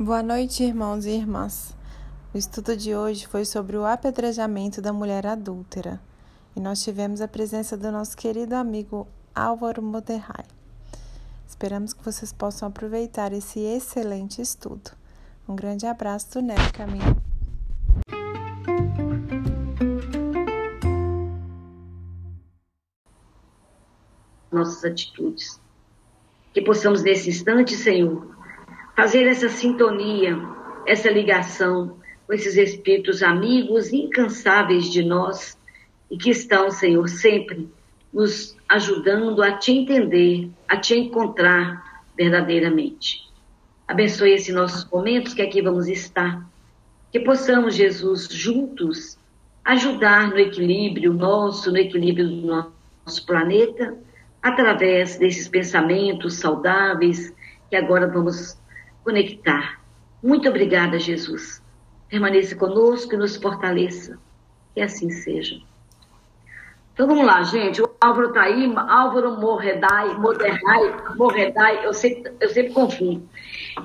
[0.00, 1.74] Boa noite, irmãos e irmãs.
[2.32, 6.00] O estudo de hoje foi sobre o apedrejamento da mulher adúltera
[6.54, 10.44] e nós tivemos a presença do nosso querido amigo Álvaro Moderrai.
[11.48, 14.92] Esperamos que vocês possam aproveitar esse excelente estudo.
[15.48, 17.20] Um grande abraço do Neto Caminho.
[24.52, 25.60] Nossas atitudes.
[26.54, 28.37] Que possamos nesse instante, Senhor,
[28.98, 30.36] fazer essa sintonia,
[30.84, 35.56] essa ligação com esses espíritos amigos incansáveis de nós
[36.10, 37.68] e que estão, Senhor, sempre
[38.12, 43.20] nos ajudando a te entender, a te encontrar verdadeiramente.
[43.86, 46.44] Abençoe esses nossos momentos que aqui vamos estar.
[47.12, 49.16] Que possamos, Jesus, juntos
[49.64, 52.46] ajudar no equilíbrio nosso, no equilíbrio do
[53.04, 53.96] nosso planeta,
[54.42, 57.32] através desses pensamentos saudáveis
[57.70, 58.57] que agora vamos
[59.08, 59.80] conectar.
[60.22, 61.62] Muito obrigada, Jesus.
[62.10, 64.18] Permaneça conosco e nos fortaleça.
[64.74, 65.58] Que assim seja.
[66.92, 67.80] Então vamos lá, gente.
[67.80, 73.26] O Álvaro tá aí, Álvaro Morredai, Moderrai, Morredai, eu sempre, eu sempre confundo.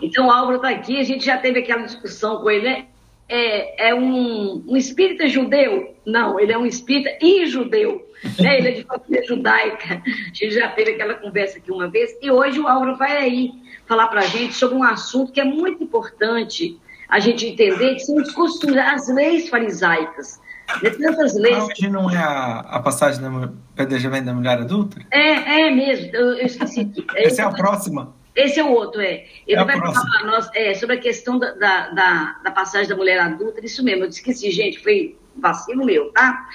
[0.02, 2.88] Então o Álvaro tá aqui, a gente já teve aquela discussão com ele, né?
[3.28, 5.96] É, é um, um espírita judeu?
[6.06, 8.08] Não, ele é um espírita e judeu.
[8.40, 8.58] Né?
[8.58, 10.02] Ele é de família judaica.
[10.06, 12.12] A gente já teve aquela conversa aqui uma vez.
[12.22, 13.52] E hoje o Álvaro vai aí
[13.86, 16.80] falar para a gente sobre um assunto que é muito importante
[17.10, 20.42] a gente entender, que são os costumes, as leis farisaicas.
[20.82, 20.90] Né?
[20.90, 21.58] Tantas leis.
[21.58, 25.00] Ah, hoje não é a, a passagem do pedejamento da mulher adulta?
[25.12, 26.92] É, é mesmo, eu, eu esqueci.
[27.16, 28.16] Essa é a próxima.
[28.36, 29.26] Esse é o outro, é.
[29.48, 32.96] Ele é vai falar para nós é, sobre a questão da, da, da, passagem da
[32.96, 36.48] mulher adulta, isso mesmo, eu esqueci, gente, foi vacilo meu, tá?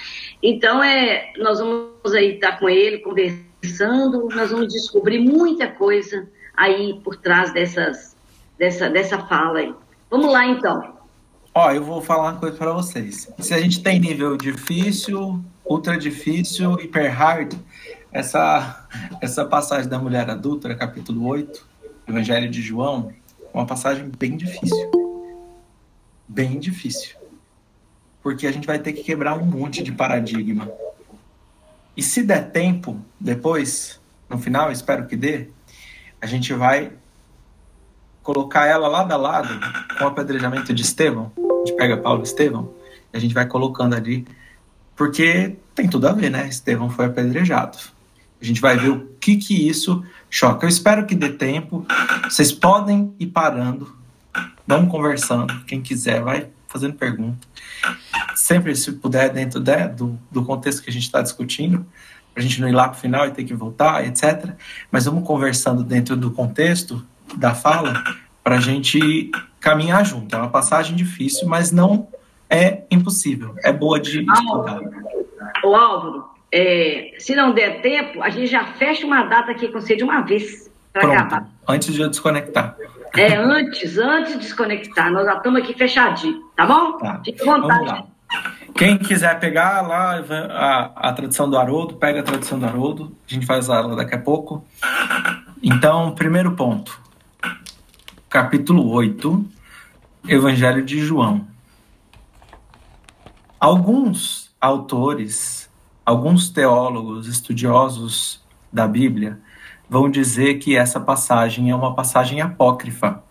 [0.43, 6.99] Então, é, nós vamos aí estar com ele, conversando, nós vamos descobrir muita coisa aí
[7.03, 8.15] por trás dessas,
[8.57, 9.73] dessa, dessa fala aí.
[10.09, 10.97] Vamos lá, então.
[11.53, 13.31] Ó, eu vou falar uma coisa para vocês.
[13.39, 17.53] Se a gente tem nível difícil, ultra difícil, hiper hard,
[18.11, 18.87] essa,
[19.21, 21.68] essa passagem da mulher adulta, capítulo 8,
[22.09, 23.13] Evangelho de João,
[23.53, 24.91] uma passagem bem difícil.
[26.27, 27.15] Bem difícil.
[28.21, 30.69] Porque a gente vai ter que quebrar um monte de paradigma.
[31.95, 33.99] E se der tempo, depois,
[34.29, 35.49] no final, espero que dê,
[36.21, 36.91] a gente vai
[38.23, 39.59] colocar ela lado a lado
[39.97, 41.31] com o apedrejamento de Estevão.
[41.37, 42.73] A gente pega Paulo e Estevão
[43.13, 44.25] e a gente vai colocando ali,
[44.95, 46.47] porque tem tudo a ver, né?
[46.47, 47.77] Estevão foi apedrejado.
[48.41, 50.65] A gente vai ver o que que isso choca.
[50.65, 51.85] Eu espero que dê tempo.
[52.23, 53.95] Vocês podem ir parando,
[54.67, 55.63] vamos conversando.
[55.65, 57.47] Quem quiser, vai fazendo pergunta.
[58.35, 61.85] Sempre, se puder, dentro de, do, do contexto que a gente está discutindo,
[62.33, 64.53] para a gente não ir lá para o final e ter que voltar, etc.
[64.91, 68.03] Mas vamos conversando dentro do contexto da fala
[68.43, 70.33] para a gente caminhar junto.
[70.35, 72.07] É uma passagem difícil, mas não
[72.49, 73.55] é impossível.
[73.63, 74.79] É boa de estudar.
[75.63, 79.79] O Álvaro, é, se não der tempo, a gente já fecha uma data aqui com
[79.79, 81.49] você de uma vez para acabar.
[81.67, 82.75] Antes de eu desconectar.
[83.15, 85.11] É, antes, antes de desconectar.
[85.11, 86.97] Nós já estamos aqui fechadinho, tá bom?
[86.97, 87.21] Tá.
[87.23, 88.03] Fique à vontade.
[88.75, 93.15] Quem quiser pegar lá a, a tradução do Haroldo, pega a tradução do Haroldo.
[93.27, 94.65] A gente vai usar ela daqui a pouco.
[95.61, 96.99] Então, primeiro ponto.
[98.29, 99.45] Capítulo 8,
[100.27, 101.47] Evangelho de João.
[103.59, 105.58] Alguns autores,
[106.09, 108.43] alguns teólogos, estudiosos
[108.73, 109.39] da Bíblia,
[109.87, 113.23] vão dizer que essa passagem é uma passagem apócrifa.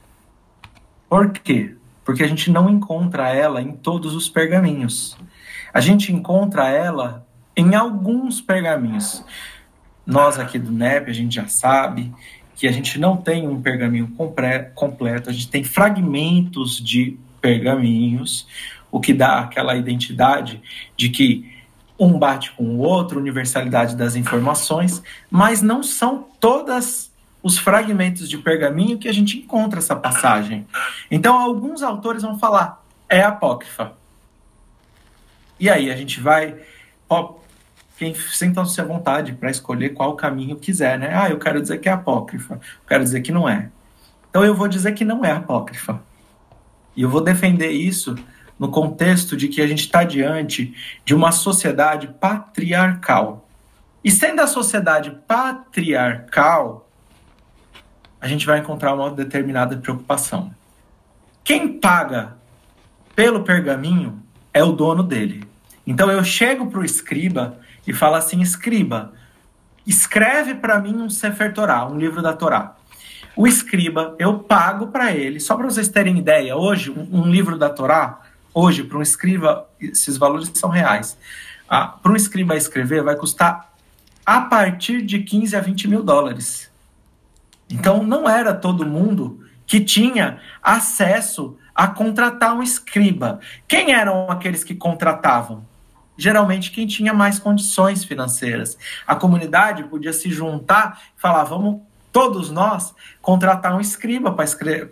[1.08, 1.74] Por quê?
[2.04, 5.18] Porque a gente não encontra ela em todos os pergaminhos.
[5.74, 9.24] A gente encontra ela em alguns pergaminhos.
[10.06, 12.14] Nós aqui do NEP, a gente já sabe
[12.54, 14.08] que a gente não tem um pergaminho
[14.74, 18.46] completo, a gente tem fragmentos de pergaminhos,
[18.88, 20.62] o que dá aquela identidade
[20.96, 21.57] de que
[21.98, 27.10] um bate com o outro, universalidade das informações, mas não são todas
[27.42, 30.66] os fragmentos de pergaminho que a gente encontra essa passagem.
[31.10, 33.92] Então, alguns autores vão falar, é apócrifa.
[35.58, 36.56] E aí, a gente vai.
[37.08, 37.34] Ó,
[37.96, 41.10] quem sintam-se à vontade para escolher qual caminho quiser, né?
[41.12, 43.70] Ah, eu quero dizer que é apócrifa, eu quero dizer que não é.
[44.30, 46.00] Então, eu vou dizer que não é apócrifa.
[46.94, 48.14] E eu vou defender isso
[48.58, 50.74] no contexto de que a gente está diante
[51.04, 53.48] de uma sociedade patriarcal.
[54.02, 56.88] E sendo a sociedade patriarcal,
[58.20, 60.52] a gente vai encontrar uma determinada preocupação.
[61.44, 62.36] Quem paga
[63.14, 64.22] pelo pergaminho
[64.52, 65.44] é o dono dele.
[65.86, 69.12] Então eu chego para o escriba e falo assim: escriba,
[69.86, 72.76] escreve para mim um Sefer Torah, um livro da Torá.
[73.34, 77.70] O escriba, eu pago para ele, só para vocês terem ideia, hoje, um, livro da
[77.70, 78.20] Torá,
[78.58, 81.16] hoje, para um escriba, esses valores são reais.
[81.68, 83.72] Ah, para um escriba escrever, vai custar
[84.26, 86.68] a partir de 15 a 20 mil dólares.
[87.70, 93.38] Então, não era todo mundo que tinha acesso a contratar um escriba.
[93.68, 95.64] Quem eram aqueles que contratavam?
[96.16, 98.76] Geralmente quem tinha mais condições financeiras.
[99.06, 101.80] A comunidade podia se juntar e falar: vamos
[102.10, 104.34] todos nós contratar um escriba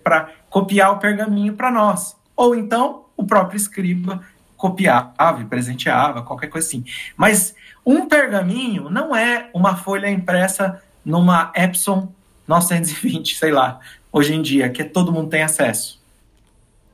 [0.05, 2.17] para copiar o pergaminho para nós.
[2.37, 4.23] Ou então o próprio escriba
[4.57, 6.85] copiava, presenteava, qualquer coisa assim.
[7.17, 7.55] Mas
[7.85, 12.13] um pergaminho não é uma folha impressa numa Epson
[12.49, 13.81] 920, sei lá,
[14.11, 16.01] hoje em dia, que todo mundo tem acesso.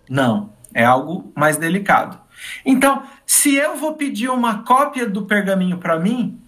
[0.09, 2.19] Não, é algo mais delicado.
[2.65, 6.39] Então, se eu vou pedir uma cópia do pergaminho para mim,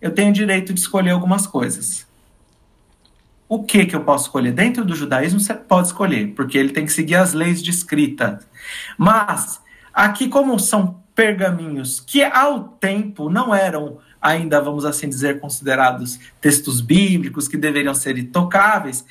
[0.00, 2.06] eu tenho direito de escolher algumas coisas.
[3.52, 4.50] O que que eu posso escolher?
[4.50, 8.38] Dentro do judaísmo você pode escolher, porque ele tem que seguir as leis de escrita.
[8.96, 9.60] Mas
[9.92, 16.80] aqui como são pergaminhos que ao tempo não eram ainda, vamos assim dizer, considerados textos
[16.80, 19.04] bíblicos que deveriam ser intocáveis,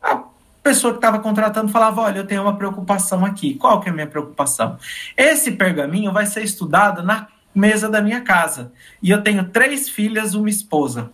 [0.00, 0.22] a
[0.62, 3.54] pessoa que estava contratando falava: Olha, eu tenho uma preocupação aqui.
[3.54, 4.78] Qual que é a minha preocupação?
[5.16, 8.72] Esse pergaminho vai ser estudado na mesa da minha casa.
[9.02, 11.10] E eu tenho três filhas, uma esposa.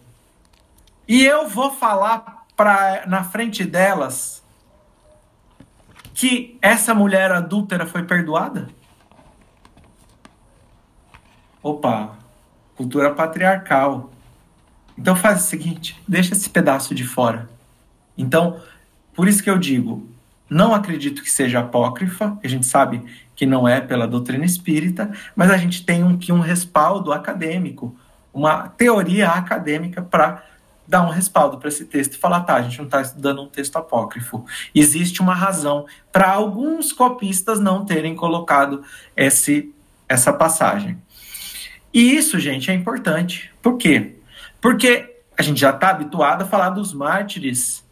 [1.09, 4.43] E eu vou falar pra, na frente delas
[6.15, 8.69] que essa mulher adúltera foi perdoada?
[11.63, 12.17] Opa,
[12.77, 14.13] cultura patriarcal.
[14.97, 17.49] Então faz o seguinte, deixa esse pedaço de fora.
[18.17, 18.61] Então,
[19.15, 20.09] por isso que eu digo,
[20.49, 23.03] não acredito que seja apócrifa, a gente sabe
[23.35, 27.97] que não é pela doutrina espírita, mas a gente tem um, um respaldo acadêmico,
[28.33, 30.45] uma teoria acadêmica para
[30.87, 33.49] dar um respaldo para esse texto e falar, tá, a gente não está estudando um
[33.49, 34.45] texto apócrifo.
[34.75, 38.83] Existe uma razão para alguns copistas não terem colocado
[39.17, 39.75] esse,
[40.09, 40.99] essa passagem.
[41.93, 43.51] E isso, gente, é importante.
[43.63, 44.17] Por quê?
[44.61, 47.85] Porque a gente já está habituado a falar dos mártires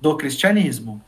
[0.00, 1.02] do cristianismo.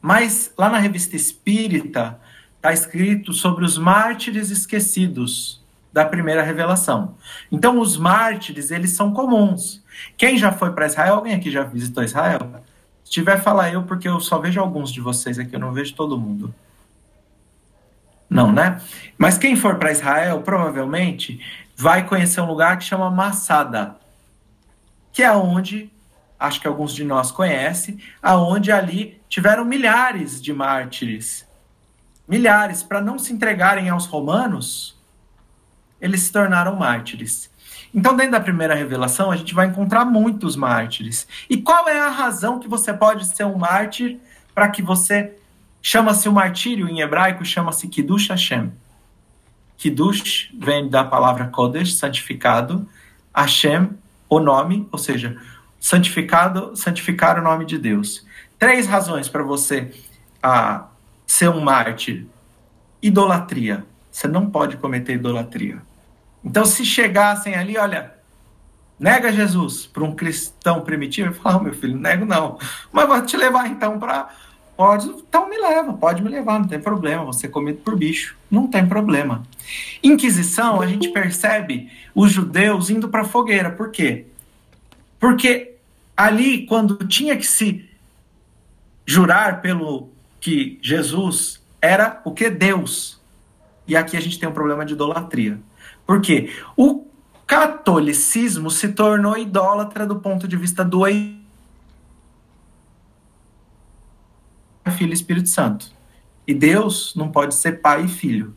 [0.00, 2.20] Mas lá na revista Espírita
[2.56, 5.57] está escrito sobre os mártires esquecidos
[5.92, 7.16] da primeira revelação.
[7.50, 9.82] Então os mártires, eles são comuns.
[10.16, 11.14] Quem já foi para Israel?
[11.14, 12.62] Alguém aqui já visitou Israel?
[13.04, 15.94] Se tiver, fala eu, porque eu só vejo alguns de vocês aqui, eu não vejo
[15.94, 16.54] todo mundo.
[18.28, 18.80] Não, né?
[19.16, 21.40] Mas quem for para Israel, provavelmente
[21.74, 23.96] vai conhecer um lugar que chama Massada,
[25.12, 25.90] que é onde
[26.38, 31.46] acho que alguns de nós conhecem, aonde ali tiveram milhares de mártires.
[32.28, 34.97] Milhares, para não se entregarem aos romanos,
[36.00, 37.50] eles se tornaram mártires.
[37.94, 41.26] Então, dentro da primeira revelação, a gente vai encontrar muitos mártires.
[41.48, 44.18] E qual é a razão que você pode ser um mártir
[44.54, 45.34] para que você
[45.80, 48.72] chama-se o martírio em hebraico, chama-se Kiddush Hashem.
[49.76, 52.88] Kiddush vem da palavra Kodesh, santificado,
[53.34, 53.90] Hashem,
[54.28, 55.40] o nome, ou seja,
[55.80, 58.26] santificado, santificar o nome de Deus.
[58.58, 59.94] Três razões para você
[60.42, 60.88] ah,
[61.26, 62.26] ser um mártir.
[63.00, 63.86] Idolatria.
[64.10, 65.80] Você não pode cometer idolatria.
[66.44, 68.14] Então, se chegassem ali, olha,
[68.98, 72.58] nega Jesus para um cristão primitivo, eu falo, oh, meu filho, nego não.
[72.92, 74.28] Mas vou te levar então para.
[74.76, 77.24] Pode, então me leva, pode me levar, não tem problema.
[77.24, 79.42] Você é comido por bicho, não tem problema.
[80.02, 83.70] Inquisição, a gente percebe os judeus indo para a fogueira.
[83.70, 84.26] Por quê?
[85.18, 85.74] Porque
[86.16, 87.88] ali, quando tinha que se
[89.04, 90.10] jurar pelo
[90.40, 93.18] que Jesus era o que Deus.
[93.86, 95.58] E aqui a gente tem um problema de idolatria.
[96.08, 96.50] Por quê?
[96.74, 97.06] O
[97.46, 101.04] catolicismo se tornou idólatra do ponto de vista do
[104.90, 105.92] Filho e Espírito Santo.
[106.46, 108.56] E Deus não pode ser pai e filho.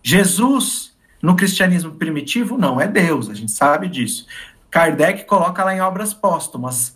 [0.00, 4.24] Jesus, no cristianismo primitivo, não é Deus, a gente sabe disso.
[4.70, 6.94] Kardec coloca lá em obras póstumas.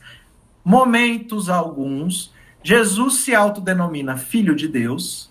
[0.65, 5.29] Momentos alguns, Jesus se autodenomina filho de Deus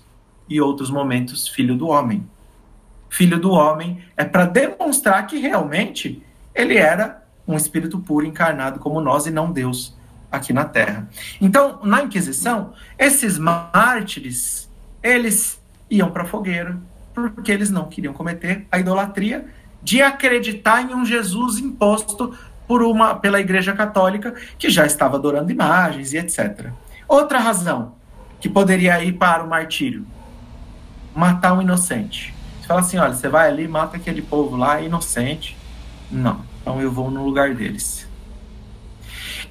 [0.50, 2.28] e outros momentos filho do homem.
[3.14, 9.00] Filho do homem é para demonstrar que realmente ele era um espírito puro encarnado como
[9.00, 9.96] nós e não Deus
[10.32, 11.08] aqui na Terra.
[11.40, 14.68] Então, na Inquisição, esses mártires,
[15.04, 16.76] eles iam para a fogueira
[17.14, 19.46] porque eles não queriam cometer a idolatria
[19.84, 22.36] de acreditar em um Jesus imposto
[22.68, 26.72] por uma, pela Igreja Católica, que já estava adorando imagens e etc.
[27.08, 27.94] Outra razão
[28.40, 30.04] que poderia ir para o martírio:
[31.16, 32.34] matar um inocente.
[32.64, 35.58] Você fala assim: olha, você vai ali, mata aquele povo lá, inocente.
[36.10, 38.08] Não, então eu vou no lugar deles.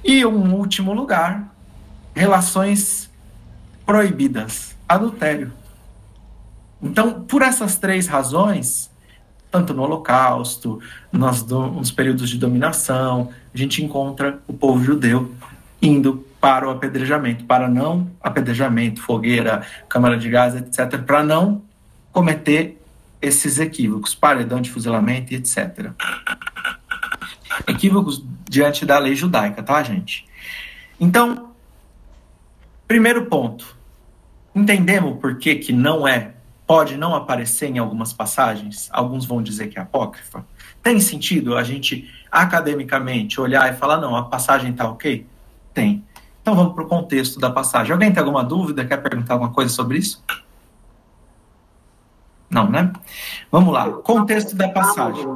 [0.03, 1.53] E um último lugar,
[2.15, 3.11] relações
[3.85, 5.53] proibidas, adultério.
[6.81, 8.89] Então, por essas três razões,
[9.51, 15.31] tanto no Holocausto, nos, nos períodos de dominação, a gente encontra o povo judeu
[15.79, 21.61] indo para o apedrejamento, para não apedrejamento, fogueira, câmara de gás, etc., para não
[22.11, 22.82] cometer
[23.23, 25.91] esses equívocos, paredão de fuzilamento e etc.
[27.65, 30.27] Equívocos diante da lei judaica, tá, gente?
[30.99, 31.51] Então,
[32.85, 33.77] primeiro ponto,
[34.53, 36.33] entendemos por que, que não é,
[36.67, 40.45] pode não aparecer em algumas passagens, alguns vão dizer que é apócrifa.
[40.81, 45.25] Tem sentido a gente academicamente olhar e falar, não, a passagem está ok?
[45.73, 46.03] Tem.
[46.41, 47.93] Então vamos para o contexto da passagem.
[47.93, 48.83] Alguém tem alguma dúvida?
[48.83, 50.21] Quer perguntar alguma coisa sobre isso?
[52.53, 52.93] Não, né?
[53.51, 53.89] Vamos lá.
[53.89, 55.27] Contexto da passagem.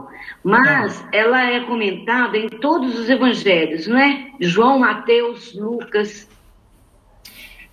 [0.44, 4.32] Mas ela é comentada em todos os evangelhos, não é?
[4.40, 6.30] João, Mateus, Lucas.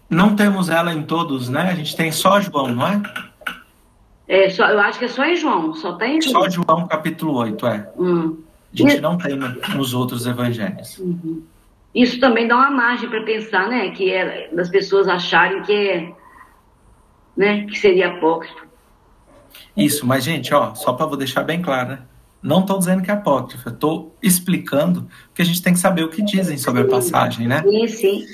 [0.08, 1.70] Não temos ela em todos, né?
[1.70, 3.02] A gente tem só João, não é?
[4.26, 6.44] É, só, eu acho que é só em João, só tem João.
[6.44, 7.92] Só João, capítulo 8, é.
[7.98, 8.38] Hum.
[8.72, 10.98] A gente não tem nos outros evangelhos.
[10.98, 11.42] Uhum.
[11.94, 13.90] Isso também dá uma margem para pensar, né?
[13.90, 16.12] Que é das pessoas acharem que é,
[17.36, 17.66] né?
[17.66, 18.64] Que seria apócrifo.
[19.76, 21.98] Isso, mas gente, ó, só para vou deixar bem claro, né?
[22.42, 26.10] Não estou dizendo que é apócrifo, estou explicando que a gente tem que saber o
[26.10, 27.62] que dizem sobre a passagem, né?
[27.62, 28.26] Sim, sim.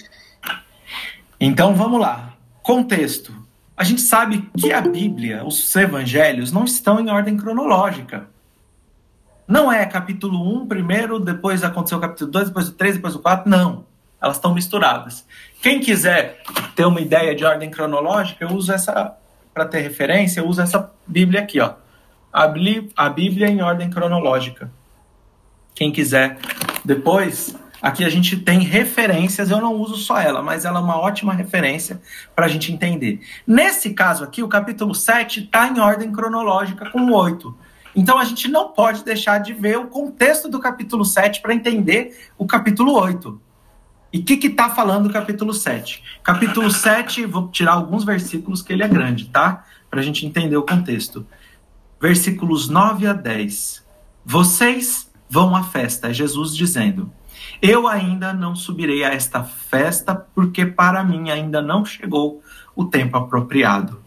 [1.39, 2.35] Então vamos lá.
[2.63, 3.33] Contexto.
[3.77, 8.29] A gente sabe que a Bíblia, os evangelhos, não estão em ordem cronológica.
[9.49, 13.21] Não é capítulo 1 primeiro, depois aconteceu o capítulo 2, depois o 3, depois o
[13.21, 13.49] 4.
[13.49, 13.87] Não.
[14.21, 15.25] Elas estão misturadas.
[15.63, 16.43] Quem quiser
[16.77, 19.17] ter uma ideia de ordem cronológica, eu uso essa,
[19.53, 21.75] para ter referência, eu uso essa Bíblia aqui, ó.
[22.33, 22.45] A,
[22.97, 24.71] a Bíblia em ordem cronológica.
[25.75, 26.39] Quem quiser.
[26.85, 30.99] Depois, aqui a gente tem referências, eu não uso só ela, mas ela é uma
[30.99, 32.01] ótima referência
[32.35, 33.21] para a gente entender.
[33.47, 37.57] Nesse caso aqui, o capítulo 7 está em ordem cronológica com 8.
[37.95, 42.17] Então a gente não pode deixar de ver o contexto do capítulo 7 para entender
[42.39, 43.41] o capítulo 8.
[44.13, 46.03] E o que está falando o capítulo 7?
[46.23, 49.65] Capítulo 7, vou tirar alguns versículos que ele é grande, tá?
[49.89, 51.25] Para a gente entender o contexto.
[52.01, 53.87] Versículos 9 a 10.
[54.25, 57.13] Vocês vão à festa, é Jesus dizendo.
[57.63, 62.43] Eu ainda não subirei a esta festa, porque para mim ainda não chegou
[62.75, 64.03] o tempo apropriado.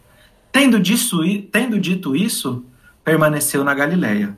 [0.52, 2.66] Tendo, disso, tendo dito isso,
[3.06, 4.38] permaneceu na Galiléia.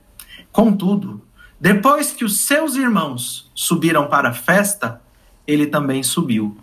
[0.51, 1.22] Contudo,
[1.60, 5.01] depois que os seus irmãos subiram para a festa,
[5.47, 6.57] ele também subiu,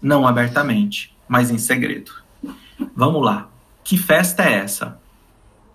[0.00, 2.12] não abertamente, mas em segredo.
[2.94, 3.48] Vamos lá.
[3.84, 4.98] Que festa é essa?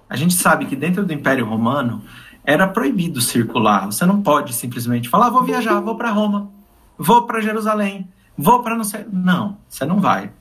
[0.10, 2.04] A gente sabe que dentro do Império Romano
[2.44, 3.86] era proibido circular.
[3.88, 6.50] Você não pode simplesmente falar, ah, vou viajar, vou para Roma,
[6.98, 8.08] vou para Jerusalém,
[8.38, 9.06] vou para não sei.
[9.12, 10.32] Não, você não vai.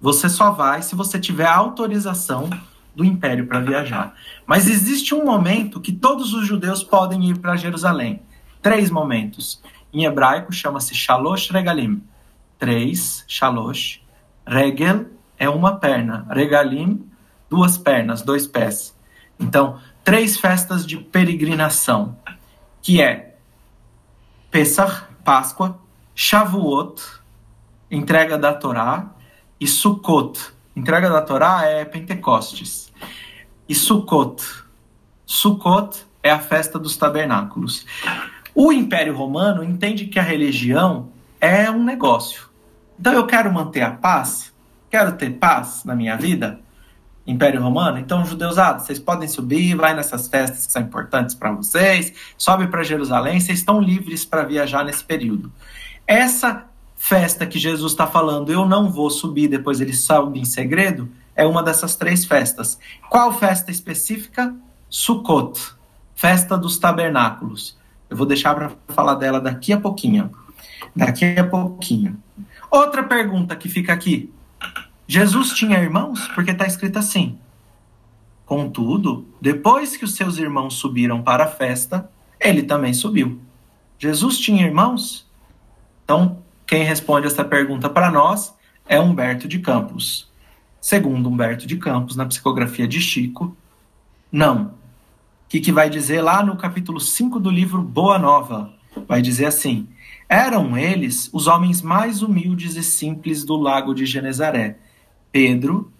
[0.00, 2.48] Você só vai se você tiver autorização
[2.94, 4.14] do império para viajar.
[4.46, 8.22] Mas existe um momento que todos os judeus podem ir para Jerusalém.
[8.62, 9.60] Três momentos.
[9.92, 12.02] Em hebraico chama-se Shalosh Regalim.
[12.58, 14.00] Três, Shalosh.
[14.46, 15.06] Regel
[15.38, 16.26] é uma perna.
[16.30, 17.08] Regalim,
[17.48, 18.96] duas pernas, dois pés.
[19.38, 22.16] Então, três festas de peregrinação,
[22.82, 23.36] que é
[24.50, 25.78] Pesach, Páscoa,
[26.14, 27.02] Shavuot,
[27.90, 29.14] entrega da Torá,
[29.60, 30.52] e Sukkot.
[30.74, 32.92] Entrega da Torá é Pentecostes
[33.68, 34.42] e Sukkot.
[35.26, 37.84] Sukkot é a festa dos tabernáculos.
[38.60, 41.10] O Império Romano entende que a religião
[41.40, 42.48] é um negócio.
[42.98, 44.52] Então eu quero manter a paz,
[44.90, 46.58] quero ter paz na minha vida.
[47.24, 52.12] Império Romano, então judeusados, vocês podem subir, vai nessas festas que são importantes para vocês,
[52.36, 55.52] sobe para Jerusalém, vocês estão livres para viajar nesse período.
[56.04, 56.64] Essa
[56.96, 61.46] festa que Jesus está falando, eu não vou subir, depois ele sobe em segredo, é
[61.46, 62.76] uma dessas três festas.
[63.08, 64.52] Qual festa específica?
[64.90, 65.76] Sukkot,
[66.16, 67.77] festa dos tabernáculos.
[68.08, 70.30] Eu vou deixar para falar dela daqui a pouquinho.
[70.94, 72.16] Daqui a pouquinho.
[72.70, 74.32] Outra pergunta que fica aqui.
[75.06, 76.28] Jesus tinha irmãos?
[76.28, 77.38] Porque está escrito assim.
[78.44, 82.10] Contudo, depois que os seus irmãos subiram para a festa,
[82.40, 83.40] ele também subiu.
[83.98, 85.26] Jesus tinha irmãos?
[86.04, 88.54] Então, quem responde essa pergunta para nós
[88.86, 90.30] é Humberto de Campos.
[90.80, 93.56] Segundo Humberto de Campos, na psicografia de Chico,
[94.30, 94.77] não.
[95.48, 98.70] Que, que vai dizer lá no capítulo 5 do livro Boa Nova?
[99.08, 99.88] Vai dizer assim:
[100.28, 104.76] Eram eles os homens mais humildes e simples do lago de Genezaré.
[105.32, 105.90] Pedro,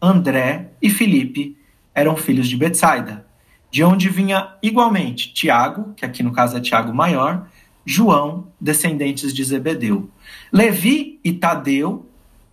[0.00, 1.58] André e Filipe
[1.92, 3.26] eram filhos de Betsaida,
[3.72, 7.48] de onde vinha igualmente Tiago, que aqui no caso é Tiago maior,
[7.84, 10.08] João, descendentes de Zebedeu.
[10.52, 12.06] Levi e Tadeu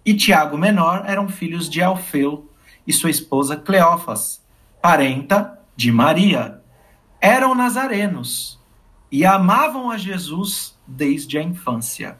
[0.04, 2.50] e Tiago menor eram filhos de Alfeu
[2.88, 4.42] e sua esposa Cleófas,
[4.82, 6.62] parenta de Maria.
[7.22, 8.60] Eram nazarenos
[9.10, 12.20] e amavam a Jesus desde a infância,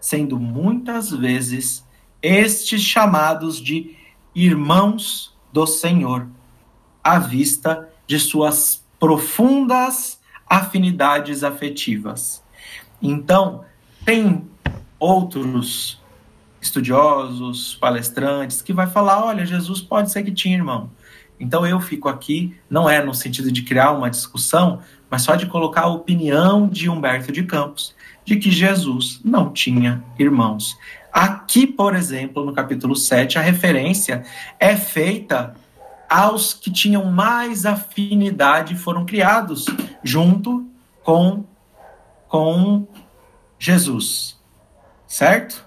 [0.00, 1.86] sendo muitas vezes
[2.20, 3.96] estes chamados de
[4.34, 6.26] irmãos do Senhor,
[7.02, 12.42] à vista de suas profundas afinidades afetivas.
[13.00, 13.64] Então,
[14.04, 14.50] tem
[14.98, 16.02] outros
[16.60, 20.90] estudiosos, palestrantes, que vai falar, olha, Jesus pode ser que tinha irmão.
[21.38, 25.46] Então eu fico aqui, não é no sentido de criar uma discussão, mas só de
[25.46, 30.76] colocar a opinião de Humberto de Campos, de que Jesus não tinha irmãos.
[31.12, 34.24] Aqui, por exemplo, no capítulo 7, a referência
[34.58, 35.54] é feita
[36.08, 39.66] aos que tinham mais afinidade foram criados
[40.02, 40.68] junto
[41.02, 41.44] com,
[42.28, 42.86] com
[43.58, 44.40] Jesus.
[45.06, 45.64] Certo?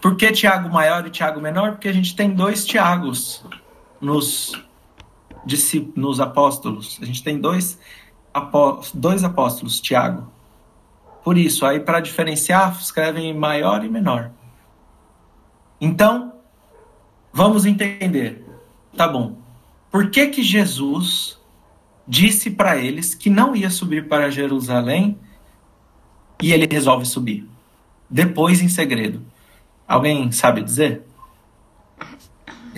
[0.00, 1.72] Por que Tiago maior e Tiago menor?
[1.72, 3.44] Porque a gente tem dois Tiagos
[4.00, 4.52] nos,
[5.94, 6.98] nos apóstolos.
[7.02, 7.78] A gente tem dois,
[8.32, 10.30] apó, dois apóstolos, Tiago.
[11.22, 14.30] Por isso, aí para diferenciar, escrevem maior e menor.
[15.80, 16.32] Então,
[17.32, 18.44] vamos entender.
[18.96, 19.36] Tá bom.
[19.90, 21.38] Por que que Jesus
[22.06, 25.18] disse para eles que não ia subir para Jerusalém
[26.42, 27.46] e ele resolve subir?
[28.08, 29.22] Depois em segredo.
[29.86, 31.02] Alguém sabe dizer?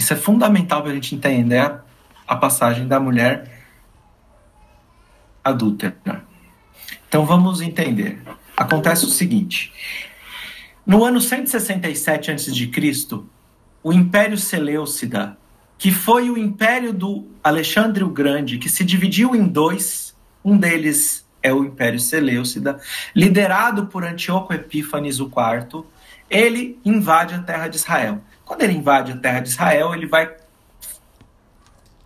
[0.02, 1.78] Isso é fundamental para a gente entender
[2.26, 3.62] a passagem da mulher
[5.44, 6.24] adúltera.
[7.08, 8.20] Então vamos entender.
[8.56, 9.72] Acontece o seguinte:
[10.84, 13.20] no ano 167 a.C.,
[13.80, 15.38] o Império Seleucida,
[15.78, 21.24] que foi o império do Alexandre o Grande, que se dividiu em dois, um deles
[21.40, 22.80] é o Império Seleucida,
[23.14, 25.84] liderado por Antíoco Epífanes IV,
[26.28, 28.20] ele invade a terra de Israel.
[28.44, 30.34] Quando ele invade a terra de Israel, ele vai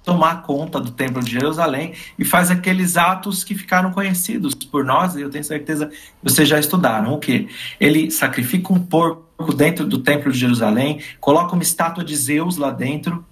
[0.05, 5.17] tomar conta do templo de Jerusalém e faz aqueles atos que ficaram conhecidos por nós,
[5.17, 7.13] e eu tenho certeza que vocês já estudaram.
[7.13, 7.49] O que?
[7.81, 12.71] Ele sacrifica um porco dentro do templo de Jerusalém, coloca uma estátua de Zeus lá
[12.71, 13.27] dentro,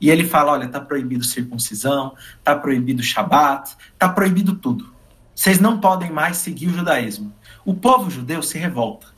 [0.00, 4.94] e ele fala: olha, está proibido circuncisão, está proibido Shabat, está proibido tudo.
[5.34, 7.30] Vocês não podem mais seguir o judaísmo.
[7.62, 9.16] O povo judeu se revolta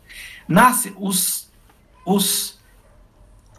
[0.48, 1.50] nasce os,
[2.04, 2.57] os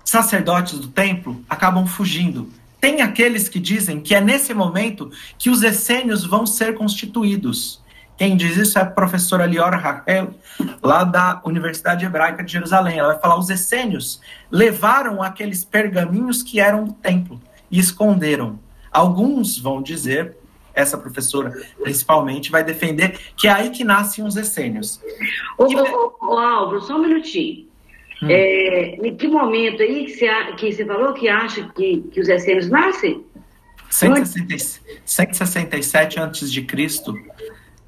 [0.10, 2.50] sacerdotes do templo acabam fugindo.
[2.82, 7.82] Tem aqueles que dizem que é nesse momento que os essênios vão ser constituídos.
[8.18, 10.34] Quem diz isso é a professora Liora Raquel,
[10.82, 12.98] lá da Universidade Hebraica de Jerusalém.
[12.98, 14.20] Ela vai falar: os essênios
[14.52, 18.60] levaram aqueles pergaminhos que eram do templo e esconderam.
[18.92, 20.36] Alguns vão dizer
[20.74, 25.00] essa professora principalmente, vai defender que é aí que nascem os essênios.
[25.58, 27.69] Ô, ô, ô, Álvaro, só um minutinho.
[28.22, 28.28] Hum.
[28.30, 30.28] É, em que momento aí que você,
[30.58, 33.24] que você falou que acha que, que os essênios nascem?
[33.90, 37.16] 167 antes de Cristo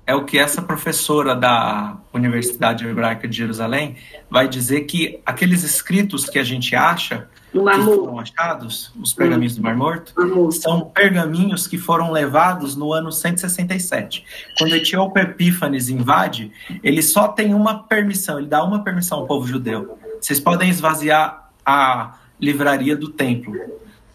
[0.05, 3.95] é o que essa professora da Universidade Hebraica de Jerusalém
[4.29, 7.83] vai dizer que aqueles escritos que a gente acha Morto.
[7.83, 10.13] foram achados, os pergaminhos do Mar Morto,
[10.51, 14.23] são pergaminhos que foram levados no ano 167.
[14.57, 19.45] Quando Etíope Epífanes invade, ele só tem uma permissão, ele dá uma permissão ao povo
[19.45, 19.97] judeu.
[20.21, 23.55] Vocês podem esvaziar a livraria do templo.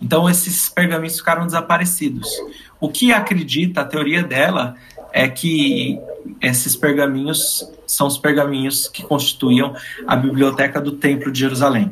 [0.01, 2.29] Então esses pergaminhos ficaram desaparecidos.
[2.81, 4.77] O que acredita, a teoria dela,
[5.13, 5.99] é que
[6.41, 9.75] esses pergaminhos são os pergaminhos que constituíam
[10.07, 11.91] a biblioteca do Templo de Jerusalém.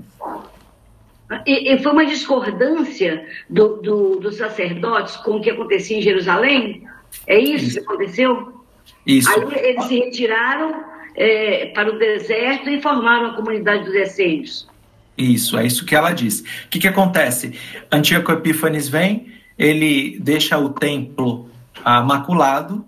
[1.47, 6.87] E, e foi uma discordância do, do, dos sacerdotes com o que acontecia em Jerusalém?
[7.27, 7.79] É isso, isso.
[7.79, 8.63] que aconteceu?
[9.07, 9.31] Isso.
[9.31, 14.69] Aí eles se retiraram é, para o deserto e formaram a comunidade dos essênios.
[15.17, 16.41] Isso, é isso que ela diz.
[16.41, 17.59] O que, que acontece?
[17.91, 21.49] Antíoco Epífanes vem, ele deixa o templo
[21.85, 22.85] ah, maculado,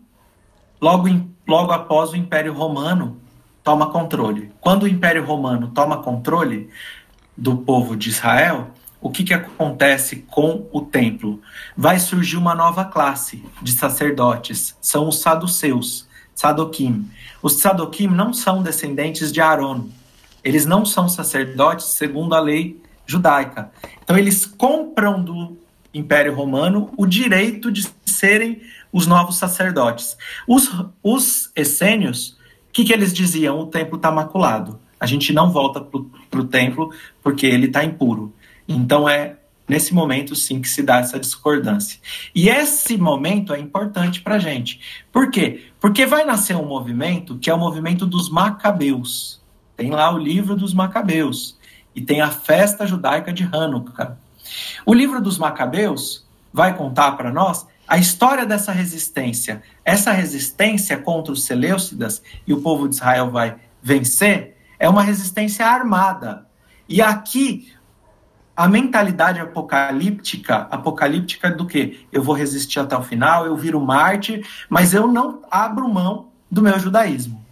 [0.81, 3.21] logo, em, logo após o Império Romano
[3.62, 4.51] toma controle.
[4.61, 6.69] Quando o Império Romano toma controle,
[7.37, 11.41] do povo de Israel, o que, que acontece com o templo?
[11.77, 17.09] Vai surgir uma nova classe de sacerdotes, são os saduceus, Sadoquim.
[17.42, 19.88] Os Sadoquim não são descendentes de Aaron,
[20.42, 23.70] eles não são sacerdotes segundo a lei judaica.
[24.03, 25.57] Então eles compram do
[25.92, 28.61] Império Romano o direito de serem
[28.92, 30.16] os novos sacerdotes.
[30.46, 30.70] Os,
[31.03, 32.31] os essênios,
[32.68, 33.59] o que, que eles diziam?
[33.61, 38.35] O templo está maculado a gente não volta para o templo porque ele está impuro.
[38.66, 39.37] Então é
[39.68, 42.00] nesse momento sim que se dá essa discordância.
[42.35, 44.81] E esse momento é importante para a gente.
[45.12, 45.66] Por quê?
[45.81, 49.40] Porque vai nascer um movimento que é o movimento dos Macabeus.
[49.76, 51.59] Tem lá o livro dos Macabeus
[51.94, 54.16] e tem a festa judaica de Hanukkah.
[54.85, 59.62] O livro dos Macabeus vai contar para nós a história dessa resistência.
[59.85, 65.66] Essa resistência contra os Seleucidas e o povo de Israel vai vencer é uma resistência
[65.66, 66.46] armada.
[66.88, 67.72] E aqui
[68.57, 72.07] a mentalidade apocalíptica, apocalíptica do que?
[72.11, 76.62] Eu vou resistir até o final, eu viro Marte, mas eu não abro mão do
[76.62, 77.45] meu judaísmo.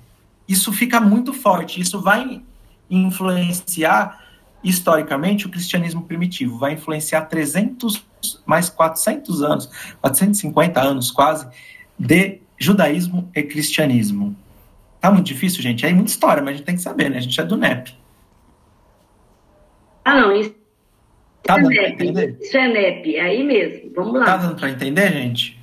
[0.49, 2.43] Isso fica muito forte, isso vai
[2.89, 4.25] influenciar
[4.63, 8.03] historicamente o cristianismo primitivo, vai influenciar 300
[8.47, 11.47] mais 400 anos, 450 anos quase
[11.99, 14.35] de judaísmo e cristianismo.
[15.03, 15.85] Tá muito difícil, gente.
[15.85, 17.19] É muita história, mas a gente tem que saber, né?
[17.19, 17.95] A gente é do NEP.
[20.03, 20.64] Ah, não, isso
[21.45, 22.39] Tá dando para entender?
[22.51, 23.93] Xenep, é aí mesmo.
[23.95, 24.25] Vamos lá.
[24.25, 25.61] Tá dando para entender, gente?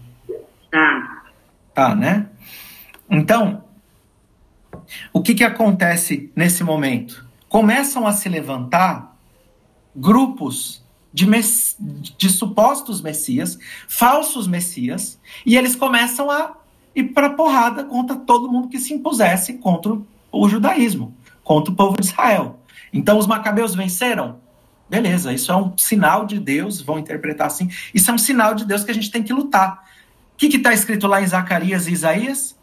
[0.70, 1.24] Tá.
[1.74, 2.28] Tá, né?
[3.10, 3.64] Então,
[5.12, 7.26] o que, que acontece nesse momento?
[7.50, 9.18] Começam a se levantar
[9.96, 11.76] grupos de, mess...
[11.80, 16.58] de supostos messias, falsos messias, e eles começam a
[16.96, 19.98] ir para porrada contra todo mundo que se impusesse contra
[20.32, 22.60] o judaísmo, contra o povo de Israel.
[22.94, 24.40] Então, os macabeus venceram?
[24.92, 27.70] Beleza, isso é um sinal de Deus, vão interpretar assim.
[27.94, 29.86] Isso é um sinal de Deus que a gente tem que lutar.
[30.34, 32.58] O que está escrito lá em Zacarias e Isaías?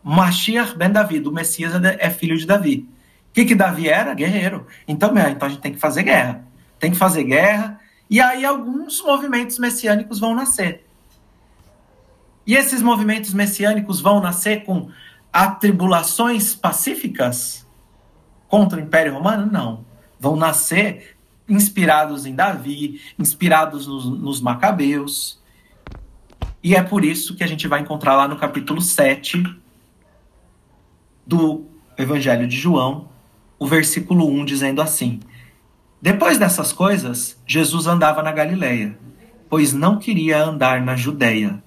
[0.00, 2.88] Mashiach ben Davi, o Messias é, é filho de Davi.
[3.30, 4.14] O que, que Davi era?
[4.14, 4.64] Guerreiro.
[4.86, 6.46] Então, então a gente tem que fazer guerra.
[6.78, 7.80] Tem que fazer guerra.
[8.08, 10.86] E aí alguns movimentos messiânicos vão nascer.
[12.46, 14.88] E esses movimentos messiânicos vão nascer com
[15.32, 17.66] atribulações pacíficas
[18.46, 19.50] contra o Império Romano?
[19.50, 19.84] Não.
[20.20, 21.11] Vão nascer
[21.52, 25.40] inspirados em Davi, inspirados nos, nos Macabeus.
[26.62, 29.42] E é por isso que a gente vai encontrar lá no capítulo 7
[31.26, 33.08] do Evangelho de João,
[33.58, 35.20] o versículo 1 dizendo assim:
[36.00, 38.98] Depois dessas coisas, Jesus andava na Galileia,
[39.48, 41.62] pois não queria andar na Judéia,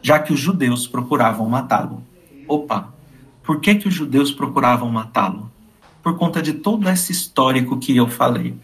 [0.00, 2.02] já que os judeus procuravam matá-lo.
[2.48, 2.94] Opa,
[3.42, 5.50] por que, que os judeus procuravam matá-lo?
[6.02, 8.54] Por conta de todo esse histórico que eu falei.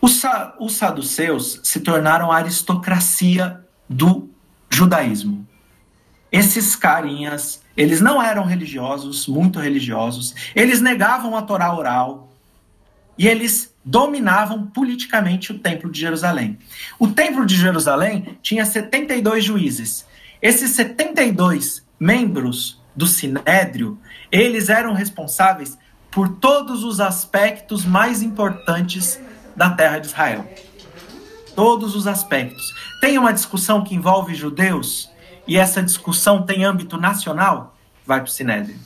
[0.00, 0.22] Os,
[0.58, 4.30] os saduceus se tornaram a aristocracia do
[4.70, 5.46] judaísmo.
[6.32, 12.32] Esses carinhas, eles não eram religiosos, muito religiosos, eles negavam a Torá oral
[13.18, 16.58] e eles dominavam politicamente o Templo de Jerusalém.
[16.98, 20.06] O Templo de Jerusalém tinha 72 juízes.
[20.40, 23.98] Esses 72 membros do Sinédrio,
[24.30, 25.76] eles eram responsáveis
[26.10, 29.20] por todos os aspectos mais importantes
[29.60, 30.50] da terra de Israel.
[31.54, 32.74] Todos os aspectos.
[32.98, 35.10] Tem uma discussão que envolve judeus
[35.46, 37.76] e essa discussão tem âmbito nacional?
[38.06, 38.78] Vai para o Sinédrio.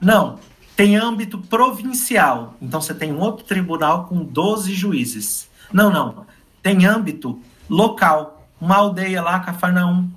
[0.00, 0.38] Não.
[0.74, 2.54] Tem âmbito provincial.
[2.62, 5.50] Então você tem um outro tribunal com 12 juízes.
[5.70, 6.24] Não, não.
[6.62, 7.38] Tem âmbito
[7.68, 8.48] local.
[8.58, 10.08] Uma aldeia lá, Cafarnaum.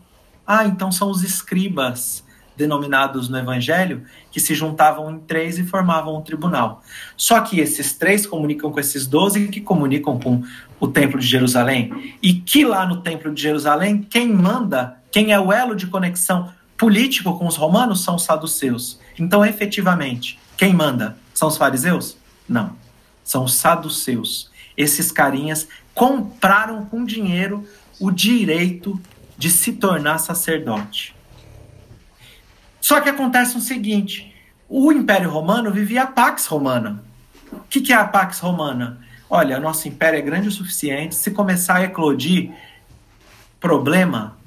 [0.48, 2.24] Ah, então são os escribas
[2.62, 6.84] denominados no Evangelho, que se juntavam em três e formavam um tribunal.
[7.18, 10.44] Só que esses três comunicam com esses doze, que comunicam com
[10.80, 15.40] o Templo de Jerusalém, e que lá no Templo de Jerusalém, quem manda, quem é
[15.40, 19.00] o elo de conexão político com os romanos são os saduceus.
[19.18, 21.18] Então, efetivamente, quem manda?
[21.34, 22.16] São os fariseus?
[22.48, 22.76] Não.
[23.24, 24.52] São os saduceus.
[24.78, 27.68] Esses carinhas compraram com dinheiro
[28.00, 29.00] o direito
[29.38, 31.16] de se tornar sacerdote.
[32.82, 34.36] Só que acontece o seguinte:
[34.68, 37.04] o Império Romano vivia a Pax Romana.
[37.52, 39.00] O que, que é a Pax Romana?
[39.30, 41.16] Olha, nosso império é grande o suficiente.
[41.16, 42.52] Se começar a eclodir
[43.60, 44.38] problema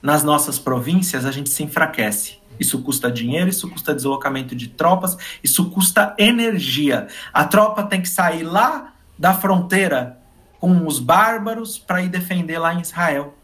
[0.00, 2.38] nas nossas províncias, a gente se enfraquece.
[2.58, 7.08] Isso custa dinheiro, isso custa deslocamento de tropas, isso custa energia.
[7.32, 10.18] A tropa tem que sair lá da fronteira
[10.58, 13.34] com os bárbaros para ir defender lá em Israel.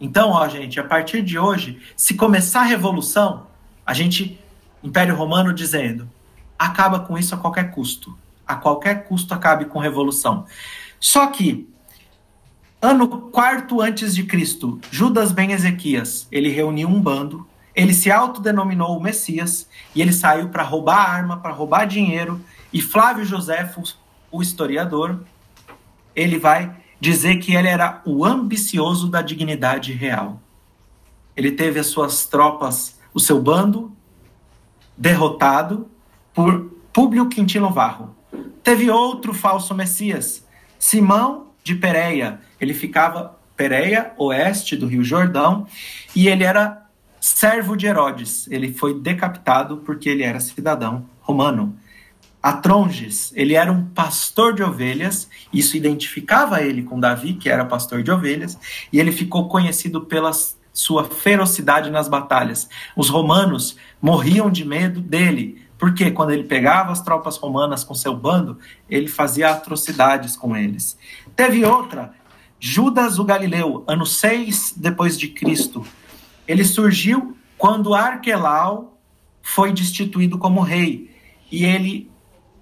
[0.00, 3.47] Então, ó, gente, a partir de hoje, se começar a revolução,
[3.88, 4.38] a gente,
[4.84, 6.10] Império Romano dizendo,
[6.58, 8.18] acaba com isso a qualquer custo.
[8.46, 10.44] A qualquer custo acabe com revolução.
[11.00, 11.66] Só que,
[12.82, 18.94] ano quarto antes de Cristo, Judas ben Ezequias, ele reuniu um bando, ele se autodenominou
[18.94, 22.44] o Messias e ele saiu para roubar arma, para roubar dinheiro.
[22.70, 23.82] E Flávio Joséfo,
[24.30, 25.24] o historiador,
[26.14, 30.42] ele vai dizer que ele era o ambicioso da dignidade real.
[31.34, 33.90] Ele teve as suas tropas, o seu bando,
[34.96, 35.88] derrotado
[36.32, 38.14] por Públio Quintino Varro.
[38.62, 40.46] Teve outro falso Messias,
[40.78, 42.40] Simão de Pereia.
[42.60, 45.66] Ele ficava Pereia, oeste do Rio Jordão,
[46.14, 46.86] e ele era
[47.20, 48.46] servo de Herodes.
[48.52, 51.76] Ele foi decapitado porque ele era cidadão romano.
[52.40, 58.00] Atronges, ele era um pastor de ovelhas, isso identificava ele com Davi, que era pastor
[58.04, 58.56] de ovelhas,
[58.92, 60.30] e ele ficou conhecido pela
[60.78, 62.68] sua ferocidade nas batalhas.
[62.94, 68.14] Os romanos morriam de medo dele, porque quando ele pegava as tropas romanas com seu
[68.14, 68.56] bando,
[68.88, 70.96] ele fazia atrocidades com eles.
[71.34, 72.14] Teve outra,
[72.60, 75.84] Judas o Galileu, ano 6 depois de Cristo.
[76.46, 78.96] Ele surgiu quando Arquelau
[79.42, 81.10] foi destituído como rei.
[81.50, 82.08] E ele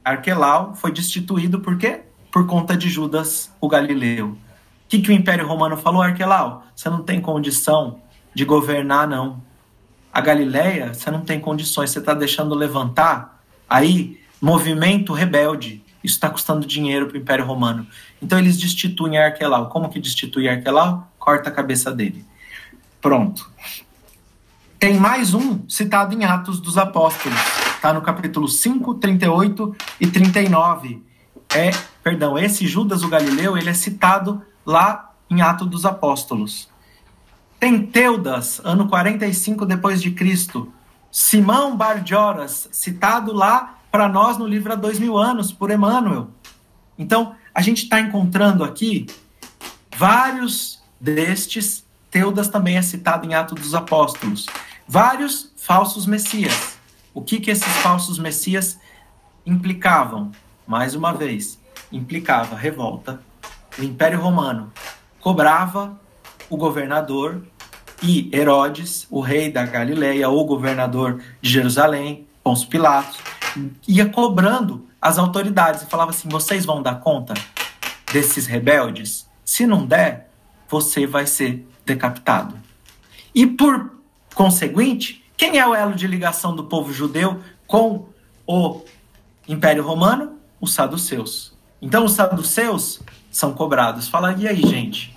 [0.02, 2.00] Arquelau foi destituído por quê?
[2.32, 4.28] Por conta de Judas, o Galileu.
[4.28, 4.38] O
[4.88, 6.64] que, que o Império Romano falou, Arquelau?
[6.74, 8.00] Você não tem condição
[8.36, 9.42] de governar, não.
[10.12, 15.82] A Galileia, você não tem condições, você está deixando levantar aí movimento rebelde.
[16.04, 17.86] Isso está custando dinheiro para o Império Romano.
[18.20, 19.70] Então eles destituem Arquelau.
[19.70, 21.10] Como que destitui Arquelau?
[21.18, 22.26] Corta a cabeça dele.
[23.00, 23.50] Pronto.
[24.78, 27.40] Tem mais um citado em Atos dos Apóstolos
[27.76, 31.02] Está no capítulo 5, 38 e 39.
[31.54, 31.70] É,
[32.02, 36.68] perdão, esse Judas o Galileu, ele é citado lá em Atos dos Apóstolos.
[37.58, 40.72] Tem Teudas, ano 45 depois de Cristo.
[41.10, 46.28] Simão Bardioras, citado lá para nós no livro há dois mil anos, por Emmanuel.
[46.98, 49.06] Então, a gente está encontrando aqui
[49.96, 51.84] vários destes.
[52.10, 54.46] Teudas também é citado em Atos dos Apóstolos.
[54.86, 56.76] Vários falsos messias.
[57.14, 58.78] O que, que esses falsos messias
[59.46, 60.30] implicavam?
[60.66, 61.58] Mais uma vez,
[61.90, 63.22] implicava revolta.
[63.78, 64.70] O Império Romano
[65.20, 65.98] cobrava
[66.48, 67.42] o governador
[68.02, 73.18] e Herodes, o rei da Galileia, ou governador de Jerusalém, Pôncio Pilatos,
[73.86, 77.34] ia cobrando as autoridades e falava assim: vocês vão dar conta
[78.12, 79.28] desses rebeldes?
[79.44, 80.28] Se não der,
[80.68, 82.56] você vai ser decapitado.
[83.34, 83.92] E por
[84.34, 88.06] conseguinte, quem é o elo de ligação do povo judeu com
[88.46, 88.82] o
[89.48, 90.36] Império Romano?
[90.60, 91.54] Os saduceus.
[91.80, 94.08] Então, os saduceus são cobrados.
[94.08, 95.14] Fala, e aí, gente?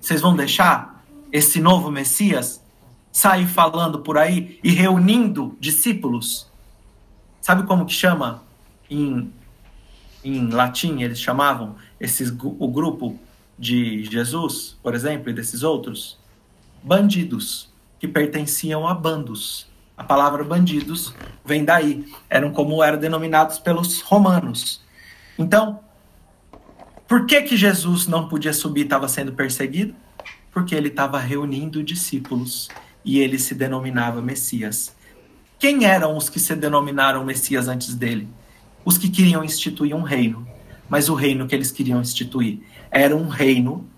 [0.00, 2.62] Vocês vão deixar esse novo Messias
[3.10, 6.50] sair falando por aí e reunindo discípulos?
[7.40, 8.42] Sabe como que chama
[8.90, 9.32] em,
[10.24, 11.02] em latim?
[11.02, 13.18] Eles chamavam esses, o grupo
[13.58, 16.18] de Jesus, por exemplo, e desses outros?
[16.82, 19.66] Bandidos que pertenciam a bandos.
[19.96, 22.04] A palavra bandidos vem daí.
[22.28, 24.82] Eram como eram denominados pelos romanos.
[25.38, 25.80] Então,
[27.08, 29.94] por que que Jesus não podia subir e estava sendo perseguido?
[30.50, 32.68] Porque ele estava reunindo discípulos
[33.04, 34.94] e ele se denominava Messias.
[35.58, 38.28] Quem eram os que se denominaram Messias antes dele?
[38.84, 40.46] Os que queriam instituir um reino.
[40.88, 43.88] Mas o reino que eles queriam instituir era um reino,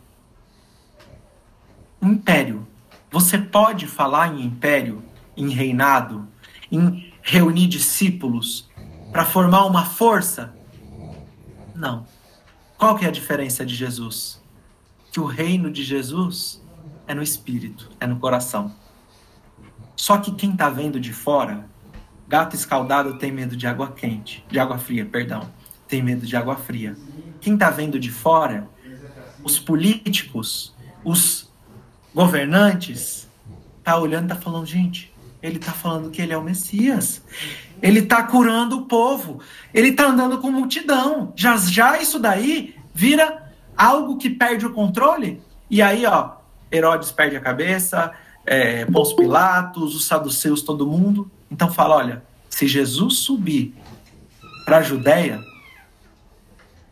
[2.00, 2.66] um império,
[3.10, 5.02] você pode falar em império,
[5.36, 6.28] em reinado,
[6.70, 8.68] em reunir discípulos
[9.10, 10.54] para formar uma força?
[11.74, 12.06] Não.
[12.78, 14.40] Qual que é a diferença de Jesus?
[15.10, 16.62] Que o reino de Jesus
[17.08, 18.72] é no espírito, é no coração.
[19.96, 21.68] Só que quem está vendo de fora,
[22.28, 25.50] gato escaldado tem medo de água quente, de água fria, perdão,
[25.88, 26.96] tem medo de água fria.
[27.40, 28.70] Quem está vendo de fora,
[29.42, 30.72] os políticos,
[31.04, 31.50] os
[32.14, 33.28] governantes
[33.82, 35.12] tá olhando, tá falando, gente,
[35.42, 37.24] ele tá falando que ele é o Messias.
[37.82, 39.40] Ele tá curando o povo.
[39.72, 41.32] Ele tá andando com multidão.
[41.36, 45.40] Já já isso daí vira algo que perde o controle.
[45.70, 46.32] E aí, ó,
[46.72, 48.12] Herodes perde a cabeça,
[48.44, 51.30] é, Pôncio Pilatos, os saduceus, todo mundo.
[51.50, 53.74] Então fala, olha, se Jesus subir
[54.64, 55.40] para a Judéia,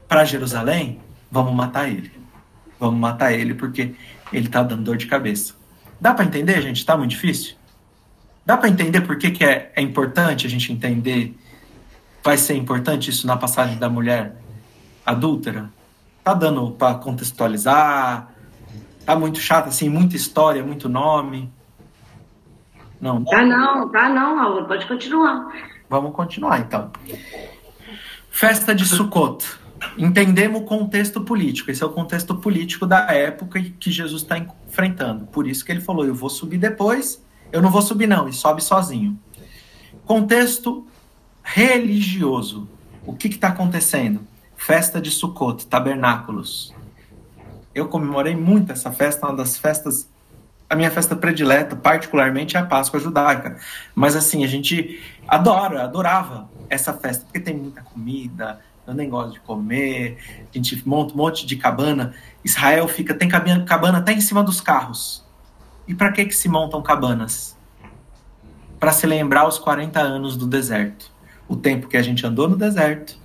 [0.08, 2.12] para Jerusalém, vamos matar ele.
[2.78, 3.94] Vamos matar ele porque
[4.32, 5.54] ele tá dando dor de cabeça.
[6.00, 6.84] Dá para entender, gente?
[6.84, 7.56] Tá muito difícil?
[8.46, 11.36] Dá para entender por que, que é, é importante a gente entender?
[12.22, 14.36] Vai ser importante isso na passagem da mulher
[15.04, 15.68] adúltera?
[16.22, 18.30] Tá dando para contextualizar?
[19.04, 21.52] Tá muito chato, assim, muita história, muito nome?
[23.00, 23.24] Não.
[23.24, 24.64] Tá não, tá não, Raul.
[24.64, 25.52] Pode continuar.
[25.90, 26.92] Vamos continuar, então.
[28.30, 29.44] Festa de Sukkot
[29.98, 31.70] entendemos o contexto político.
[31.70, 35.26] Esse é o contexto político da época que Jesus está enfrentando.
[35.26, 37.25] Por isso que ele falou: eu vou subir depois.
[37.52, 39.18] Eu não vou subir, não, e sobe sozinho.
[40.04, 40.86] Contexto
[41.42, 42.68] religioso.
[43.04, 44.26] O que está acontecendo?
[44.56, 46.74] Festa de Sukkot, tabernáculos.
[47.74, 50.08] Eu comemorei muito essa festa, uma das festas.
[50.68, 53.58] A minha festa predileta, particularmente, é a Páscoa judaica.
[53.94, 59.34] Mas assim, a gente adora, adorava essa festa, porque tem muita comida, eu nem gosto
[59.34, 62.14] de comer, a gente monta um monte de cabana.
[62.44, 65.25] Israel fica, tem cabana até em cima dos carros.
[65.88, 67.56] E para que que se montam cabanas?
[68.78, 71.10] Para se lembrar os 40 anos do deserto.
[71.48, 73.16] O tempo que a gente andou no deserto,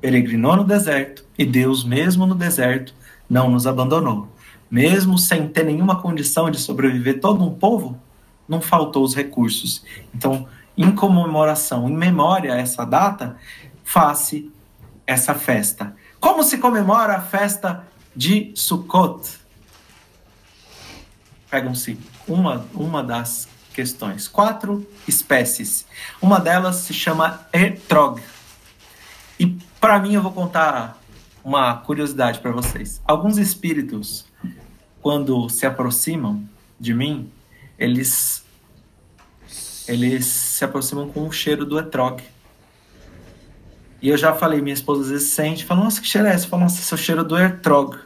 [0.00, 2.94] peregrinou no deserto, e Deus, mesmo no deserto,
[3.28, 4.28] não nos abandonou.
[4.70, 8.00] Mesmo sem ter nenhuma condição de sobreviver todo um povo,
[8.48, 9.84] não faltou os recursos.
[10.14, 13.36] Então, em comemoração, em memória a essa data,
[13.84, 14.50] faz-se
[15.06, 15.94] essa festa.
[16.18, 19.47] Como se comemora a festa de Sukkot?
[21.50, 24.28] Pegam-se uma, uma das questões.
[24.28, 25.86] Quatro espécies.
[26.20, 28.20] Uma delas se chama Etrog.
[29.38, 29.46] E
[29.80, 30.98] para mim eu vou contar
[31.44, 33.00] uma curiosidade para vocês.
[33.06, 34.26] Alguns espíritos,
[35.00, 36.42] quando se aproximam
[36.78, 37.30] de mim,
[37.78, 38.44] eles
[39.86, 42.22] eles se aproximam com o cheiro do etrog.
[44.00, 46.46] E eu já falei, minha esposa às vezes sente, fala, nossa, que cheiro é esse?
[46.46, 47.98] Fala, nossa, esse é o cheiro do Ertrog.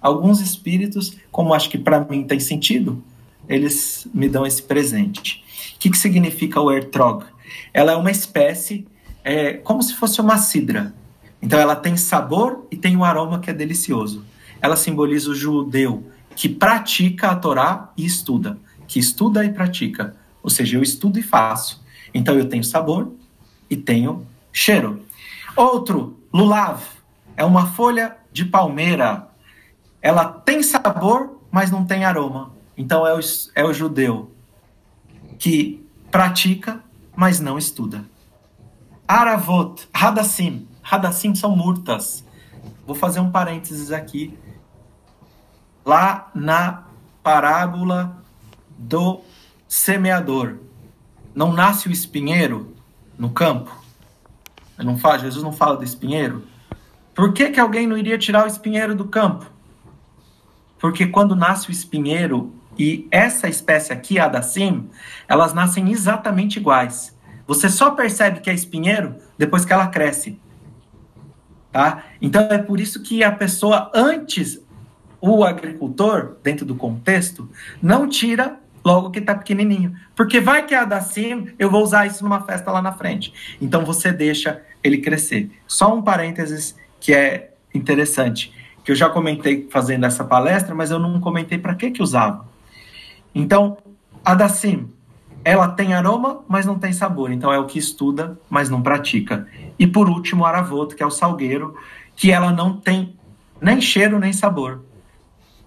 [0.00, 3.02] Alguns espíritos, como acho que para mim tem sentido,
[3.48, 5.44] eles me dão esse presente.
[5.74, 7.24] O que, que significa o Ertrog?
[7.72, 8.86] Ela é uma espécie,
[9.24, 10.94] é, como se fosse uma cidra.
[11.40, 14.24] Então ela tem sabor e tem um aroma que é delicioso.
[14.60, 20.16] Ela simboliza o judeu que pratica a Torá e estuda, que estuda e pratica.
[20.42, 21.82] Ou seja, eu estudo e faço.
[22.12, 23.12] Então eu tenho sabor
[23.68, 25.02] e tenho cheiro.
[25.56, 26.82] Outro, lulav,
[27.36, 29.27] é uma folha de palmeira.
[30.00, 32.52] Ela tem sabor, mas não tem aroma.
[32.76, 33.20] Então é o,
[33.54, 34.30] é o judeu
[35.38, 36.82] que pratica,
[37.14, 38.04] mas não estuda.
[39.06, 40.68] Aravot, Hadassim.
[40.82, 42.24] Hadassim são murtas.
[42.86, 44.38] Vou fazer um parênteses aqui.
[45.84, 46.84] Lá na
[47.22, 48.16] parábola
[48.76, 49.20] do
[49.68, 50.56] semeador.
[51.34, 52.74] Não nasce o espinheiro
[53.18, 53.70] no campo?
[54.78, 56.44] Não fala, Jesus não fala do espinheiro.
[57.14, 59.46] Por que, que alguém não iria tirar o espinheiro do campo?
[60.78, 64.88] Porque quando nasce o espinheiro e essa espécie aqui, a da sim,
[65.26, 67.16] elas nascem exatamente iguais.
[67.46, 70.38] Você só percebe que é espinheiro depois que ela cresce.
[71.72, 72.04] Tá?
[72.20, 74.60] Então é por isso que a pessoa antes
[75.20, 77.50] o agricultor, dentro do contexto,
[77.82, 79.94] não tira logo que está pequenininho.
[80.14, 83.32] Porque vai que a da sim, eu vou usar isso numa festa lá na frente.
[83.60, 85.50] Então você deixa ele crescer.
[85.66, 88.52] Só um parênteses que é interessante,
[88.88, 92.48] que eu já comentei fazendo essa palestra, mas eu não comentei para que que usava.
[93.34, 93.76] Então,
[94.24, 94.88] a da sim,
[95.44, 97.30] ela tem aroma, mas não tem sabor.
[97.30, 99.46] Então é o que estuda, mas não pratica.
[99.78, 101.76] E por último, o aravoto, que é o salgueiro,
[102.16, 103.14] que ela não tem
[103.60, 104.82] nem cheiro nem sabor.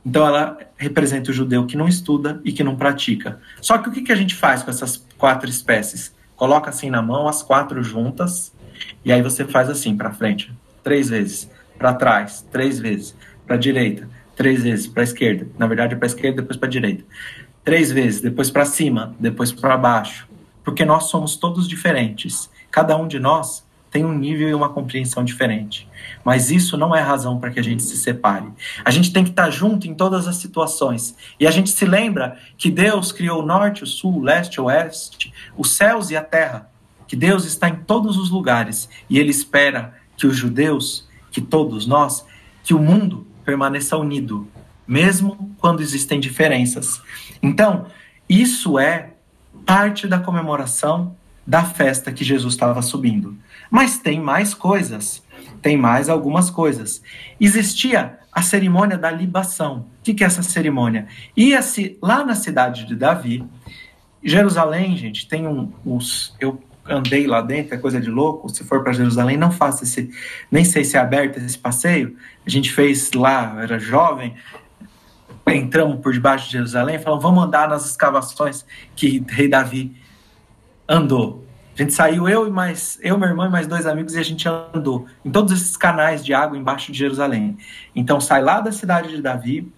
[0.03, 3.39] Então ela representa o judeu que não estuda e que não pratica.
[3.61, 6.11] Só que o que, que a gente faz com essas quatro espécies?
[6.35, 8.51] Coloca assim na mão as quatro juntas
[9.05, 10.51] e aí você faz assim para frente,
[10.83, 11.47] três vezes,
[11.81, 13.15] para trás, três vezes,
[13.47, 15.47] para direita, três vezes, para esquerda.
[15.57, 17.03] Na verdade é para esquerda, depois para direita.
[17.63, 20.29] Três vezes, depois para cima, depois para baixo.
[20.63, 22.51] Porque nós somos todos diferentes.
[22.69, 25.89] Cada um de nós tem um nível e uma compreensão diferente.
[26.23, 28.45] Mas isso não é razão para que a gente se separe.
[28.85, 31.15] A gente tem que estar junto em todas as situações.
[31.39, 34.65] E a gente se lembra que Deus criou o norte, o sul, o leste, o
[34.65, 36.69] oeste, os céus e a terra.
[37.07, 41.87] Que Deus está em todos os lugares e Ele espera que os judeus, que todos
[41.87, 42.25] nós,
[42.63, 44.47] que o mundo permaneça unido,
[44.87, 47.01] mesmo quando existem diferenças.
[47.41, 47.87] Então,
[48.29, 49.13] isso é
[49.65, 51.15] parte da comemoração
[51.45, 53.37] da festa que Jesus estava subindo.
[53.69, 55.23] Mas tem mais coisas.
[55.61, 57.01] Tem mais algumas coisas.
[57.39, 59.87] Existia a cerimônia da libação.
[59.99, 61.07] O que, é essa cerimônia?
[61.35, 63.43] Ia-se lá na cidade de Davi.
[64.23, 66.35] Jerusalém, gente, tem um, uns.
[66.39, 66.61] Eu
[66.91, 68.49] andei lá dentro, é coisa de louco.
[68.49, 70.09] Se for para Jerusalém, não faça esse.
[70.49, 72.15] Nem sei se é aberto esse passeio.
[72.45, 74.35] A gente fez lá, era jovem.
[75.47, 79.95] Entramos por debaixo de Jerusalém e falamos: vamos andar nas escavações que rei Davi
[80.87, 81.45] andou.
[81.73, 84.23] A gente saiu, eu e mais, eu, meu irmão e mais dois amigos, e a
[84.23, 87.57] gente andou em todos esses canais de água embaixo de Jerusalém.
[87.95, 89.71] Então, sai lá da cidade de Davi,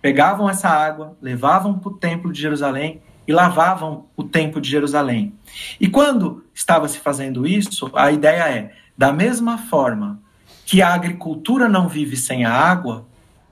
[0.00, 5.34] pegavam essa água, levavam para o templo de Jerusalém e lavavam o templo de Jerusalém.
[5.80, 10.20] E quando estava se fazendo isso, a ideia é, da mesma forma
[10.64, 13.06] que a agricultura não vive sem a água,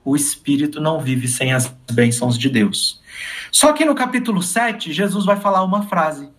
[0.05, 3.01] o espírito não vive sem as bênçãos de Deus.
[3.51, 6.30] Só que no capítulo 7, Jesus vai falar uma frase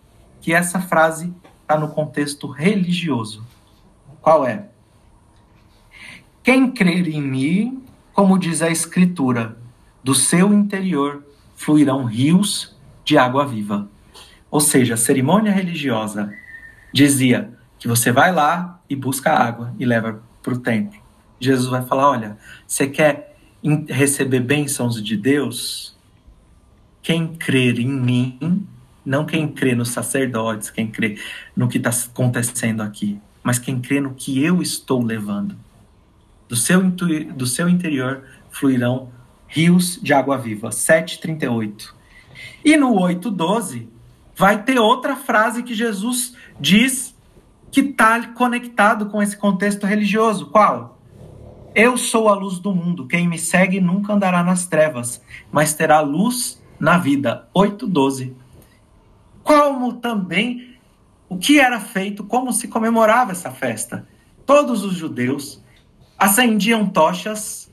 [0.41, 3.45] que essa frase está no contexto religioso.
[4.22, 4.66] Qual é?
[6.43, 7.84] Quem crer em mim,
[8.14, 9.58] como diz a Escritura,
[10.03, 11.24] do seu interior
[11.56, 13.89] fluirão rios de água viva.
[14.49, 16.34] Ou seja, a cerimônia religiosa
[16.93, 20.99] dizia que você vai lá e busca água e leva para o templo.
[21.39, 22.38] Jesus vai falar: olha,
[22.68, 23.36] você quer
[23.88, 25.95] receber bênçãos de Deus?
[27.02, 28.68] Quem crer em mim,
[29.04, 31.18] não quem crê nos sacerdotes, quem crê
[31.56, 35.56] no que está acontecendo aqui, mas quem crê no que eu estou levando.
[36.47, 39.10] Do seu, do seu interior fluirão
[39.47, 40.70] rios de água viva.
[40.70, 41.93] 7,38.
[42.64, 43.88] E no 8,12
[44.36, 47.16] vai ter outra frase que Jesus diz
[47.72, 50.48] que está conectado com esse contexto religioso.
[50.48, 51.00] Qual?
[51.74, 53.08] Eu sou a luz do mundo.
[53.08, 55.22] Quem me segue nunca andará nas trevas,
[55.52, 57.48] mas terá luz na vida.
[57.54, 58.36] 8:12.
[59.42, 60.76] Como também
[61.30, 64.06] o que era feito, como se comemorava essa festa?
[64.46, 65.64] Todos os judeus
[66.20, 67.72] acendiam tochas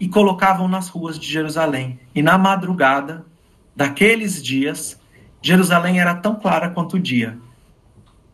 [0.00, 2.00] e colocavam nas ruas de Jerusalém.
[2.12, 3.24] E na madrugada
[3.78, 5.00] daqueles dias,
[5.40, 7.38] Jerusalém era tão clara quanto o dia.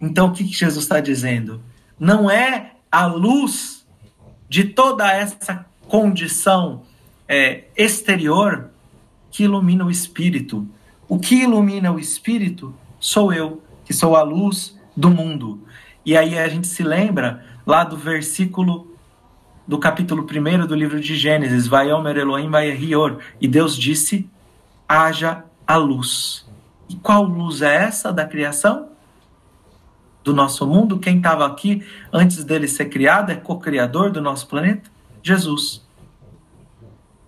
[0.01, 1.61] Então o que Jesus está dizendo?
[2.01, 3.86] Não é a luz
[4.49, 6.84] de toda essa condição
[7.28, 8.70] é, exterior
[9.30, 10.66] que ilumina o espírito.
[11.07, 15.62] O que ilumina o espírito sou eu, que sou a luz do mundo.
[16.07, 18.97] E aí a gente se lembra lá do versículo
[19.68, 24.26] do capítulo 1 do livro de Gênesis, vai Omer Elohim vai Rior, e Deus disse:
[24.89, 26.47] haja a luz.
[26.89, 28.95] E qual luz é essa da criação?
[30.24, 34.91] do nosso mundo, quem estava aqui antes dele ser criado, é co-criador do nosso planeta?
[35.22, 35.87] Jesus.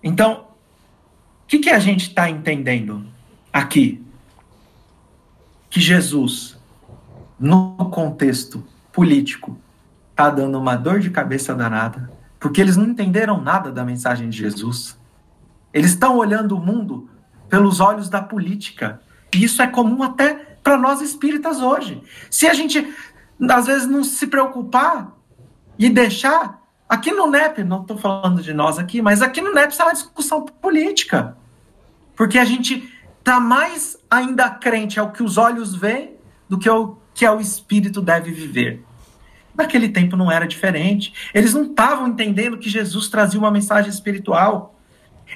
[0.03, 0.47] Então,
[1.45, 3.05] o que, que a gente está entendendo
[3.53, 4.03] aqui?
[5.69, 6.59] Que Jesus,
[7.39, 9.59] no contexto político,
[10.11, 14.39] está dando uma dor de cabeça danada, porque eles não entenderam nada da mensagem de
[14.39, 14.99] Jesus.
[15.73, 17.11] Eles estão olhando o mundo
[17.49, 19.01] pelos olhos da política.
[19.35, 22.03] E isso é comum até para nós espíritas hoje.
[22.31, 22.93] Se a gente,
[23.49, 25.13] às vezes, não se preocupar
[25.79, 26.65] e deixar.
[26.89, 29.93] Aqui no NEP, não estou falando de nós aqui, mas aqui no NEP está uma
[29.93, 31.37] discussão política.
[32.15, 36.15] Porque a gente está mais ainda crente ao que os olhos veem
[36.49, 38.85] do que ao que o espírito deve viver.
[39.57, 41.13] Naquele tempo não era diferente.
[41.35, 44.76] Eles não estavam entendendo que Jesus trazia uma mensagem espiritual.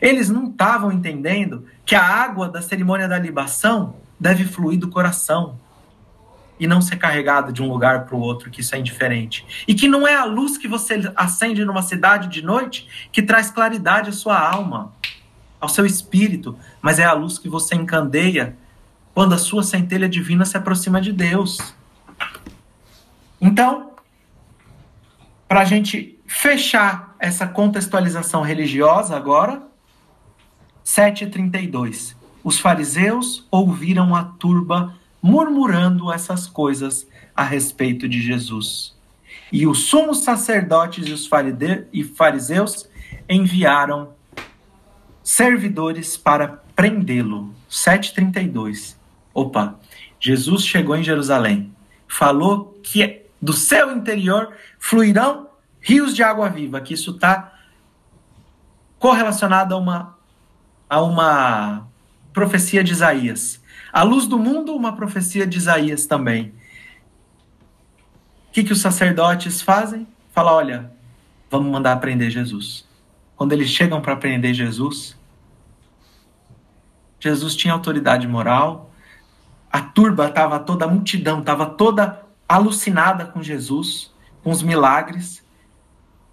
[0.01, 5.59] Eles não estavam entendendo que a água da cerimônia da libação deve fluir do coração
[6.59, 9.65] e não ser carregado de um lugar para o outro, que isso é indiferente.
[9.67, 13.51] E que não é a luz que você acende numa cidade de noite que traz
[13.51, 14.93] claridade à sua alma,
[15.59, 18.57] ao seu espírito, mas é a luz que você encandeia
[19.15, 21.75] quando a sua centelha divina se aproxima de Deus.
[23.41, 23.93] Então,
[25.49, 29.70] para a gente fechar essa contextualização religiosa agora,
[30.85, 32.17] 732.
[32.43, 37.07] Os fariseus ouviram a turba murmurando essas coisas
[37.37, 38.95] a respeito de Jesus.
[39.53, 41.27] E os sumos sacerdotes e os
[42.17, 42.89] fariseus
[43.29, 44.15] enviaram
[45.23, 47.55] servidores para prendê-lo.
[47.69, 48.99] 732.
[49.33, 49.79] Opa,
[50.19, 51.73] Jesus chegou em Jerusalém,
[52.07, 55.49] falou que do seu interior fluirão
[55.81, 57.55] rios de água viva, que isso está
[58.99, 60.19] correlacionado a uma,
[60.91, 61.87] a uma
[62.33, 63.63] profecia de Isaías.
[63.93, 66.53] A luz do mundo, uma profecia de Isaías também.
[68.49, 70.09] O que, que os sacerdotes fazem?
[70.33, 70.91] Fala, olha,
[71.49, 72.85] vamos mandar prender Jesus.
[73.37, 75.17] Quando eles chegam para prender Jesus,
[77.21, 78.93] Jesus tinha autoridade moral,
[79.71, 84.13] a turba estava toda, a multidão estava toda alucinada com Jesus,
[84.43, 85.45] com os milagres.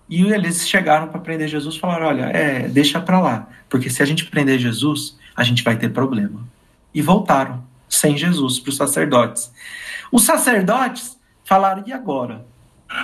[0.09, 4.01] E eles chegaram para prender Jesus e falaram: olha, é, deixa para lá, porque se
[4.01, 6.47] a gente prender Jesus, a gente vai ter problema.
[6.93, 9.51] E voltaram, sem Jesus, para os sacerdotes.
[10.11, 12.45] Os sacerdotes falaram: e agora?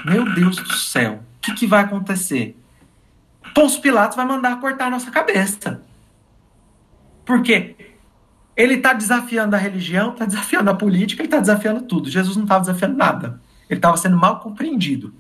[0.06, 2.58] Meu Deus do céu, o que, que vai acontecer?
[3.54, 5.82] Pôncio Pilatos vai mandar cortar a nossa cabeça.
[7.26, 7.76] Por quê?
[8.56, 12.10] Ele está desafiando a religião, está desafiando a política, ele está desafiando tudo.
[12.10, 13.42] Jesus não estava desafiando nada.
[13.70, 15.14] Ele estava sendo mal compreendido.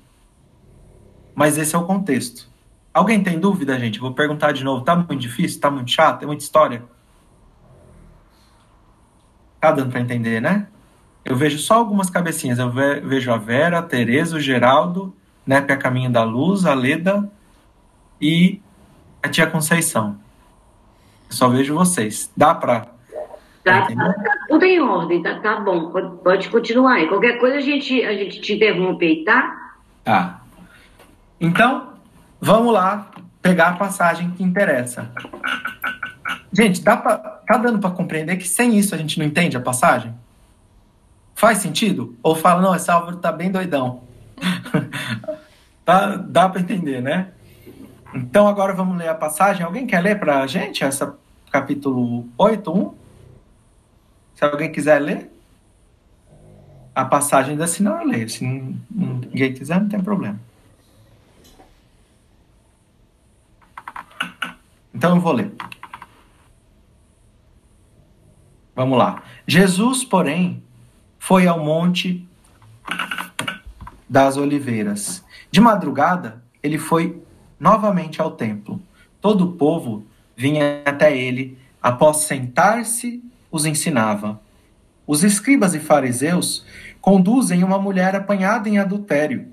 [1.36, 2.48] Mas esse é o contexto.
[2.94, 4.00] Alguém tem dúvida, gente?
[4.00, 4.84] Vou perguntar de novo.
[4.84, 5.60] Tá muito difícil?
[5.60, 6.24] Tá muito chato?
[6.24, 6.84] É muita história?
[9.60, 10.68] Tá dando para entender, né?
[11.26, 12.60] Eu vejo só algumas cabecinhas.
[12.60, 15.16] Eu vejo a Vera, a Tereza, o Geraldo,
[15.46, 17.32] né, a Caminho da Luz, a Leda
[18.22, 18.62] e
[19.22, 20.18] a tia Conceição.
[21.30, 22.32] Eu só vejo vocês.
[22.36, 22.94] Dá para
[23.64, 25.90] Tá, tá, tá, tudo em ordem, tá, tá bom.
[25.90, 27.08] Pode, pode continuar aí.
[27.08, 29.74] Qualquer coisa a gente, a gente te interrompe aí, tá?
[30.04, 30.43] Tá.
[31.44, 31.90] Então,
[32.40, 35.12] vamos lá pegar a passagem que interessa.
[36.54, 39.60] Gente, dá pra, tá dando para compreender que sem isso a gente não entende a
[39.60, 40.16] passagem?
[41.36, 42.16] Faz sentido?
[42.24, 44.02] Ou fala, não, esse Álvaro tá bem doidão.
[45.86, 47.32] Tá, dá para entender, né?
[48.16, 49.66] Então agora vamos ler a passagem.
[49.66, 51.14] Alguém quer ler para a gente essa
[51.52, 52.94] capítulo 8, 1?
[54.34, 55.30] Se alguém quiser ler.
[56.96, 58.30] A passagem da senão eu leio.
[58.30, 60.40] Se ninguém quiser, não tem problema.
[64.94, 65.52] Então eu vou ler.
[68.76, 69.24] Vamos lá.
[69.48, 70.64] Jesus, porém,
[71.20, 72.28] foi ao monte
[74.10, 75.24] das oliveiras.
[75.52, 77.22] De madrugada, ele foi
[77.60, 78.82] novamente ao templo.
[79.22, 84.42] Todo o povo vinha até ele, após sentar-se, os ensinava.
[85.06, 86.66] Os escribas e fariseus
[87.00, 89.48] conduzem uma mulher apanhada em adultério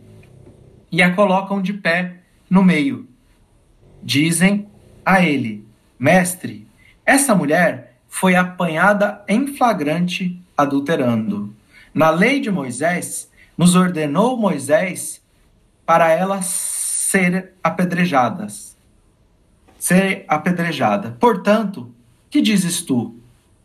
[0.90, 3.08] e a colocam de pé no meio.
[4.02, 4.69] Dizem
[5.04, 5.64] a ele:
[5.98, 6.66] Mestre,
[7.04, 11.54] essa mulher foi apanhada em flagrante adulterando.
[11.92, 15.20] Na lei de Moisés, nos ordenou Moisés
[15.84, 18.76] para elas ser apedrejadas.
[19.78, 21.16] Ser apedrejada.
[21.18, 21.92] Portanto,
[22.28, 23.16] que dizes tu?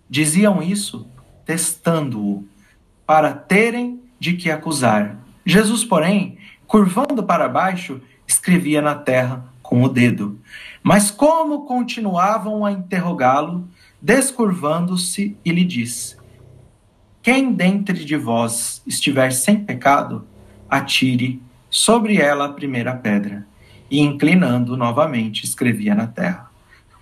[0.10, 1.08] Diziam isso
[1.46, 2.44] testando-o,
[3.06, 5.16] para terem de que acusar.
[5.46, 10.40] Jesus, porém, curvando para baixo, escrevia na terra com o dedo.
[10.88, 13.68] Mas como continuavam a interrogá-lo,
[14.00, 16.16] descurvando-se, e lhe disse:
[17.24, 20.28] Quem dentre de vós estiver sem pecado,
[20.70, 23.48] atire sobre ela a primeira pedra.
[23.90, 26.52] E inclinando novamente, escrevia na terra.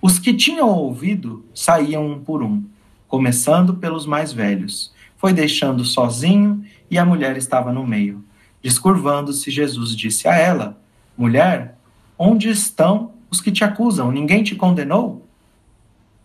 [0.02, 2.64] Os que tinham ouvido saíam um por um
[3.06, 4.94] começando pelos mais velhos.
[5.18, 8.24] Foi deixando sozinho e a mulher estava no meio.
[8.62, 10.82] Descurvando-se, Jesus disse a ela:
[11.18, 11.78] Mulher,
[12.18, 14.12] onde estão os que te acusam?
[14.12, 15.28] Ninguém te condenou?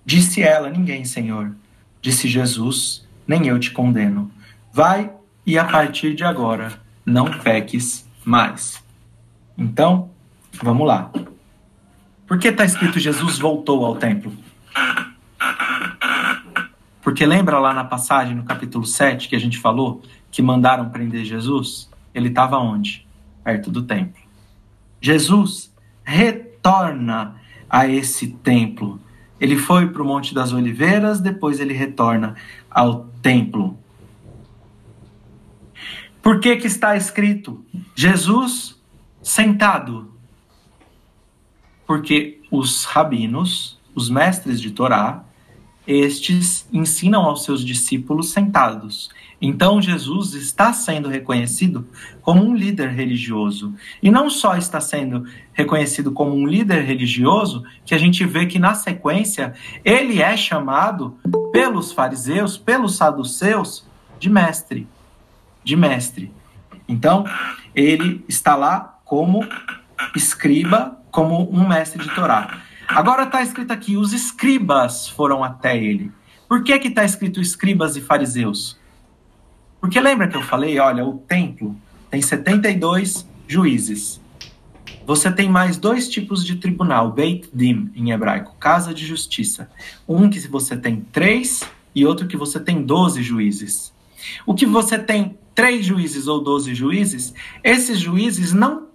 [0.05, 1.55] Disse ela: Ninguém, Senhor.
[2.01, 4.31] Disse Jesus: Nem eu te condeno.
[4.73, 5.11] Vai
[5.45, 8.83] e a partir de agora não peques mais.
[9.57, 10.11] Então,
[10.63, 11.11] vamos lá.
[12.27, 14.33] Por que está escrito Jesus voltou ao templo?
[17.03, 21.25] Porque lembra lá na passagem, no capítulo 7, que a gente falou que mandaram prender
[21.25, 21.91] Jesus?
[22.15, 23.07] Ele estava onde?
[23.43, 24.23] Perto do templo.
[25.01, 25.73] Jesus
[26.69, 27.37] retorna
[27.69, 29.01] a esse templo.
[29.41, 32.35] Ele foi para o Monte das Oliveiras, depois ele retorna
[32.71, 33.79] ao templo.
[36.21, 37.65] Por que, que está escrito
[37.95, 38.79] Jesus
[39.23, 40.13] sentado?
[41.87, 45.25] Porque os rabinos, os mestres de Torá,
[45.87, 49.09] estes ensinam aos seus discípulos sentados.
[49.41, 51.87] Então Jesus está sendo reconhecido
[52.23, 53.73] como um líder religioso.
[54.03, 58.59] E não só está sendo reconhecido como um líder religioso, que a gente vê que
[58.59, 61.17] na sequência ele é chamado
[61.53, 63.87] pelos fariseus, pelos saduceus,
[64.19, 64.89] de mestre.
[65.63, 66.33] De mestre.
[66.89, 67.25] Então,
[67.75, 69.47] ele está lá como
[70.17, 72.61] escriba, como um mestre de Torá.
[72.89, 76.11] Agora está escrito aqui: os escribas foram até ele.
[76.49, 78.79] Por que que está escrito escribas e fariseus?
[79.81, 81.77] Porque lembra que eu falei, olha, o templo
[82.11, 84.21] tem 72 juízes.
[85.07, 89.71] Você tem mais dois tipos de tribunal, Beit Din em hebraico, casa de justiça.
[90.07, 91.63] Um que você tem três
[91.95, 93.93] e outro que você tem 12 juízes.
[94.45, 97.33] O que você tem três juízes ou 12 juízes,
[97.65, 98.89] esses juízes não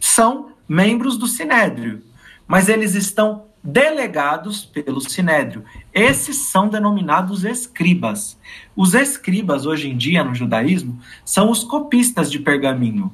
[0.00, 2.02] são membros do Sinédrio
[2.46, 5.64] mas eles estão delegados pelo sinédrio.
[5.92, 8.38] Esses são denominados escribas.
[8.76, 13.12] Os escribas, hoje em dia, no judaísmo, são os copistas de pergaminho.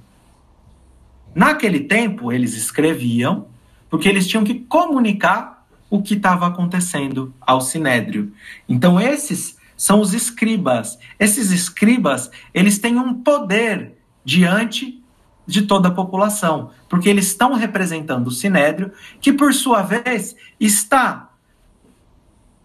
[1.34, 3.46] Naquele tempo, eles escreviam,
[3.88, 8.30] porque eles tinham que comunicar o que estava acontecendo ao sinédrio.
[8.68, 10.98] Então, esses são os escribas.
[11.18, 15.01] Esses escribas, eles têm um poder diante
[15.46, 21.30] de toda a população, porque eles estão representando o sinédrio, que por sua vez está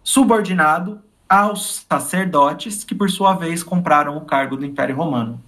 [0.04, 5.42] subordinado aos sacerdotes, que por sua vez compraram o cargo do Império Romano.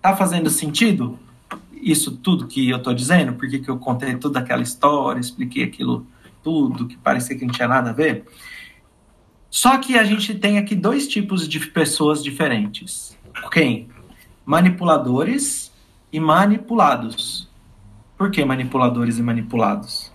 [0.00, 1.18] Tá fazendo sentido
[1.82, 3.32] isso tudo que eu estou dizendo?
[3.34, 6.06] Por que eu contei toda aquela história, expliquei aquilo
[6.42, 8.24] tudo, que parecia que não tinha nada a ver?
[9.50, 13.18] Só que a gente tem aqui dois tipos de pessoas diferentes.
[13.50, 13.88] Quem?
[14.46, 15.71] Manipuladores
[16.12, 17.48] e manipulados.
[18.16, 20.12] Por que manipuladores e manipulados?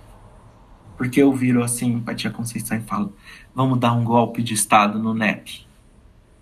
[0.96, 3.14] Porque eu viro assim para tia Conceição e falo:
[3.54, 5.66] vamos dar um golpe de Estado no NEP.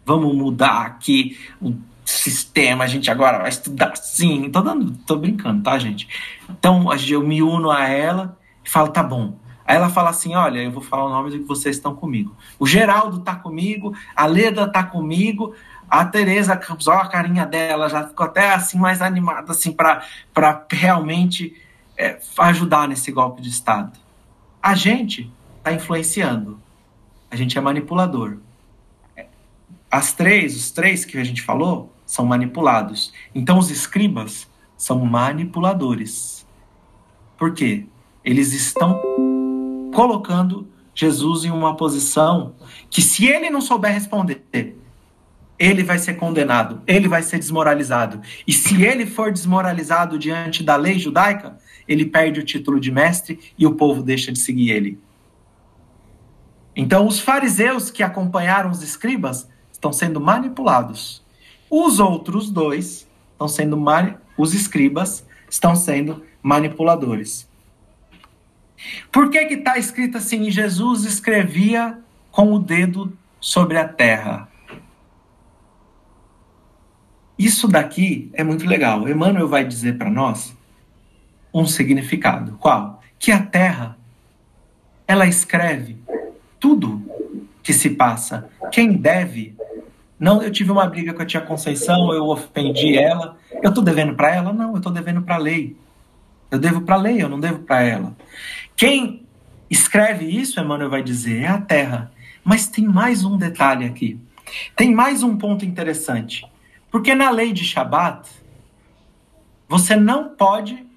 [0.06, 1.74] Vamos mudar aqui o
[2.06, 4.50] sistema, a gente agora vai estudar assim.
[4.52, 6.08] Tô, dando, tô brincando, tá, gente?
[6.50, 9.38] Então eu me uno a ela e falo: tá bom.
[9.66, 12.36] Aí ela fala assim: olha, eu vou falar o nome de que vocês estão comigo.
[12.60, 15.56] O Geraldo tá comigo, a Leda tá comigo,
[15.90, 20.02] A Tereza Campos, olha a carinha dela, já ficou até assim mais animada assim para
[20.70, 21.56] realmente
[21.98, 23.98] é, ajudar nesse golpe de Estado.
[24.62, 26.60] A gente está influenciando.
[27.30, 28.38] A gente é manipulador.
[29.90, 33.14] As três, os três que a gente falou, são manipulados.
[33.34, 36.46] Então os escribas são manipuladores.
[37.38, 37.86] Por quê?
[38.24, 39.02] Eles estão
[39.94, 42.56] colocando Jesus em uma posição
[42.90, 44.46] que, se ele não souber responder,
[45.58, 48.22] ele vai ser condenado, ele vai ser desmoralizado.
[48.46, 53.40] E se ele for desmoralizado diante da lei judaica, ele perde o título de mestre
[53.58, 55.00] e o povo deixa de seguir ele.
[56.76, 61.24] Então, os fariseus que acompanharam os escribas estão sendo manipulados.
[61.70, 63.78] Os outros dois estão sendo
[64.38, 67.48] os escribas estão sendo manipuladores.
[69.12, 70.52] Por que que está escrito assim?
[70.52, 71.98] Jesus escrevia
[72.32, 74.50] com o dedo sobre a terra.
[77.38, 79.08] Isso daqui é muito legal.
[79.08, 80.56] Emmanuel vai dizer para nós
[81.54, 82.58] um significado.
[82.60, 83.02] Qual?
[83.20, 83.98] Que a terra
[85.08, 85.98] ela escreve
[86.60, 87.04] tudo
[87.62, 88.50] que se passa.
[88.72, 89.56] Quem deve
[90.20, 93.38] não, eu tive uma briga com a tia Conceição, eu ofendi ela.
[93.62, 94.54] Eu estou devendo para ela?
[94.54, 95.76] Não, eu estou devendo para a lei.
[96.50, 98.16] Eu devo para a lei, eu não devo para ela.
[98.78, 99.24] Quem
[99.70, 102.12] escreve isso, Emmanuel vai dizer, é a terra.
[102.44, 104.20] Mas tem mais um detalhe aqui.
[104.76, 106.46] Tem mais um ponto interessante.
[106.96, 108.26] Porque na lei de Shabat,
[109.68, 110.88] você não pode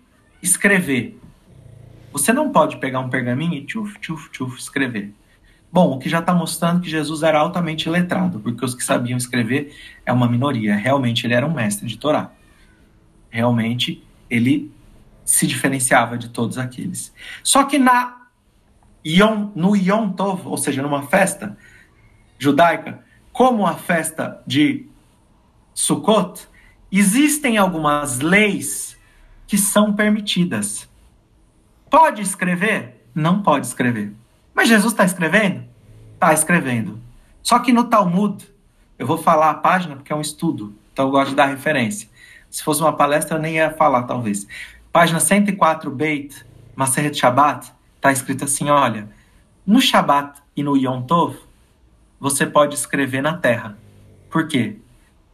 [0.40, 1.18] escrever.
[2.12, 5.12] Você não pode pegar um pergaminho e tchuf, tchuf, tchuf, escrever.
[5.72, 9.16] Bom, o que já está mostrando que Jesus era altamente letrado, porque os que sabiam
[9.16, 9.76] escrever
[10.06, 10.76] é uma minoria.
[10.76, 12.30] Realmente ele era um mestre de Torá.
[13.28, 14.70] Realmente ele
[15.24, 17.12] se diferenciava de todos aqueles.
[17.42, 18.28] Só que na
[19.04, 21.58] Yom, no Yom Tov, ou seja, numa festa
[22.38, 24.87] judaica, como a festa de
[25.78, 26.48] Sukkot,
[26.90, 28.98] existem algumas leis
[29.46, 30.88] que são permitidas.
[31.88, 33.06] Pode escrever?
[33.14, 34.12] Não pode escrever.
[34.52, 35.62] Mas Jesus está escrevendo?
[36.14, 37.00] Está escrevendo.
[37.44, 38.44] Só que no Talmud,
[38.98, 42.08] eu vou falar a página porque é um estudo, então eu gosto de dar referência.
[42.50, 44.48] Se fosse uma palestra, eu nem ia falar, talvez.
[44.92, 49.08] Página 104, Beit, Maseret Shabbat, está escrito assim: olha,
[49.64, 51.36] no Shabbat e no Yom Tov,
[52.18, 53.78] você pode escrever na terra.
[54.28, 54.78] Por quê?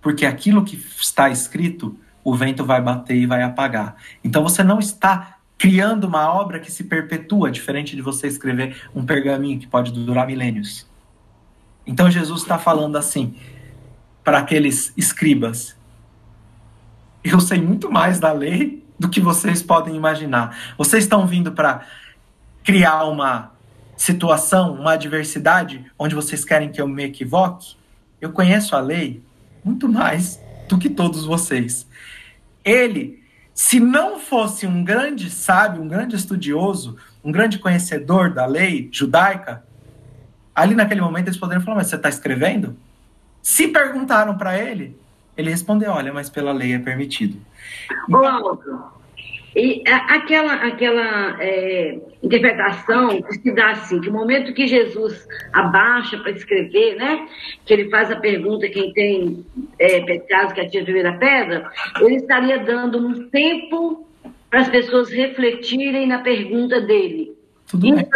[0.05, 3.97] Porque aquilo que está escrito, o vento vai bater e vai apagar.
[4.23, 9.07] Então você não está criando uma obra que se perpetua, diferente de você escrever um
[9.07, 10.87] pergaminho que pode durar milênios.
[11.87, 13.35] Então Jesus está falando assim
[14.23, 15.75] para aqueles escribas:
[17.25, 20.75] eu sei muito mais da lei do que vocês podem imaginar.
[20.77, 21.81] Vocês estão vindo para
[22.63, 23.53] criar uma
[23.97, 27.75] situação, uma adversidade onde vocês querem que eu me equivoque?
[28.21, 29.24] Eu conheço a lei
[29.65, 31.87] muito mais do que todos vocês.
[32.65, 38.89] Ele se não fosse um grande sábio, um grande estudioso, um grande conhecedor da lei
[38.91, 39.65] judaica,
[40.53, 42.77] ali naquele momento eles poderiam falar: Mas você está escrevendo?
[43.41, 44.99] Se perguntaram para ele,
[45.37, 47.41] ele respondeu: Olha, mas pela lei é permitido.
[48.09, 48.59] Então,
[49.55, 56.19] e aquela, aquela é, interpretação que se dá assim, que o momento que Jesus abaixa
[56.19, 57.29] para escrever, né,
[57.65, 59.47] que ele faz a pergunta quem tem
[59.79, 64.09] é, pecados que atira a primeira pedra, ele estaria dando um tempo
[64.51, 67.37] para as pessoas refletirem na pergunta dele.
[67.69, 68.09] Tudo bem.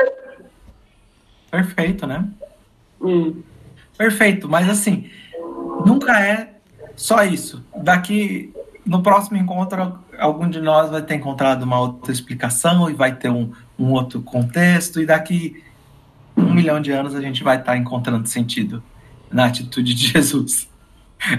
[1.51, 2.29] Perfeito, né?
[3.01, 3.43] Hum.
[3.97, 5.09] Perfeito, mas assim,
[5.87, 6.55] nunca é
[6.97, 7.65] só isso.
[7.77, 8.53] Daqui
[8.89, 13.29] no próximo encontro, algum de nós vai ter encontrado uma outra explicação e vai ter
[13.29, 15.63] um, um outro contexto, e daqui
[16.35, 18.83] um milhão de anos a gente vai estar encontrando sentido
[19.31, 20.67] na atitude de Jesus.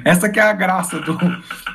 [0.06, 1.18] Essa que é a graça do,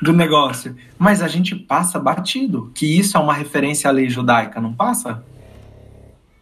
[0.01, 0.77] do negócio.
[0.97, 5.25] Mas a gente passa batido, que isso é uma referência à lei judaica, não passa?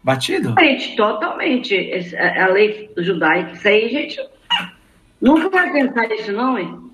[0.02, 0.54] Batido?
[0.60, 1.74] Gente, totalmente.
[2.38, 4.20] A lei judaica, isso aí, gente,
[5.20, 6.84] nunca vai pensar isso não, hein?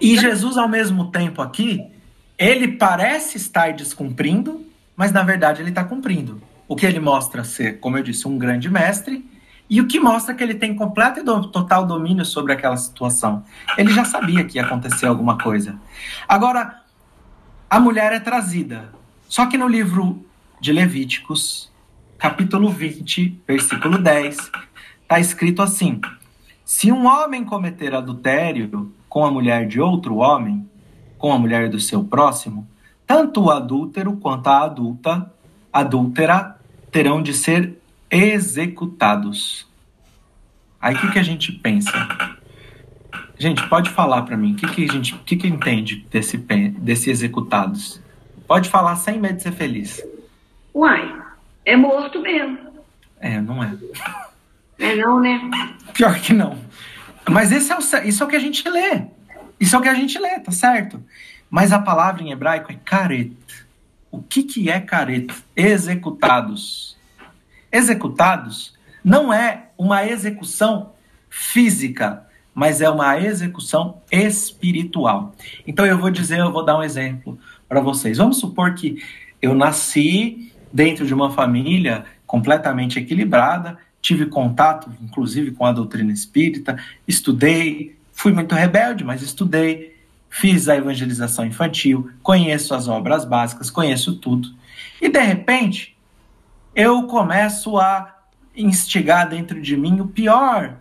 [0.00, 1.84] E Jesus, ao mesmo tempo aqui,
[2.38, 6.40] ele parece estar descumprindo, mas na verdade ele está cumprindo.
[6.66, 9.24] O que ele mostra ser, como eu disse, um grande mestre,
[9.68, 13.44] e o que mostra que ele tem completo e total domínio sobre aquela situação.
[13.78, 15.78] Ele já sabia que ia acontecer alguma coisa.
[16.28, 16.82] Agora,
[17.68, 18.92] a mulher é trazida.
[19.28, 20.24] Só que no livro
[20.60, 21.70] de Levíticos,
[22.18, 24.50] capítulo 20, versículo 10,
[25.02, 26.00] está escrito assim:
[26.64, 30.68] Se um homem cometer adultério com a mulher de outro homem,
[31.16, 32.66] com a mulher do seu próximo,
[33.06, 35.32] tanto o adúltero quanto a adulta,
[35.72, 36.58] adúltera,
[36.90, 37.78] terão de ser
[38.10, 39.68] executados.
[40.80, 41.92] Aí o que, que a gente pensa?
[43.38, 47.08] Gente, pode falar para mim, o que, que a gente, que, que entende desse, desse
[47.08, 48.00] executados?
[48.48, 50.02] Pode falar sem medo de ser feliz.
[50.74, 51.22] Uai,
[51.64, 52.58] é morto mesmo.
[53.20, 53.78] É, não é.
[54.76, 55.40] É não, né?
[55.92, 56.58] Pior que não.
[57.28, 59.02] Mas esse é o, isso é o que a gente lê.
[59.58, 61.02] Isso é o que a gente lê, tá certo?
[61.48, 63.32] Mas a palavra em hebraico é caret.
[64.10, 65.32] O que, que é caret?
[65.56, 66.96] Executados.
[67.70, 70.92] Executados não é uma execução
[71.28, 75.34] física, mas é uma execução espiritual.
[75.66, 78.18] Então eu vou dizer, eu vou dar um exemplo para vocês.
[78.18, 79.02] Vamos supor que
[79.42, 86.78] eu nasci dentro de uma família completamente equilibrada, tive contato, inclusive, com a doutrina espírita,
[87.08, 89.96] estudei, fui muito rebelde, mas estudei,
[90.28, 94.54] fiz a evangelização infantil, conheço as obras básicas, conheço tudo.
[95.00, 95.96] E de repente,
[96.76, 98.14] eu começo a
[98.54, 100.76] instigar dentro de mim o pior,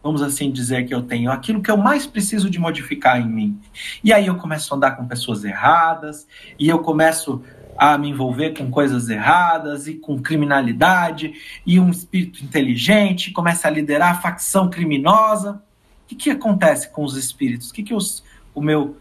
[0.00, 3.60] vamos assim dizer, que eu tenho, aquilo que eu mais preciso de modificar em mim.
[4.04, 7.42] E aí eu começo a andar com pessoas erradas, e eu começo
[7.78, 11.32] a me envolver com coisas erradas e com criminalidade
[11.64, 15.62] e um espírito inteligente começa a liderar a facção criminosa.
[16.04, 17.70] O que, que acontece com os espíritos?
[17.70, 18.96] O que, que os, o meu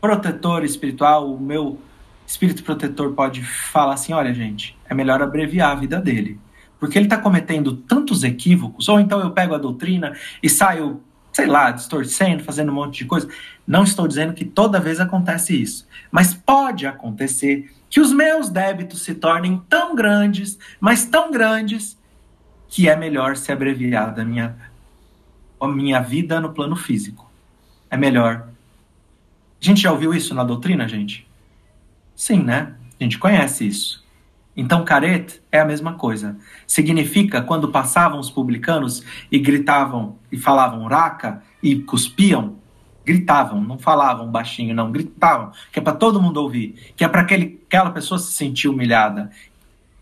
[0.00, 1.78] protetor espiritual, o meu
[2.26, 6.40] espírito protetor pode falar assim: olha, gente, é melhor abreviar a vida dele.
[6.80, 11.02] Porque ele está cometendo tantos equívocos, ou então eu pego a doutrina e saio,
[11.32, 13.28] sei lá, distorcendo, fazendo um monte de coisa.
[13.66, 19.02] Não estou dizendo que toda vez acontece isso, mas pode acontecer que os meus débitos
[19.02, 21.98] se tornem tão grandes, mas tão grandes,
[22.68, 24.56] que é melhor se abreviar da minha,
[25.60, 27.30] a minha vida no plano físico.
[27.90, 28.48] É melhor.
[29.60, 31.26] A gente já ouviu isso na doutrina, gente?
[32.14, 32.74] Sim, né?
[32.98, 34.04] A gente conhece isso.
[34.56, 36.36] Então, caret é a mesma coisa.
[36.66, 42.56] Significa quando passavam os publicanos e gritavam e falavam raca e cuspiam,
[43.06, 47.20] gritavam, não falavam baixinho, não, gritavam, que é para todo mundo ouvir, que é para
[47.20, 49.30] aquela pessoa se sentir humilhada.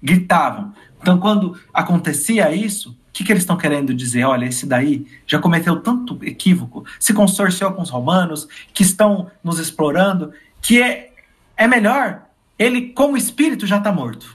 [0.02, 0.72] Gritavam.
[1.00, 4.24] Então, quando acontecia isso, o que, que eles estão querendo dizer?
[4.24, 9.58] Olha, esse daí já cometeu tanto equívoco, se consorciou com os romanos, que estão nos
[9.58, 10.32] explorando,
[10.62, 11.12] que é,
[11.58, 12.22] é melhor,
[12.58, 14.34] ele, como espírito, já está morto.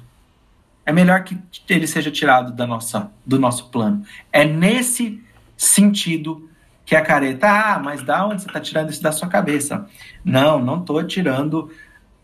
[0.86, 4.04] É melhor que ele seja tirado da nossa, do nosso plano.
[4.32, 5.22] É nesse
[5.58, 6.49] sentido
[6.90, 9.88] que a careta, ah, mas da onde você está tirando isso da sua cabeça?
[10.26, 11.72] Não, não estou tirando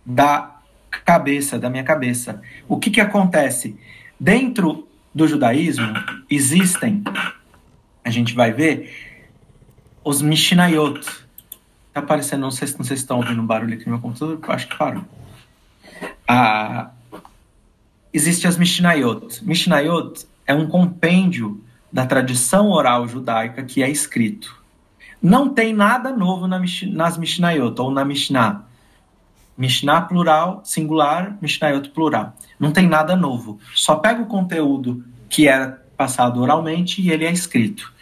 [0.03, 0.59] da
[1.05, 2.41] cabeça, da minha cabeça.
[2.67, 3.79] O que, que acontece?
[4.19, 5.93] Dentro do judaísmo
[6.27, 7.03] existem,
[8.03, 8.91] a gente vai ver,
[10.03, 11.05] os Mishnayot.
[11.93, 14.39] Tá aparecendo, não sei, não sei se estão ouvindo um barulho aqui no meu computador,
[14.47, 15.05] acho que parou.
[16.27, 16.89] Ah,
[18.11, 19.45] existe as Mishnayot.
[19.45, 21.63] Mishnayot é um compêndio
[21.95, 24.61] da tradição oral judaica que é escrito.
[25.21, 28.65] Não tem nada novo na, nas Mishnayot ou na Mishnah.
[29.57, 32.33] Mishnah plural, singular, Mishnayot plural.
[32.59, 33.61] Não tem nada novo.
[33.73, 37.93] Só pega o conteúdo que era passado oralmente e ele é escrito.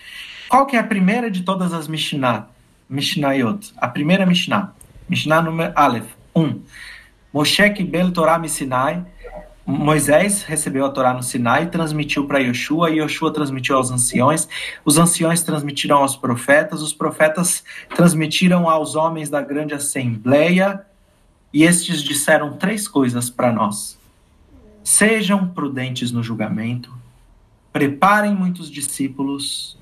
[0.50, 2.48] Qual que é a primeira de todas as Mishnah?
[2.90, 3.76] Mishnayot.
[3.78, 4.74] A primeira Mishnah.
[5.08, 6.10] Mishnah número Aleph.
[6.36, 6.42] 1.
[6.42, 6.62] Um.
[7.32, 8.40] Moshe Kibel Torah
[9.66, 14.48] Moisés recebeu a Torá no Sinai, transmitiu para Yoshua, e Yoshua transmitiu aos anciões,
[14.84, 17.64] os anciões transmitiram aos profetas, os profetas
[17.96, 20.86] transmitiram aos homens da grande assembleia,
[21.54, 23.98] e estes disseram três coisas para nós:
[24.84, 26.94] Sejam prudentes no julgamento,
[27.72, 29.78] preparem muitos discípulos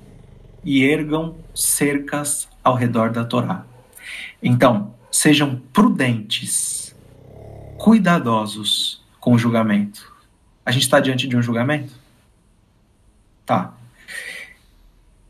[0.62, 3.66] e ergam cercas ao redor da Torá.
[4.40, 6.94] Então, sejam prudentes,
[7.76, 10.12] cuidadosos com o julgamento.
[10.66, 11.94] A gente está diante de um julgamento?
[13.46, 13.72] Tá.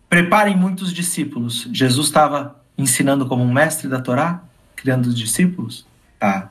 [0.09, 1.69] Preparem muitos discípulos.
[1.71, 4.43] Jesus estava ensinando como um mestre da Torá,
[4.75, 5.87] criando os discípulos?
[6.19, 6.51] Tá.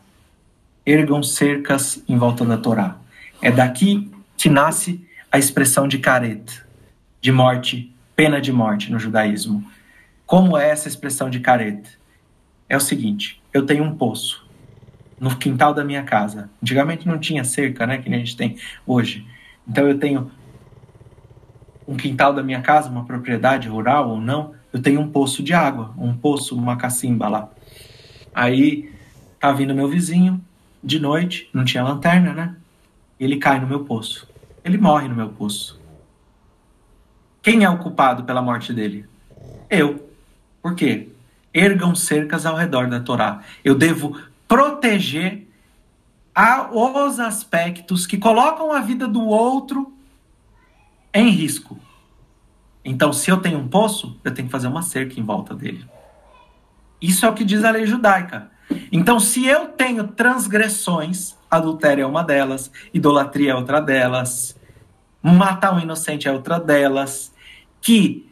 [0.86, 2.98] Ergam cercas em volta da Torá.
[3.42, 6.64] É daqui que nasce a expressão de caret,
[7.20, 9.68] de morte, pena de morte no judaísmo.
[10.28, 11.98] Como é essa expressão de caret?
[12.70, 14.41] É o seguinte: eu tenho um poço
[15.22, 16.50] no quintal da minha casa.
[16.64, 18.58] Antigamente não tinha cerca, né, que a gente tem
[18.88, 19.24] hoje.
[19.68, 20.32] Então eu tenho
[21.88, 25.54] um quintal da minha casa, uma propriedade rural ou não, eu tenho um poço de
[25.54, 27.52] água, um poço, uma cacimba lá.
[28.34, 28.92] Aí
[29.40, 30.42] tá vindo meu vizinho
[30.84, 32.56] de noite, não tinha lanterna, né?
[33.20, 34.28] Ele cai no meu poço.
[34.66, 35.80] Ele morre no meu poço.
[37.44, 39.06] Quem é o culpado pela morte dele?
[39.70, 40.10] Eu.
[40.64, 41.10] Por quê?
[41.54, 43.42] Ergam cercas ao redor da Torá.
[43.64, 44.18] Eu devo
[44.52, 45.47] proteger
[46.36, 49.93] a, os aspectos que colocam a vida do outro
[51.14, 51.80] em risco.
[52.84, 55.86] Então, se eu tenho um poço, eu tenho que fazer uma cerca em volta dele.
[57.02, 58.52] Isso é o que diz a lei judaica.
[58.91, 64.60] Então, se eu tenho transgressões, adultério é uma delas, idolatria é outra delas,
[65.24, 67.34] matar um inocente é outra delas,
[67.80, 68.30] que,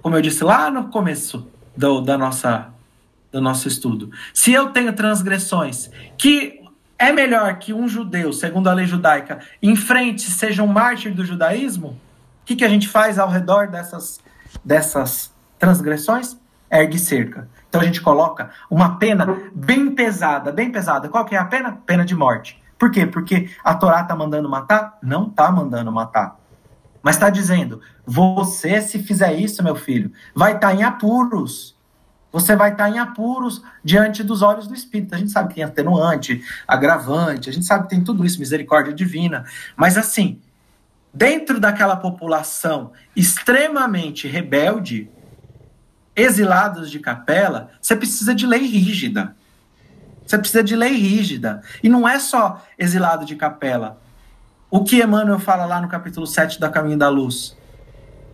[0.00, 1.46] como eu disse lá no começo
[1.76, 2.72] do, da nossa,
[3.32, 6.60] do nosso estudo, se eu tenho transgressões que
[6.98, 11.88] é melhor que um judeu, segundo a lei judaica, enfrente, seja um mártir do judaísmo,
[11.88, 14.20] o que, que a gente faz ao redor dessas,
[14.64, 16.36] dessas transgressões?
[16.70, 17.48] Ergue cerca.
[17.68, 21.08] Então a gente coloca uma pena bem pesada, bem pesada.
[21.08, 21.80] Qual que é a pena?
[21.86, 22.60] Pena de morte.
[22.78, 23.06] Por quê?
[23.06, 24.98] Porque a Torá está mandando matar?
[25.02, 26.36] Não está mandando matar.
[27.02, 31.78] Mas está dizendo: você, se fizer isso, meu filho, vai estar tá em apuros.
[32.32, 35.14] Você vai estar em apuros diante dos olhos do Espírito.
[35.14, 38.92] A gente sabe que tem atenuante, agravante, a gente sabe que tem tudo isso, misericórdia
[38.92, 39.44] divina.
[39.76, 40.40] Mas assim,
[41.12, 45.10] dentro daquela população extremamente rebelde,
[46.14, 49.34] exilados de capela, você precisa de lei rígida.
[50.24, 51.60] Você precisa de lei rígida.
[51.82, 54.00] E não é só exilado de capela.
[54.70, 57.56] O que Emmanuel fala lá no capítulo 7 da Caminho da Luz?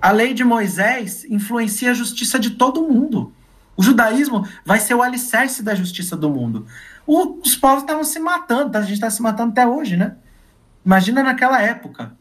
[0.03, 3.33] A lei de Moisés influencia a justiça de todo mundo.
[3.77, 6.67] O judaísmo vai ser o alicerce da justiça do mundo.
[7.07, 8.79] O, os povos estavam se matando, tá?
[8.79, 10.17] a gente está se matando até hoje, né?
[10.85, 12.17] Imagina naquela época.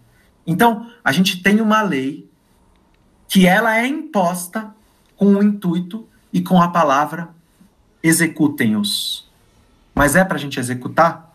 [0.45, 2.30] Então, a gente tem uma lei
[3.28, 4.74] que ela é imposta
[5.16, 7.30] com o intuito e com a palavra
[8.03, 9.28] executem-os.
[9.93, 11.34] Mas é para a gente executar?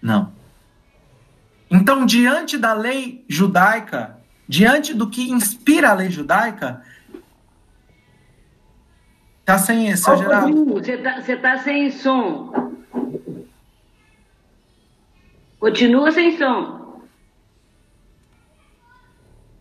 [0.00, 0.32] Não.
[1.70, 6.82] Então, diante da lei judaica, diante do que inspira a lei judaica,
[9.48, 10.74] tá sem seu Geraldo?
[10.74, 12.52] Você tá, você tá sem som.
[15.58, 17.00] Continua sem som.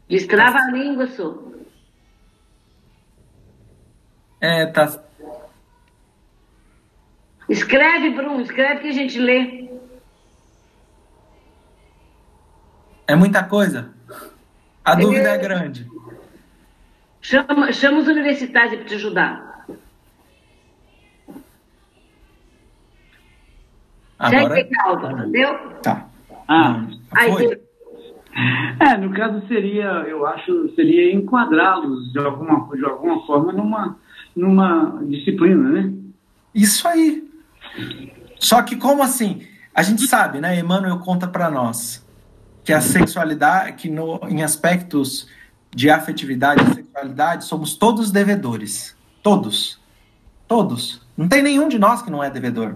[0.09, 1.41] Destrava a língua, senhor.
[4.41, 5.01] É, tá.
[7.47, 9.69] Escreve, Bruno, escreve que a gente lê.
[13.07, 13.93] É muita coisa.
[14.83, 15.89] A dúvida é, é grande.
[17.21, 19.46] Chama, chama os universitários para te ajudar.
[24.17, 24.55] Agora...
[24.55, 25.59] Segue calma, entendeu?
[25.81, 26.07] Tá.
[26.47, 27.59] Ah, Aí,
[28.79, 33.97] é, no caso seria, eu acho, seria enquadrá-los de alguma, de alguma forma numa,
[34.35, 35.93] numa disciplina, né?
[36.53, 37.27] Isso aí.
[38.39, 39.41] Só que como assim?
[39.73, 40.59] A gente sabe, né?
[40.59, 42.05] Emmanuel conta para nós
[42.63, 45.27] que a sexualidade, que no, em aspectos
[45.73, 48.95] de afetividade e sexualidade, somos todos devedores.
[49.23, 49.79] Todos.
[50.47, 51.01] Todos.
[51.15, 52.75] Não tem nenhum de nós que não é devedor.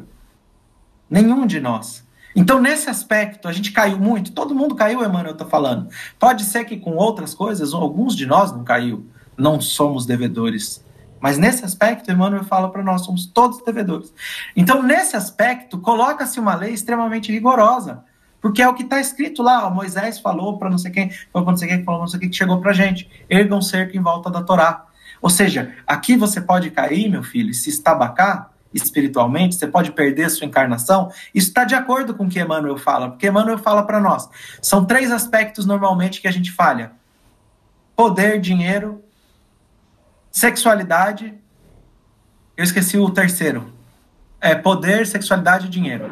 [1.12, 2.08] Nenhum de nós.
[2.34, 4.32] Então, nesse aspecto, a gente caiu muito.
[4.32, 5.90] Todo mundo caiu, Emmanuel está falando.
[6.18, 9.06] Pode ser que com outras coisas, alguns de nós não caiu.
[9.38, 10.82] Não somos devedores.
[11.20, 14.14] Mas nesse aspecto, Emmanuel fala para nós, somos todos devedores.
[14.56, 18.06] Então, nesse aspecto, coloca-se uma lei extremamente rigorosa.
[18.40, 21.46] Porque é o que está escrito lá, ó, Moisés falou para não sei quem, falou
[21.46, 23.08] para não sei quem, falou não sei quem, que chegou para gente.
[23.30, 24.86] Ergam cerca em volta da Torá.
[25.22, 30.48] Ou seja, aqui você pode cair, meu filho, se estabacar espiritualmente, você pode perder sua
[30.48, 31.12] encarnação.
[31.34, 34.30] Isso está de acordo com o que Emmanuel fala, porque Emmanuel fala para nós.
[34.62, 36.92] São três aspectos normalmente que a gente falha:
[37.96, 39.04] poder, dinheiro
[40.32, 41.34] Sexualidade.
[42.56, 43.72] Eu esqueci o terceiro.
[44.40, 46.10] É poder, sexualidade e dinheiro.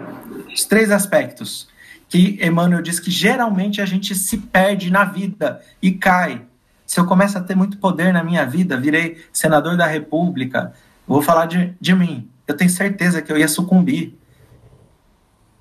[0.54, 1.70] Os três aspectos
[2.10, 6.42] que Emmanuel diz que geralmente a gente se perde na vida e cai.
[6.86, 10.74] Se eu começo a ter muito poder na minha vida, virei senador da República,
[11.08, 12.28] vou falar de, de mim.
[12.50, 14.18] Eu tenho certeza que eu ia sucumbir.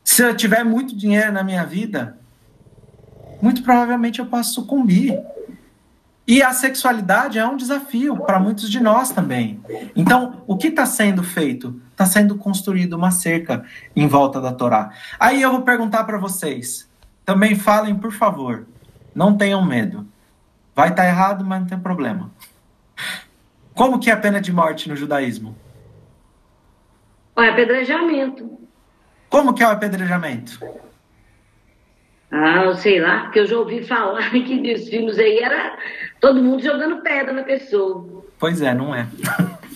[0.03, 2.19] Se eu tiver muito dinheiro na minha vida,
[3.43, 5.21] muito provavelmente eu posso sucumbir.
[6.27, 9.61] E a sexualidade é um desafio para muitos de nós também.
[9.95, 11.79] Então, o que está sendo feito?
[11.91, 13.65] Está sendo construída uma cerca
[13.95, 14.91] em volta da Torá.
[15.21, 16.89] Aí eu vou perguntar para vocês.
[17.23, 18.67] Também falem, por favor.
[19.15, 20.09] Não tenham medo.
[20.75, 22.31] Vai estar tá errado, mas não tem problema.
[23.75, 25.55] Como que é a pena de morte no judaísmo?
[27.39, 28.59] É apedrejamento.
[29.29, 30.59] Como que é o apedrejamento?
[32.31, 35.79] Ah, sei lá, porque eu já ouvi falar que dos filmes aí era
[36.21, 38.25] todo mundo jogando pedra na pessoa.
[38.39, 39.07] Pois é, não é.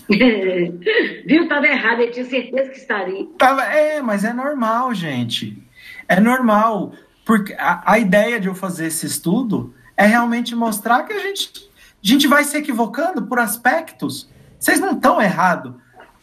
[1.26, 1.48] Viu?
[1.48, 3.26] Tava errado, eu tinha certeza que estaria.
[3.38, 5.62] Tava, é, mas é normal, gente.
[6.08, 6.92] É normal.
[7.24, 11.70] Porque a, a ideia de eu fazer esse estudo é realmente mostrar que a gente,
[12.02, 14.30] a gente vai se equivocando por aspectos.
[14.58, 15.74] Vocês não estão errados.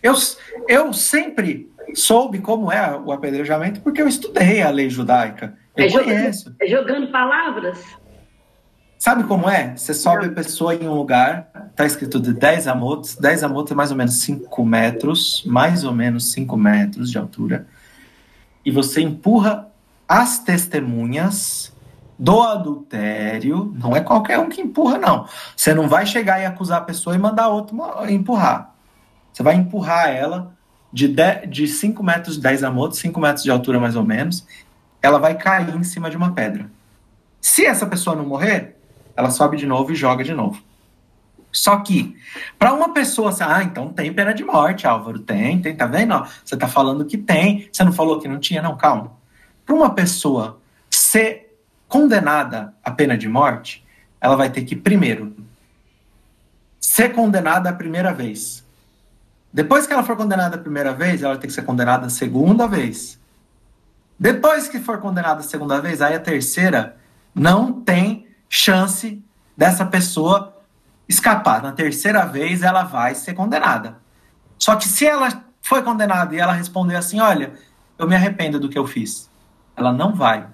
[0.01, 0.13] Eu,
[0.67, 5.57] eu sempre soube como é o apedrejamento porque eu estudei a lei judaica.
[5.75, 6.45] Eu é conheço.
[6.45, 7.79] Jogando, é jogando palavras?
[8.97, 9.77] Sabe como é?
[9.77, 13.75] Você sobe a pessoa em um lugar, tá escrito de 10 amotes, 10 amotes é
[13.75, 17.65] mais ou menos 5 metros, mais ou menos 5 metros de altura,
[18.65, 19.69] e você empurra
[20.05, 21.73] as testemunhas
[22.17, 25.25] do adultério, não é qualquer um que empurra, não.
[25.55, 27.77] Você não vai chegar e acusar a pessoa e mandar outro
[28.09, 28.75] empurrar.
[29.39, 30.53] Você vai empurrar ela
[30.91, 34.45] de, 10, de 5 metros, 10 amotes, 5 metros de altura mais ou menos,
[35.01, 36.69] ela vai cair em cima de uma pedra.
[37.39, 38.75] Se essa pessoa não morrer,
[39.15, 40.61] ela sobe de novo e joga de novo.
[41.53, 42.17] Só que,
[42.57, 46.21] para uma pessoa assim, ah, então tem pena de morte, Álvaro, tem, tem, tá vendo?
[46.43, 49.13] Você tá falando que tem, você não falou que não tinha, não, calma.
[49.65, 50.59] Para uma pessoa
[50.89, 53.85] ser condenada à pena de morte,
[54.19, 55.33] ela vai ter que, primeiro,
[56.77, 58.67] ser condenada a primeira vez.
[59.51, 62.67] Depois que ela for condenada a primeira vez, ela ter que ser condenada a segunda
[62.67, 63.19] vez.
[64.19, 66.97] Depois que for condenada a segunda vez, aí a terceira
[67.33, 69.23] não tem chance
[69.57, 70.55] dessa pessoa
[71.07, 71.63] escapar.
[71.63, 73.97] Na terceira vez, ela vai ser condenada.
[74.57, 77.53] Só que se ela foi condenada e ela responder assim: Olha,
[77.97, 79.29] eu me arrependo do que eu fiz,
[79.75, 80.47] ela não vai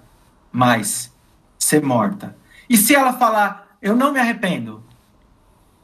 [0.50, 1.12] mais
[1.58, 2.36] ser morta.
[2.68, 4.82] E se ela falar: Eu não me arrependo,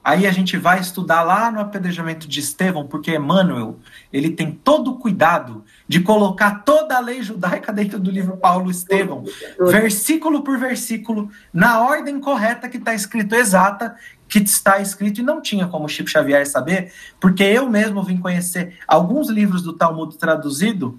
[0.04, 3.78] Aí a gente vai estudar lá no apedrejamento de Estevão, porque Emmanuel,
[4.12, 8.68] ele tem todo o cuidado de colocar toda a lei judaica dentro do livro Paulo
[8.68, 9.24] Estevão,
[9.60, 13.94] versículo por versículo, na ordem correta que está escrito, exata,
[14.28, 18.78] que está escrito, e não tinha como Chico Xavier saber, porque eu mesmo vim conhecer
[18.88, 20.98] alguns livros do Talmud traduzido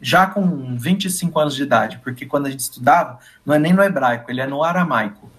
[0.00, 3.82] já com 25 anos de idade, porque quando a gente estudava, não é nem no
[3.82, 5.30] hebraico, ele é no aramaico.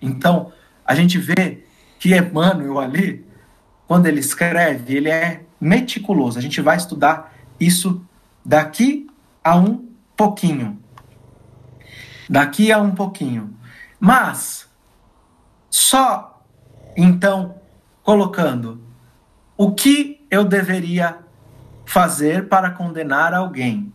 [0.00, 0.52] Então,
[0.86, 1.64] a gente vê
[2.02, 3.24] que Emmanuel ali,
[3.86, 6.36] quando ele escreve, ele é meticuloso.
[6.36, 8.04] A gente vai estudar isso
[8.44, 9.08] daqui
[9.44, 10.82] a um pouquinho.
[12.28, 13.56] Daqui a um pouquinho.
[14.00, 14.68] Mas,
[15.70, 16.42] só
[16.96, 17.54] então
[18.02, 18.82] colocando
[19.56, 21.18] o que eu deveria
[21.86, 23.92] fazer para condenar alguém.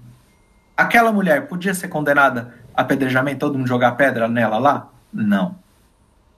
[0.78, 4.90] Aquela mulher podia ser condenada a apedrejamento, todo mundo jogar pedra nela lá?
[5.12, 5.60] Não.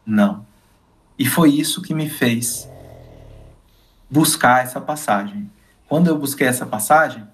[0.04, 0.49] Não.
[1.20, 2.70] E foi isso que me fez
[4.10, 5.52] buscar essa passagem.
[5.86, 7.28] Quando eu busquei essa passagem,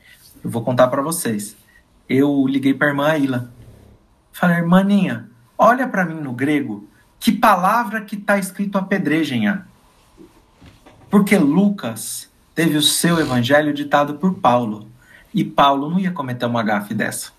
[0.43, 1.55] eu vou contar para vocês.
[2.09, 3.53] Eu liguei para irmã Aila.
[4.33, 9.65] Falei, irmãninha, olha para mim no grego, que palavra que está escrito apedrejem-a.
[11.07, 14.89] Porque Lucas teve o seu evangelho ditado por Paulo.
[15.31, 17.34] E Paulo não ia cometer uma gafe dessa.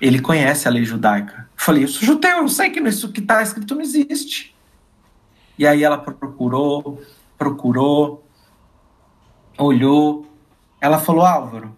[0.00, 1.48] Ele conhece a lei judaica.
[1.56, 4.54] Eu falei, eu sou judeu, eu sei que isso que está escrito não existe.
[5.58, 7.00] E aí ela procurou,
[7.38, 8.26] procurou,
[9.56, 10.26] olhou.
[10.80, 11.74] Ela falou, Álvaro,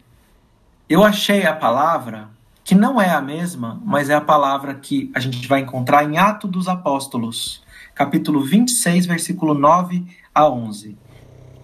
[0.88, 2.30] eu achei a palavra
[2.64, 6.18] que não é a mesma, mas é a palavra que a gente vai encontrar em
[6.18, 7.62] Atos dos Apóstolos,
[7.94, 10.04] capítulo 26, versículo 9
[10.34, 10.98] a 11.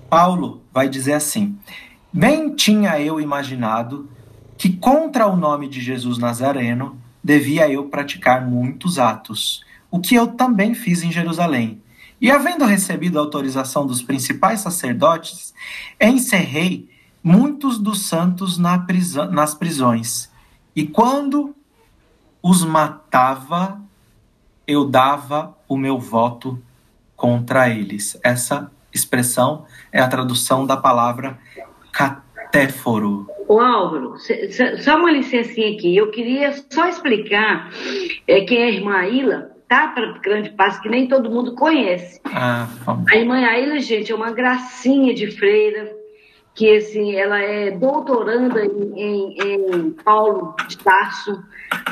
[0.09, 1.59] Paulo vai dizer assim:
[2.13, 4.09] Bem tinha eu imaginado
[4.57, 10.29] que contra o nome de Jesus Nazareno devia eu praticar muitos atos, o que eu
[10.29, 11.81] também fiz em Jerusalém.
[12.21, 15.53] E havendo recebido a autorização dos principais sacerdotes,
[16.01, 16.89] encerrei
[17.23, 20.31] muitos dos santos na prisão, nas prisões.
[20.75, 21.55] E quando
[22.43, 23.81] os matava,
[24.67, 26.63] eu dava o meu voto
[27.17, 28.19] contra eles.
[28.23, 31.39] Essa expressão é a tradução da palavra
[32.53, 33.27] catéforo.
[33.49, 34.15] Ô Álvaro,
[34.83, 35.97] só uma licencinha aqui.
[35.97, 37.71] Eu queria só explicar
[38.29, 39.89] é, quem é a irmã Aila, tá?
[39.89, 42.21] Para grande passo, que nem todo mundo conhece.
[42.25, 42.69] Ah,
[43.11, 45.91] a irmã Aila, gente, é uma gracinha de freira,
[46.55, 51.43] que assim, ela é doutoranda em, em, em Paulo de Tarso,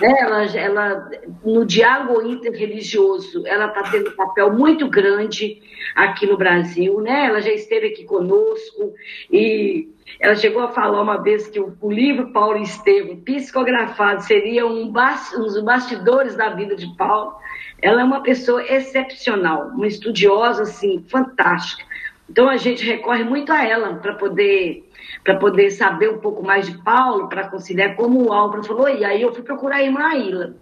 [0.00, 0.14] né?
[0.20, 1.11] ela, ela,
[1.42, 5.62] no diálogo interreligioso, ela está tendo um papel muito grande
[5.94, 7.26] aqui no Brasil, né?
[7.26, 8.92] ela já esteve aqui conosco
[9.32, 9.88] e
[10.18, 14.92] ela chegou a falar uma vez que o, o livro Paulo Estevam, psicografado, seria um,
[14.92, 17.34] um dos bastidores da vida de Paulo.
[17.80, 21.84] Ela é uma pessoa excepcional, uma estudiosa, assim, fantástica.
[22.31, 24.89] Então a gente recorre muito a ela para poder
[25.24, 29.05] para poder saber um pouco mais de Paulo, para conciliar como o Álvaro falou, e
[29.05, 30.55] aí eu fui procurar a irmã Ila.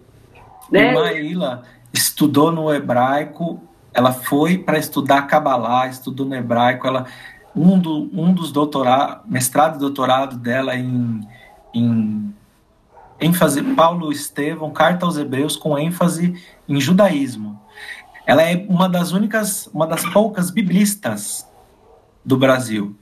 [0.70, 0.88] Né?
[0.88, 1.62] Irmã Ila
[1.92, 3.62] estudou no hebraico,
[3.92, 7.06] ela foi para estudar Kabbalah, estudou no hebraico, ela
[7.54, 11.20] um, do, um dos doutorados, mestrado e doutorado dela em,
[11.74, 12.34] em
[13.20, 16.34] ênfase, Paulo Estevão, Carta aos Hebreus, com ênfase
[16.68, 17.60] em judaísmo.
[18.26, 21.47] Ela é uma das únicas, uma das poucas biblistas
[22.24, 22.96] do Brasil.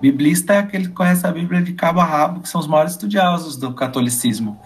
[0.00, 2.92] Biblista é aquele que conhece a Bíblia de cabo a rabo, que são os maiores
[2.92, 4.60] estudiosos do catolicismo.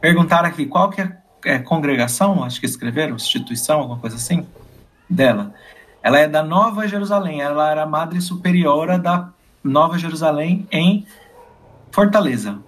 [0.00, 4.46] Perguntaram aqui qual que é é, congregação, acho que escreveram, instituição, alguma coisa assim,
[5.08, 5.54] dela.
[6.02, 9.30] Ela é da Nova Jerusalém, ela era madre superiora da
[9.62, 11.06] Nova Jerusalém em
[11.90, 12.58] Fortaleza.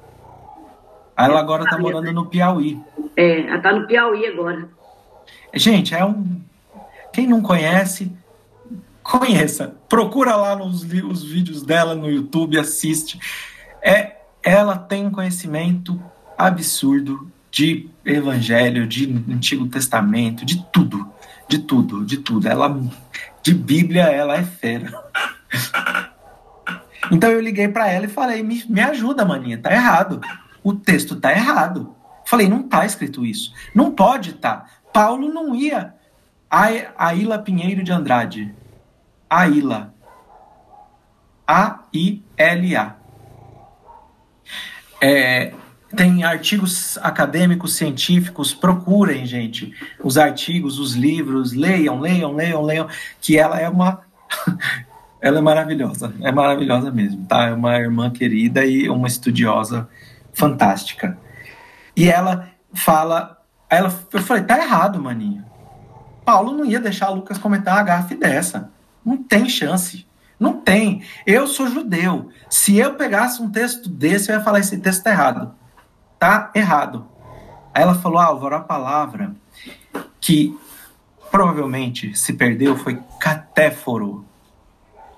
[1.16, 2.80] Ela agora está morando no Piauí.
[3.16, 4.68] É, ela está no Piauí agora.
[5.52, 6.40] Gente, é um.
[7.12, 8.10] Quem não conhece,
[9.10, 9.74] conheça.
[9.88, 13.18] Procura lá nos os vídeos dela no YouTube, assiste.
[13.82, 16.00] É, ela tem um conhecimento
[16.38, 21.10] absurdo de Evangelho, de Antigo Testamento, de tudo,
[21.48, 22.46] de tudo, de tudo.
[22.46, 22.80] Ela,
[23.42, 24.92] de Bíblia, ela é fera.
[27.10, 30.20] Então eu liguei para ela e falei: me, me ajuda, maninha, tá errado.
[30.62, 31.92] O texto tá errado.
[32.24, 33.52] Falei: não tá escrito isso.
[33.74, 34.34] Não pode.
[34.34, 34.66] Tá.
[34.92, 35.92] Paulo não ia.
[36.48, 38.54] Aila Pinheiro de Andrade.
[39.30, 39.94] Aila.
[41.46, 42.96] A-I-L-A.
[45.00, 45.52] É,
[45.94, 49.72] tem artigos acadêmicos, científicos, procurem, gente,
[50.02, 52.88] os artigos, os livros, leiam, leiam, leiam, leiam,
[53.20, 54.02] que ela é uma.
[55.20, 57.46] ela é maravilhosa, é maravilhosa mesmo, tá?
[57.46, 59.88] É uma irmã querida e uma estudiosa
[60.32, 61.16] fantástica.
[61.96, 63.38] E ela fala.
[63.68, 65.44] Ela, eu falei, tá errado, maninho.
[66.24, 68.70] Paulo não ia deixar Lucas comentar uma gafe dessa.
[69.10, 70.06] Não tem chance.
[70.38, 71.02] Não tem.
[71.26, 72.30] Eu sou judeu.
[72.48, 75.54] Se eu pegasse um texto desse, eu ia falar: esse texto tá errado
[76.20, 77.08] tá errado.
[77.74, 79.34] Aí ela falou, Álvaro, a palavra
[80.20, 80.54] que
[81.30, 84.26] provavelmente se perdeu foi catéforo,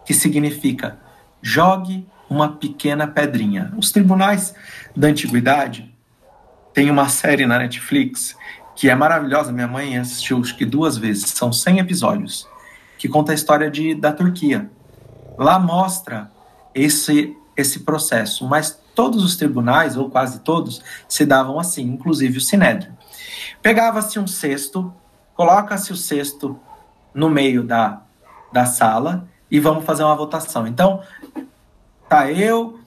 [0.07, 0.99] que significa
[1.43, 3.73] jogue uma pequena pedrinha.
[3.77, 4.55] Os tribunais
[4.97, 5.93] da antiguidade
[6.73, 8.37] têm uma série na Netflix
[8.75, 12.49] que é maravilhosa, minha mãe assistiu acho que duas vezes, são 100 episódios,
[13.03, 14.71] que conta a história de, da Turquia.
[15.37, 16.31] Lá mostra
[16.73, 22.41] esse, esse processo, mas todos os tribunais, ou quase todos, se davam assim, inclusive o
[22.41, 22.93] Sinédrio.
[23.61, 24.95] Pegava-se um cesto,
[25.35, 26.57] coloca-se o cesto
[27.13, 28.03] no meio da,
[28.53, 30.65] da sala e vamos fazer uma votação.
[30.69, 31.03] Então,
[32.09, 32.79] tá eu,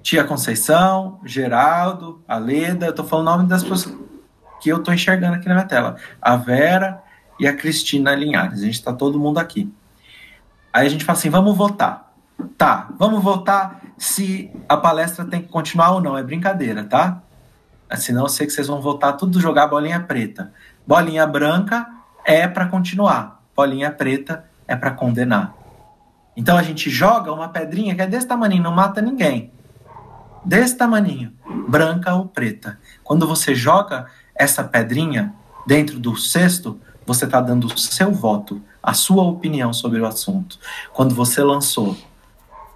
[0.00, 3.92] tia Conceição, Geraldo, a Leda, eu tô falando o nome das pessoas
[4.60, 5.96] que eu tô enxergando aqui na minha tela.
[6.22, 7.02] A Vera
[7.38, 8.60] e a Cristina Linhares.
[8.60, 9.72] A gente tá todo mundo aqui.
[10.72, 12.12] Aí a gente fala assim, vamos votar.
[12.58, 16.16] Tá, vamos voltar se a palestra tem que continuar ou não.
[16.16, 17.22] É brincadeira, tá?
[17.96, 20.52] Senão eu sei que vocês vão voltar tudo jogar bolinha preta.
[20.86, 21.88] Bolinha branca
[22.24, 23.42] é para continuar.
[23.54, 25.54] Bolinha preta é para condenar.
[26.36, 29.50] Então a gente joga uma pedrinha que é desse tamanho, não mata ninguém.
[30.44, 31.32] Desse tamanho,
[31.68, 32.78] branca ou preta.
[33.02, 35.32] Quando você joga essa pedrinha
[35.66, 40.58] dentro do cesto, você está dando o seu voto, a sua opinião sobre o assunto.
[40.92, 41.96] Quando você lançou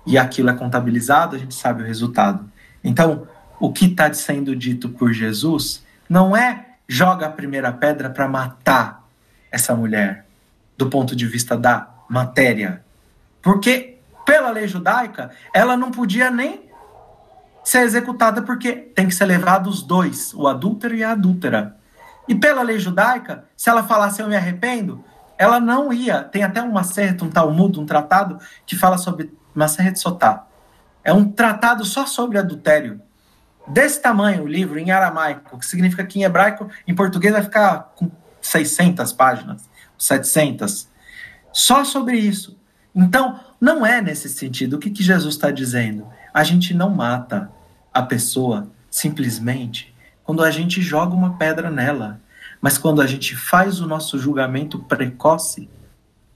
[0.06, 2.48] e aquilo é contabilizado, a gente sabe o resultado.
[2.82, 3.26] Então,
[3.58, 9.04] o que está sendo dito por Jesus não é joga a primeira pedra para matar
[9.50, 10.26] essa mulher,
[10.76, 12.84] do ponto de vista da matéria.
[13.42, 16.68] Porque, pela lei judaica, ela não podia nem
[17.62, 21.76] ser executada porque tem que ser levado os dois, o adúltero e a adúltera.
[22.28, 25.04] E pela lei judaica, se ela falasse eu me arrependo,
[25.36, 26.22] ela não ia.
[26.22, 30.46] Tem até um acerto, um talmud, um tratado que fala sobre Maseret Sotá.
[31.02, 33.00] É um tratado só sobre adultério.
[33.66, 37.92] Desse tamanho o livro, em aramaico, que significa que em hebraico, em português vai ficar
[37.96, 38.10] com
[38.40, 39.68] 600 páginas,
[39.98, 40.88] 700.
[41.52, 42.58] Só sobre isso.
[42.94, 44.74] Então, não é nesse sentido.
[44.74, 46.06] O que, que Jesus está dizendo?
[46.34, 47.50] A gente não mata
[47.92, 49.94] a pessoa simplesmente
[50.30, 52.20] quando a gente joga uma pedra nela,
[52.60, 55.68] mas quando a gente faz o nosso julgamento precoce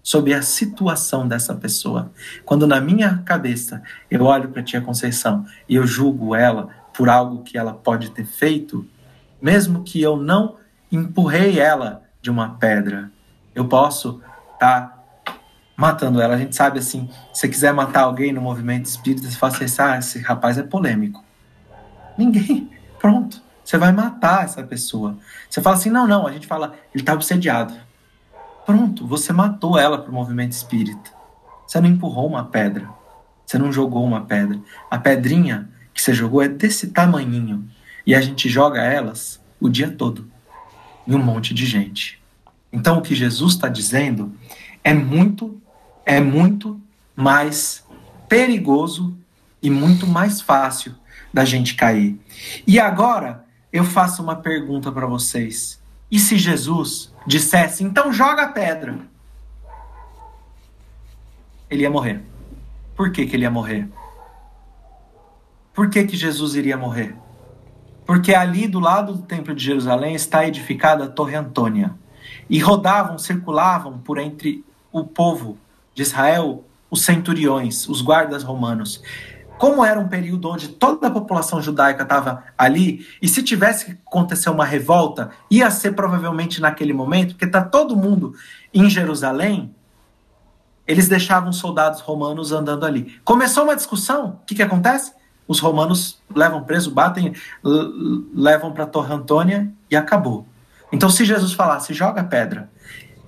[0.02, 2.10] sobre a situação dessa pessoa.
[2.44, 7.08] Quando na minha cabeça eu olho para a tia Conceição e eu julgo ela por
[7.08, 8.84] algo que ela pode ter feito,
[9.40, 10.56] mesmo que eu não
[10.90, 13.12] empurrei ela de uma pedra,
[13.54, 14.20] eu posso
[14.54, 15.04] estar tá
[15.76, 16.34] matando ela.
[16.34, 19.82] A gente sabe assim, se você quiser matar alguém no movimento espírita, você fala assim,
[19.82, 21.22] ah, esse rapaz é polêmico.
[22.18, 23.43] Ninguém, pronto.
[23.64, 25.16] Você vai matar essa pessoa.
[25.48, 27.74] Você fala assim, não, não, a gente fala, ele está obsediado.
[28.66, 31.10] Pronto, você matou ela para o movimento espírita.
[31.66, 32.88] Você não empurrou uma pedra.
[33.44, 34.58] Você não jogou uma pedra.
[34.90, 37.68] A pedrinha que você jogou é desse tamanhinho.
[38.06, 40.30] E a gente joga elas o dia todo.
[41.06, 42.22] Em um monte de gente.
[42.72, 44.34] Então o que Jesus está dizendo
[44.82, 45.60] é muito,
[46.04, 46.80] é muito
[47.16, 47.84] mais
[48.28, 49.16] perigoso
[49.62, 50.94] e muito mais fácil
[51.32, 52.18] da gente cair.
[52.66, 53.43] E agora
[53.74, 55.82] eu faço uma pergunta para vocês.
[56.10, 58.98] E se Jesus dissesse, então joga a pedra,
[61.68, 62.22] ele ia morrer.
[62.96, 63.86] Por que, que ele ia morrer?
[65.74, 67.14] Por que, que Jesus iria morrer?
[68.06, 71.94] porque ali do lado do Templo de Jerusalém está edificada a Torre Antônia.
[72.48, 75.58] E rodavam, circulavam por entre o povo
[75.94, 79.02] de Israel os centuriões, os guardas romanos.
[79.58, 83.92] Como era um período onde toda a população judaica estava ali, e se tivesse que
[84.06, 88.34] acontecer uma revolta, ia ser provavelmente naquele momento, porque está todo mundo
[88.72, 89.74] em Jerusalém,
[90.86, 93.18] eles deixavam soldados romanos andando ali.
[93.24, 95.12] Começou uma discussão, o que, que acontece?
[95.46, 97.34] Os romanos levam preso, batem,
[98.34, 100.46] levam para a Torre Antônia e acabou.
[100.92, 102.70] Então, se Jesus falasse, joga pedra,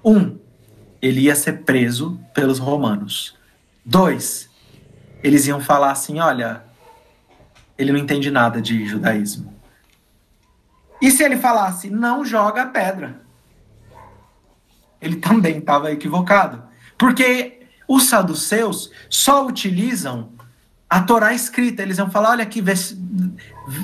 [0.05, 0.37] um,
[1.01, 3.37] ele ia ser preso pelos romanos.
[3.85, 4.49] Dois,
[5.23, 6.65] eles iam falar assim: olha,
[7.79, 9.55] ele não entende nada de judaísmo.
[11.01, 13.21] E se ele falasse, não joga a pedra?
[15.01, 16.63] Ele também estava equivocado.
[16.97, 20.31] Porque os saduceus só utilizam
[20.89, 21.83] a Torá escrita.
[21.83, 22.63] Eles iam falar, olha aqui,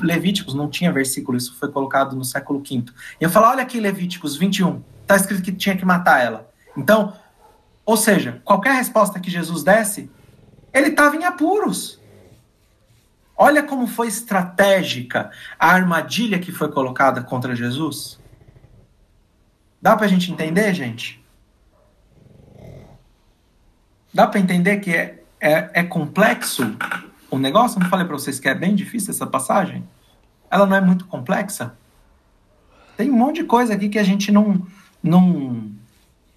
[0.00, 2.84] Levíticos, não tinha versículo, isso foi colocado no século V.
[3.20, 6.50] Iam falar, olha aqui, Levíticos 21, está escrito que tinha que matar ela.
[6.76, 7.12] Então,
[7.84, 10.10] ou seja, qualquer resposta que Jesus desse,
[10.72, 12.00] ele estava em apuros.
[13.36, 18.20] Olha como foi estratégica a armadilha que foi colocada contra Jesus.
[19.80, 21.22] Dá para a gente entender, gente?
[24.14, 26.76] Dá para entender que é, é, é, complexo
[27.30, 27.80] o negócio?
[27.80, 29.88] Não falei para vocês que é bem difícil essa passagem?
[30.50, 31.74] Ela não é muito complexa?
[32.96, 34.66] Tem um monte de coisa aqui que a gente não,
[35.02, 35.72] não,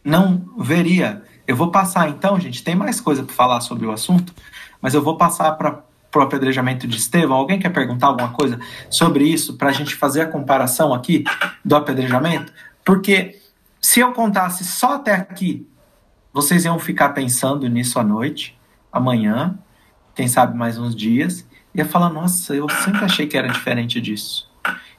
[0.04, 1.22] não veria.
[1.48, 4.34] Eu vou passar então, gente, tem mais coisa para falar sobre o assunto,
[4.82, 5.84] mas eu vou passar para
[6.16, 7.38] o apedrejamento de Estevão.
[7.38, 8.60] Alguém quer perguntar alguma coisa
[8.90, 11.24] sobre isso para a gente fazer a comparação aqui
[11.64, 12.52] do apedrejamento?
[12.84, 13.40] Porque
[13.80, 15.68] se eu contasse só até aqui
[16.36, 18.60] vocês iam ficar pensando nisso à noite,
[18.92, 19.58] amanhã,
[20.14, 24.02] quem sabe mais uns dias, e ia falar: Nossa, eu sempre achei que era diferente
[24.02, 24.52] disso.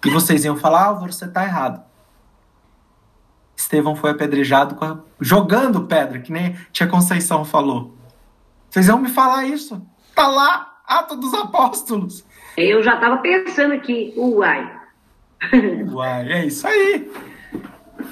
[0.03, 1.83] E vocês iam falar: Álvaro, você está errado.
[3.57, 4.99] Estevão foi apedrejado a...
[5.21, 7.97] jogando pedra, que nem Tia Conceição falou.
[8.69, 9.85] Vocês iam me falar isso?
[10.15, 12.25] Tá lá, Ato dos Apóstolos.
[12.57, 14.77] Eu já estava pensando aqui, uai.
[15.93, 17.11] Uai, é isso aí.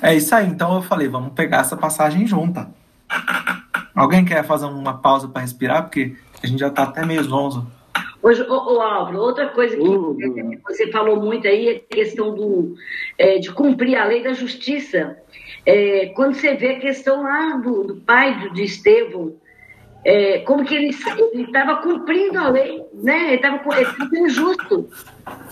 [0.02, 0.46] É isso aí.
[0.46, 2.68] Então eu falei, vamos pegar essa passagem junta.
[3.94, 5.84] Alguém quer fazer uma pausa para respirar?
[5.84, 7.66] Porque a gente já está até meio zonzo.
[8.24, 10.58] Hoje, ô, ô, Álvaro, outra coisa que uhum.
[10.66, 12.74] você falou muito aí é a questão do,
[13.18, 15.18] é, de cumprir a lei da justiça.
[15.66, 19.34] É, quando você vê a questão lá do, do pai do, de Estevão,
[20.02, 20.88] é, como que ele
[21.34, 23.26] estava cumprindo a lei, né?
[23.26, 23.60] Ele estava
[24.08, 24.88] sendo justo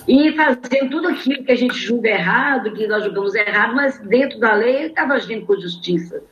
[0.09, 4.41] e fazendo tudo aquilo que a gente julga errado, que nós julgamos errado, mas dentro
[4.41, 6.23] da lei ele estava agindo com justiça.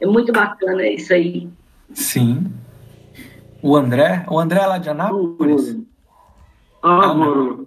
[0.00, 1.48] É muito bacana isso aí.
[1.92, 2.46] Sim.
[3.64, 4.26] O André?
[4.28, 5.80] O André é lá de Anápolis?
[6.82, 7.66] Ah, amor.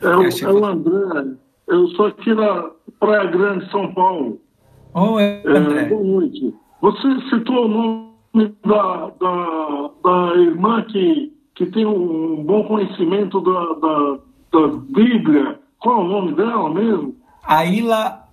[0.00, 1.36] É, o, é o André.
[1.66, 4.40] Eu sou aqui na Praia Grande, São Paulo.
[4.94, 5.82] Oi, é, André.
[5.82, 6.54] É, boa noite.
[6.80, 13.74] Você citou o nome da, da, da irmã que, que tem um bom conhecimento da,
[13.74, 14.18] da,
[14.50, 15.60] da Bíblia.
[15.78, 17.14] Qual é o nome dela mesmo?
[17.44, 18.26] Aila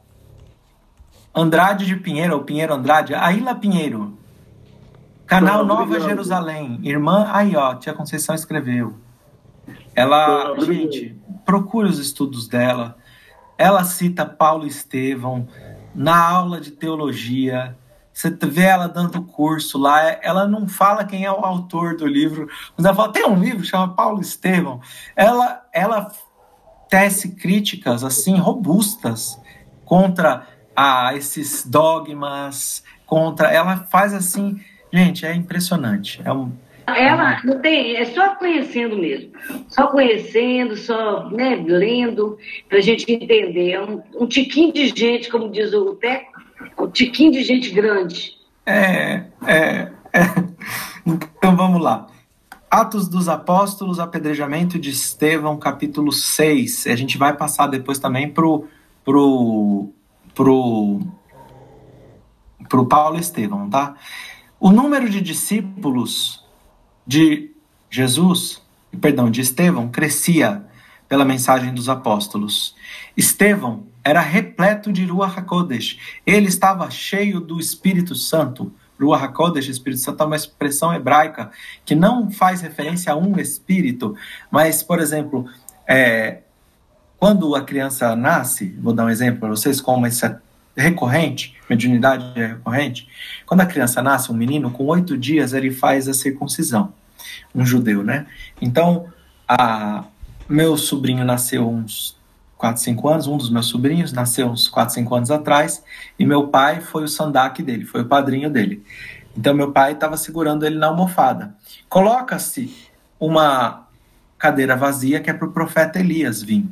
[1.35, 4.13] Andrade de Pinheiro, ou Pinheiro Andrade, Aila Pinheiro.
[5.27, 6.80] Canal Nova Jerusalém.
[6.84, 8.95] Irmã aí, ó, tia Conceição escreveu.
[9.95, 12.97] Ela, gente, procure os estudos dela.
[13.57, 15.47] Ela cita Paulo Estevão
[15.93, 17.76] na aula de teologia.
[18.14, 22.47] Você vê ela dando curso lá, ela não fala quem é o autor do livro,
[22.77, 24.80] mas ela fala, tem um livro chama Paulo Estevão.
[25.15, 26.11] Ela, ela
[26.88, 29.39] tece críticas assim robustas
[29.84, 33.52] contra a esses dogmas, contra.
[33.52, 34.61] Ela faz assim,
[34.95, 36.22] gente, é impressionante.
[36.23, 36.51] É um,
[36.88, 39.31] ela não tem, é só conhecendo mesmo,
[39.67, 42.38] só conhecendo, só né, lendo,
[42.69, 43.72] para a gente entender.
[43.72, 46.31] É um, um, tiquinho de gente, como diz o Teco,
[46.77, 48.34] um tiquinho de gente grande.
[48.65, 50.45] É, é, é.
[51.38, 52.07] Então vamos lá.
[52.69, 56.88] Atos dos Apóstolos, apedrejamento de Estevão, capítulo 6.
[56.88, 58.67] A gente vai passar depois também pro,
[59.03, 59.93] pro
[60.35, 60.99] pro,
[62.67, 63.95] pro Paulo Estevão, tá?
[64.66, 66.44] O número de discípulos
[67.06, 67.52] de
[67.88, 68.64] Jesus,
[69.00, 70.66] perdão, de Estevão, crescia
[71.08, 72.76] pela mensagem dos apóstolos.
[73.16, 76.00] Estevão era repleto de Ruach HaKodesh.
[76.26, 78.74] Ele estava cheio do Espírito Santo.
[79.00, 81.52] Ruach HaKodesh, Espírito Santo, é uma expressão hebraica
[81.86, 84.16] que não faz referência a um espírito,
[84.50, 85.46] mas, por exemplo,
[85.88, 86.40] é,
[87.20, 90.10] quando a criança nasce, vou dar um exemplo para vocês, como é
[90.81, 93.07] recorrente, mediunidade é recorrente,
[93.45, 96.93] quando a criança nasce, um menino, com oito dias ele faz a circuncisão,
[97.53, 98.26] um judeu, né?
[98.61, 99.07] Então,
[99.47, 100.03] a,
[100.47, 102.18] meu sobrinho nasceu uns
[102.57, 105.84] 4, 5 anos, um dos meus sobrinhos nasceu uns 4, 5 anos atrás,
[106.18, 108.84] e meu pai foi o sandak dele, foi o padrinho dele.
[109.38, 111.56] Então meu pai estava segurando ele na almofada.
[111.89, 112.73] Coloca-se
[113.19, 113.88] uma
[114.38, 116.65] cadeira vazia que é para o profeta Elias vir.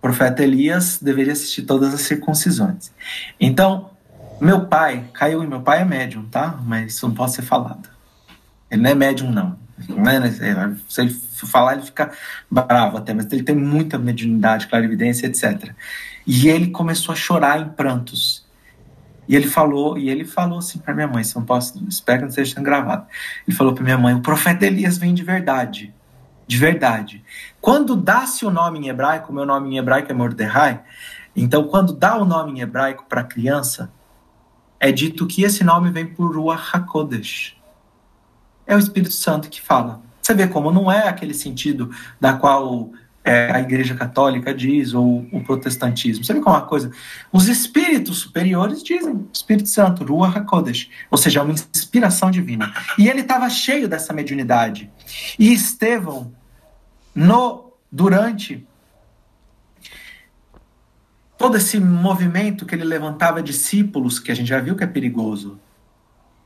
[0.00, 2.92] Profeta Elias deveria assistir todas as circuncisões.
[3.40, 3.90] Então,
[4.40, 6.58] meu pai caiu, e meu pai é médium, tá?
[6.64, 7.88] Mas isso não pode ser falado.
[8.70, 9.58] Ele não é médium, não.
[10.08, 12.12] é, é se ele falar, ele fica
[12.50, 15.72] bravo até, mas ele tem muita mediunidade, clarividência, etc.
[16.26, 18.46] E ele começou a chorar em prantos.
[19.26, 22.22] E ele falou, e ele falou assim para minha mãe, se não posso, espero que
[22.22, 23.06] não esteja gravado.
[23.46, 25.92] Ele falou para minha mãe: "O profeta Elias vem de verdade,
[26.46, 27.22] de verdade.
[27.60, 30.80] Quando dá-se o nome em hebraico, meu nome em hebraico é Mordecai,
[31.34, 33.90] então quando dá o nome em hebraico para criança,
[34.80, 37.56] é dito que esse nome vem por Ruach HaKodesh.
[38.66, 40.00] É o Espírito Santo que fala.
[40.22, 41.90] Você vê como não é aquele sentido
[42.20, 42.90] da qual
[43.24, 46.24] é, a Igreja Católica diz, ou o protestantismo.
[46.24, 46.90] Você vê como é uma coisa?
[47.32, 52.72] Os espíritos superiores dizem, Espírito Santo, Ruach HaKodesh, ou seja, uma inspiração divina.
[52.96, 54.90] E ele estava cheio dessa mediunidade.
[55.38, 56.32] E Estevão,
[57.18, 58.64] no, durante
[61.36, 65.58] todo esse movimento que ele levantava discípulos, que a gente já viu que é perigoso,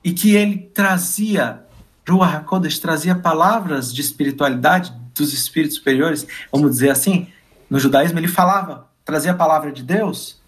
[0.02, 1.62] e que ele trazia,
[2.08, 7.28] Ruach HaKodesh trazia palavras de espiritualidade, dos espíritos superiores, vamos dizer assim,
[7.68, 10.40] no judaísmo ele falava, trazia a palavra de Deus.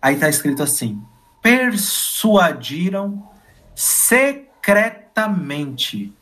[0.00, 1.02] Aí está escrito assim:
[1.42, 3.28] persuadiram
[3.74, 6.12] secretamente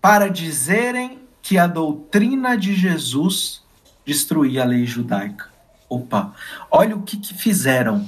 [0.00, 3.62] para dizerem que a doutrina de Jesus
[4.04, 5.46] destruía a lei judaica.
[5.88, 6.32] Opa,
[6.68, 8.04] olha o que, que fizeram.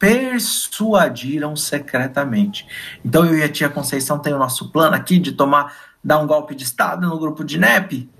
[0.00, 2.66] Persuadiram secretamente.
[3.04, 5.72] Então eu e a tia Conceição tem o nosso plano aqui de tomar
[6.02, 8.10] dar um golpe de Estado no grupo de NEP,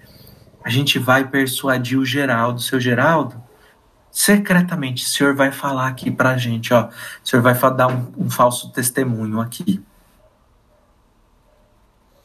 [0.63, 3.43] a gente vai persuadir o Geraldo, seu Geraldo,
[4.13, 8.31] secretamente, o senhor vai falar aqui pra gente, ó, o senhor vai dar um, um
[8.31, 9.83] falso testemunho aqui.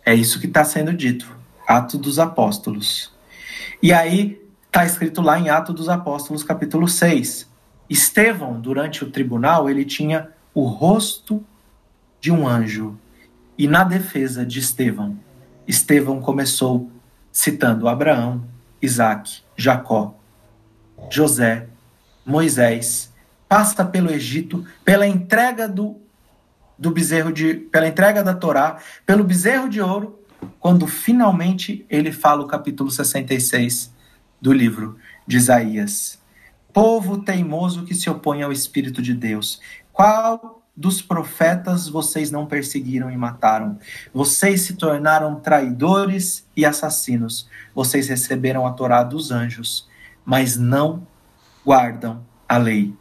[0.05, 1.36] É isso que está sendo dito,
[1.67, 3.11] Ato dos Apóstolos.
[3.83, 7.45] E aí está escrito lá em Ato dos Apóstolos, capítulo 6.
[7.89, 11.43] Estevão, durante o tribunal, ele tinha o rosto
[12.21, 12.97] de um anjo.
[13.57, 15.19] E na defesa de Estevão,
[15.67, 16.89] Estevão começou
[17.33, 18.45] citando Abraão,
[18.81, 20.15] Isaac, Jacó,
[21.09, 21.67] José,
[22.25, 23.13] Moisés,
[23.49, 25.97] passa pelo Egito, pela entrega do,
[26.77, 30.17] do bezerro de, pela entrega da Torá, pelo bezerro de ouro,
[30.59, 33.93] quando finalmente ele fala o capítulo 66
[34.41, 36.19] do livro de Isaías.
[36.73, 39.59] Povo teimoso que se opõe ao Espírito de Deus,
[39.91, 43.79] qual dos profetas vocês não perseguiram e mataram.
[44.13, 47.49] Vocês se tornaram traidores e assassinos.
[47.73, 49.89] Vocês receberam a Torá dos anjos,
[50.23, 51.07] mas não
[51.65, 52.95] guardam a lei.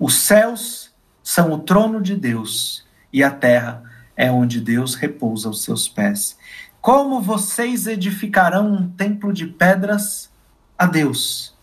[0.00, 0.90] Os céus
[1.22, 3.82] são o trono de Deus e a terra
[4.18, 6.36] é onde Deus repousa os seus pés.
[6.80, 10.28] Como vocês edificarão um templo de pedras
[10.76, 11.56] a Deus?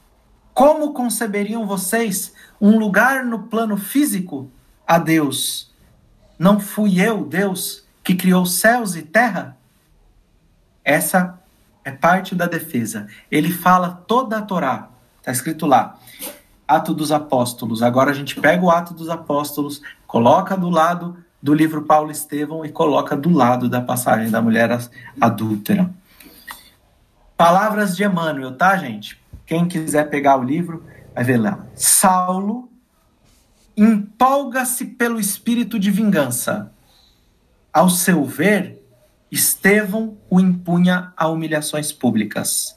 [0.54, 4.50] Como conceberiam vocês um lugar no plano físico
[4.88, 5.70] a Deus:
[6.40, 9.58] Não fui eu, Deus, que criou céus e terra?
[10.82, 11.38] Essa
[11.84, 13.08] é parte da defesa.
[13.30, 14.90] Ele fala toda a Torá.
[15.20, 16.00] Está escrito lá.
[16.66, 17.84] Ato dos Apóstolos.
[17.84, 22.66] Agora a gente pega o Ato dos Apóstolos, coloca do lado do livro Paulo Estevão
[22.66, 24.72] e coloca do lado da passagem da mulher
[25.22, 25.94] adúltera.
[27.38, 29.22] Palavras de Emmanuel, tá, gente?
[29.46, 31.64] Quem quiser pegar o livro, vai ver lá.
[31.76, 32.68] Saulo
[33.78, 36.72] empolga-se pelo espírito de vingança.
[37.72, 38.82] Ao seu ver,
[39.32, 42.76] Estevão o impunha a humilhações públicas.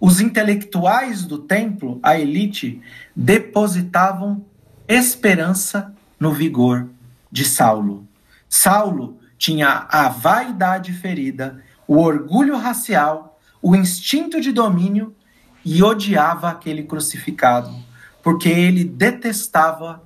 [0.00, 2.80] Os intelectuais do templo, a elite,
[3.14, 4.42] depositavam
[4.88, 6.88] esperança no vigor
[7.30, 8.06] de Saulo.
[8.48, 15.14] Saulo tinha a vaidade ferida, o orgulho racial, o instinto de domínio
[15.64, 17.90] e odiava aquele crucificado
[18.22, 20.02] porque ele detestava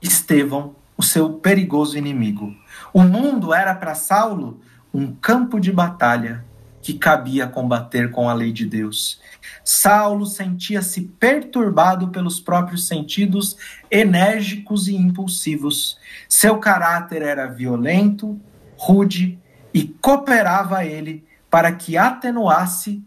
[0.00, 2.54] Estevão, o seu perigoso inimigo.
[2.92, 4.60] O mundo era para Saulo
[4.92, 6.44] um campo de batalha
[6.80, 9.20] que cabia combater com a lei de Deus.
[9.64, 13.56] Saulo sentia-se perturbado pelos próprios sentidos
[13.90, 15.98] enérgicos e impulsivos.
[16.28, 18.40] Seu caráter era violento,
[18.76, 19.38] rude
[19.74, 23.02] e cooperava a ele para que atenuasse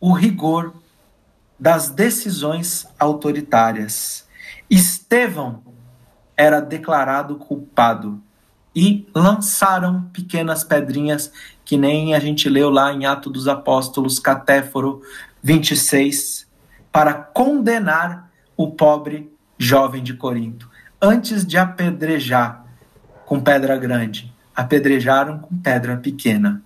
[0.00, 0.74] o rigor
[1.58, 4.26] das decisões autoritárias.
[4.68, 5.62] Estevão
[6.36, 8.22] era declarado culpado
[8.74, 11.30] e lançaram pequenas pedrinhas,
[11.64, 15.02] que nem a gente leu lá em Atos dos Apóstolos, Catéforo
[15.42, 16.46] 26,
[16.90, 20.70] para condenar o pobre jovem de Corinto.
[21.00, 22.64] Antes de apedrejar
[23.26, 26.62] com pedra grande, apedrejaram com pedra pequena,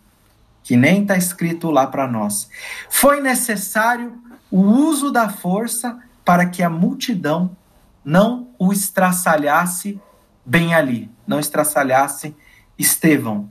[0.62, 2.48] que nem está escrito lá para nós.
[2.90, 4.20] Foi necessário
[4.50, 7.56] o uso da força para que a multidão
[8.04, 10.00] não o estraçalhasse
[10.46, 12.34] bem ali, não estraçalhasse
[12.78, 13.50] Estevão.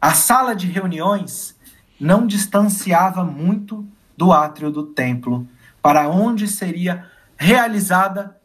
[0.00, 1.54] A sala de reuniões
[2.00, 3.86] não distanciava muito
[4.16, 5.46] do átrio do templo,
[5.82, 7.06] para onde seria
[7.36, 8.36] realizada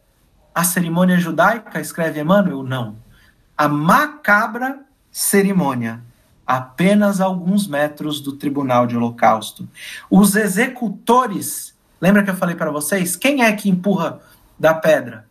[0.53, 2.63] a cerimônia judaica, escreve Emmanuel?
[2.63, 2.97] Não.
[3.55, 4.79] A macabra
[5.11, 6.01] cerimônia,
[6.45, 9.67] apenas alguns metros do tribunal de holocausto.
[10.09, 13.15] Os executores, lembra que eu falei para vocês?
[13.15, 14.19] Quem é que empurra
[14.59, 15.26] da pedra?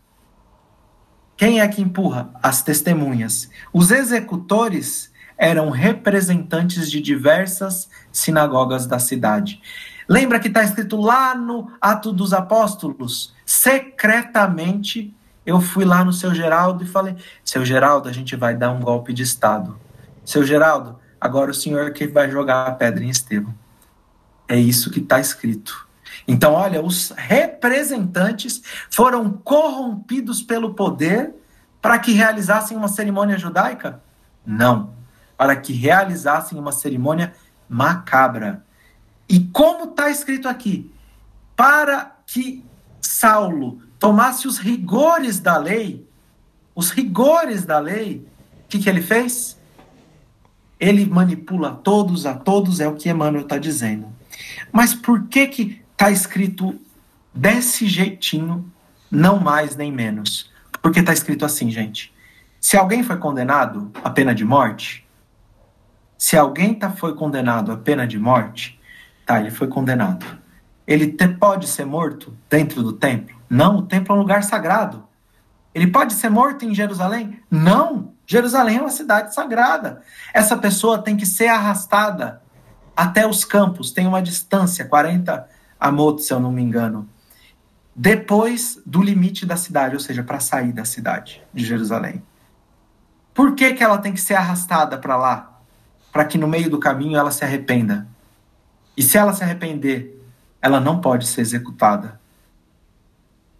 [1.37, 2.31] Quem é que empurra?
[2.43, 3.51] As testemunhas.
[3.73, 9.61] Os executores eram representantes de diversas sinagogas da cidade.
[10.09, 13.35] Lembra que está escrito lá no Ato dos Apóstolos?
[13.45, 15.15] Secretamente
[15.45, 17.15] eu fui lá no seu Geraldo e falei:
[17.45, 19.79] Seu Geraldo, a gente vai dar um golpe de Estado.
[20.25, 23.55] Seu Geraldo, agora o senhor que vai jogar a pedra em Estevão.
[24.49, 25.86] É isso que está escrito.
[26.29, 31.35] Então, olha, os representantes foram corrompidos pelo poder
[31.81, 34.03] para que realizassem uma cerimônia judaica?
[34.45, 34.95] Não.
[35.37, 37.33] Para que realizassem uma cerimônia
[37.69, 38.65] macabra.
[39.29, 40.91] E como está escrito aqui?
[41.55, 42.65] Para que
[43.01, 46.09] Saulo tomasse os rigores da lei,
[46.75, 48.27] os rigores da lei,
[48.65, 49.57] o que, que ele fez?
[50.79, 54.09] Ele manipula todos a todos, é o que Emmanuel está dizendo.
[54.73, 56.79] Mas por que que está escrito
[57.35, 58.71] desse jeitinho,
[59.11, 60.53] não mais nem menos?
[60.83, 62.15] Porque está escrito assim, gente.
[62.61, 65.09] Se alguém foi condenado à pena de morte,
[66.19, 68.79] se alguém tá, foi condenado à pena de morte,
[69.25, 70.27] tá, ele foi condenado.
[70.87, 73.35] Ele te, pode ser morto dentro do templo?
[73.49, 75.03] Não, o templo é um lugar sagrado.
[75.75, 77.41] Ele pode ser morto em Jerusalém?
[77.51, 80.03] Não, Jerusalém é uma cidade sagrada.
[80.35, 82.43] Essa pessoa tem que ser arrastada
[82.95, 87.09] até os campos, tem uma distância, 40 amotos, se eu não me engano,
[87.95, 92.23] depois do limite da cidade, ou seja, para sair da cidade de Jerusalém.
[93.33, 95.61] Por que, que ela tem que ser arrastada para lá?
[96.13, 98.07] Para que no meio do caminho ela se arrependa.
[98.97, 100.23] E se ela se arrepender,
[100.61, 102.21] ela não pode ser executada.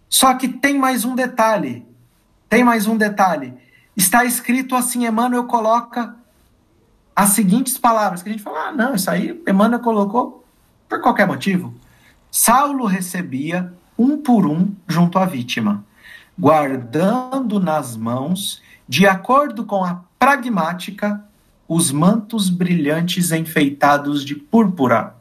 [0.09, 1.85] Só que tem mais um detalhe.
[2.49, 3.53] Tem mais um detalhe.
[3.95, 6.15] Está escrito assim, Emmanuel coloca
[7.15, 10.45] as seguintes palavras, que a gente fala, ah, não, isso aí Emmanuel colocou
[10.87, 11.73] por qualquer motivo.
[12.31, 15.83] Saulo recebia um por um junto à vítima,
[16.37, 21.23] guardando nas mãos, de acordo com a pragmática,
[21.67, 25.15] os mantos brilhantes enfeitados de púrpura.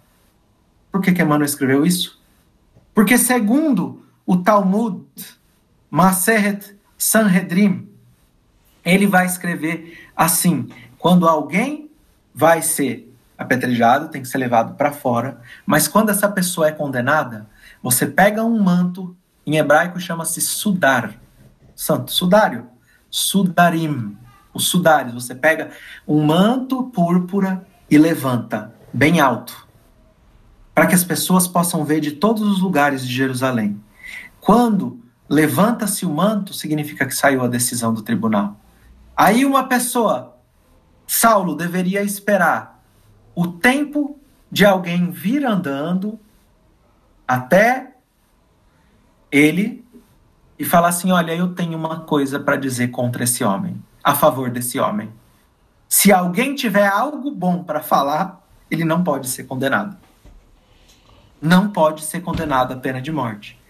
[0.92, 2.20] Por que, que Emmanuel escreveu isso?
[2.94, 5.04] Porque, segundo o Talmud,
[5.90, 7.88] Maseret Sanhedrin,
[8.84, 10.68] ele vai escrever assim:
[10.98, 11.90] quando alguém
[12.34, 17.46] vai ser apedrejado, tem que ser levado para fora, mas quando essa pessoa é condenada,
[17.82, 21.14] você pega um manto, em hebraico chama-se sudar,
[21.74, 22.66] santo, sudário,
[23.10, 24.16] sudarim,
[24.52, 25.70] os sudários, você pega
[26.08, 29.66] um manto púrpura e levanta bem alto,
[30.74, 33.80] para que as pessoas possam ver de todos os lugares de Jerusalém.
[34.40, 38.58] Quando levanta-se o manto, significa que saiu a decisão do tribunal.
[39.16, 40.36] Aí uma pessoa,
[41.06, 42.75] Saulo, deveria esperar
[43.36, 44.18] o tempo
[44.50, 46.18] de alguém vir andando
[47.28, 47.92] até
[49.30, 49.84] ele
[50.58, 54.50] e falar assim: Olha, eu tenho uma coisa para dizer contra esse homem, a favor
[54.50, 55.12] desse homem.
[55.86, 59.96] Se alguém tiver algo bom para falar, ele não pode ser condenado.
[61.40, 63.60] Não pode ser condenado à pena de morte.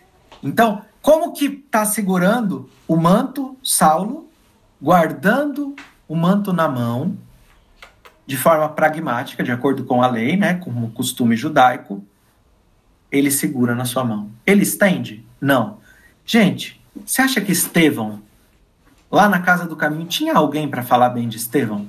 [0.40, 4.30] Então, como que está segurando o manto, Saulo,
[4.80, 5.74] guardando
[6.06, 7.18] o manto na mão,
[8.26, 12.04] de forma pragmática, de acordo com a lei, né, com o costume judaico,
[13.10, 14.30] ele segura na sua mão.
[14.44, 15.24] Ele estende?
[15.40, 15.78] Não.
[16.24, 18.20] Gente, você acha que Estevão,
[19.10, 21.88] lá na casa do caminho, tinha alguém para falar bem de Estevão?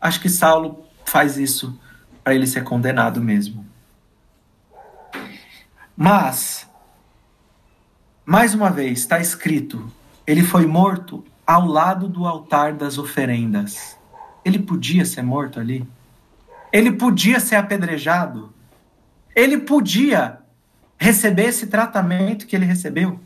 [0.00, 1.78] Acho que Saulo faz isso
[2.22, 3.66] para ele ser condenado mesmo.
[5.96, 6.68] Mas,
[8.24, 9.90] mais uma vez, está escrito:
[10.26, 13.98] ele foi morto ao lado do altar das oferendas.
[14.44, 15.86] Ele podia ser morto ali?
[16.72, 18.52] Ele podia ser apedrejado?
[19.34, 20.38] Ele podia
[20.98, 23.20] receber esse tratamento que ele recebeu?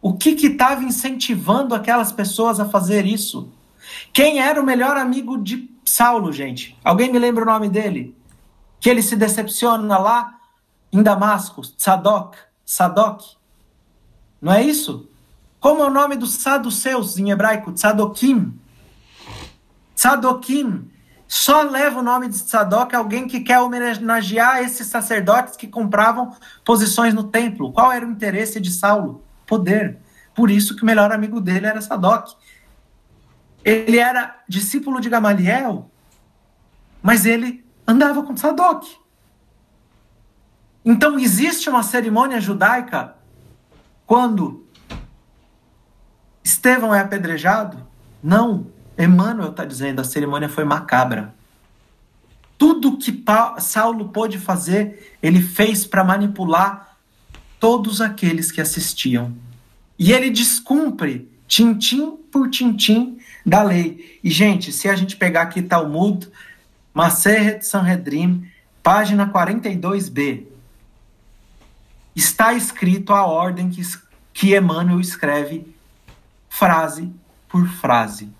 [0.00, 3.52] O que estava incentivando aquelas pessoas a fazer isso?
[4.12, 6.76] Quem era o melhor amigo de Saulo, gente?
[6.84, 8.16] Alguém me lembra o nome dele?
[8.80, 10.38] Que ele se decepciona lá
[10.92, 13.36] em Damasco, Sadok, Sadok.
[14.40, 15.08] Não é isso?
[15.62, 17.72] Como é o nome dos saduceus em hebraico?
[17.76, 18.58] Sadokim.
[19.94, 20.90] Sadokim.
[21.28, 26.34] Só leva o nome de Sadok alguém que quer homenagear esses sacerdotes que compravam
[26.64, 27.72] posições no templo.
[27.72, 29.24] Qual era o interesse de Saulo?
[29.46, 30.00] Poder.
[30.34, 32.34] Por isso que o melhor amigo dele era Sadok.
[33.64, 35.88] Ele era discípulo de Gamaliel,
[37.00, 38.98] mas ele andava com Sadok.
[40.84, 43.14] Então existe uma cerimônia judaica
[44.04, 44.61] quando
[46.42, 47.78] Estevão é apedrejado?
[48.22, 48.66] Não.
[48.98, 51.34] Emmanuel está dizendo a cerimônia foi macabra.
[52.58, 53.24] Tudo que
[53.58, 56.96] Saulo pôde fazer, ele fez para manipular
[57.58, 59.34] todos aqueles que assistiam.
[59.98, 64.18] E ele descumpre tintim por tintim da lei.
[64.22, 66.28] E, gente, se a gente pegar aqui Talmud,
[66.94, 68.48] Maseret Sanhedrin,
[68.82, 70.44] página 42b,
[72.14, 73.82] está escrito a ordem que,
[74.32, 75.71] que Emmanuel escreve
[76.52, 77.10] frase
[77.48, 78.30] por frase.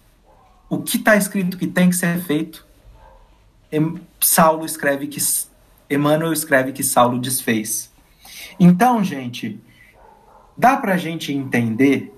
[0.68, 2.66] O que está escrito que tem que ser feito,
[4.20, 5.18] Saulo escreve que
[5.88, 7.90] Emmanuel escreve que Saulo desfez.
[8.60, 9.58] Então, gente,
[10.56, 12.14] dá para a gente entender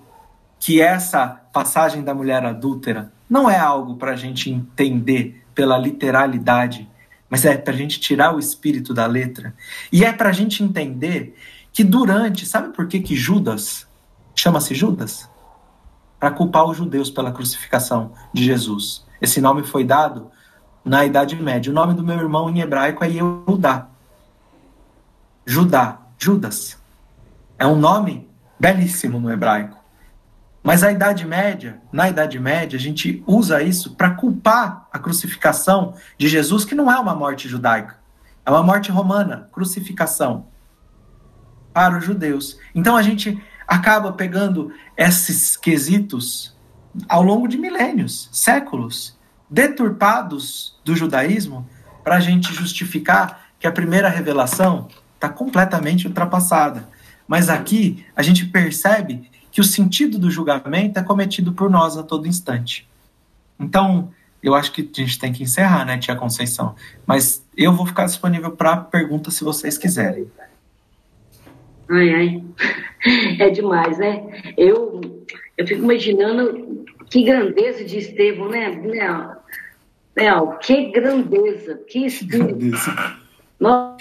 [0.59, 6.91] que essa passagem da mulher adúltera não é algo para a gente entender pela literalidade,
[7.31, 9.55] mas é para a gente tirar o espírito da letra.
[9.93, 11.39] E é para a gente entender
[11.73, 13.87] que durante, sabe por que, que Judas
[14.35, 15.33] chama-se Judas?
[16.25, 19.05] Para culpar os judeus pela crucificação de Jesus.
[19.21, 20.31] Esse nome foi dado
[20.83, 21.71] na Idade Média.
[21.71, 23.89] O nome do meu irmão em hebraico é Yehudá.
[25.45, 26.79] Judá, Judas.
[27.59, 28.27] É um nome
[28.59, 29.77] belíssimo no hebraico.
[30.63, 35.93] Mas a Idade Média, na Idade Média, a gente usa isso para culpar a crucificação
[36.17, 37.99] de Jesus, que não é uma morte judaica,
[38.47, 40.47] é uma morte romana, crucificação
[41.71, 42.59] para os judeus.
[42.75, 46.55] Então a gente acaba pegando esses quesitos
[47.09, 49.19] ao longo de milênios, séculos,
[49.51, 51.69] deturpados do judaísmo,
[52.03, 56.89] para a gente justificar que a primeira revelação está completamente ultrapassada.
[57.27, 62.03] Mas aqui a gente percebe que o sentido do julgamento é cometido por nós a
[62.03, 62.87] todo instante.
[63.59, 64.11] Então,
[64.43, 66.75] eu acho que a gente tem que encerrar, né, Tia Conceição?
[67.07, 70.31] Mas eu vou ficar disponível para perguntas se vocês quiserem.
[71.89, 72.45] Ai, ai.
[73.39, 74.25] É demais, né?
[74.57, 74.99] Eu,
[75.59, 79.37] eu fico imaginando que grandeza de Estevão, né, Nel?
[80.17, 82.75] Nel, que grandeza, que espírito.
[83.61, 83.99] Nossa,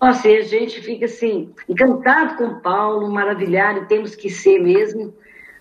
[0.00, 5.12] nossa, e a gente fica assim, encantado com Paulo, maravilhado, temos que ser mesmo.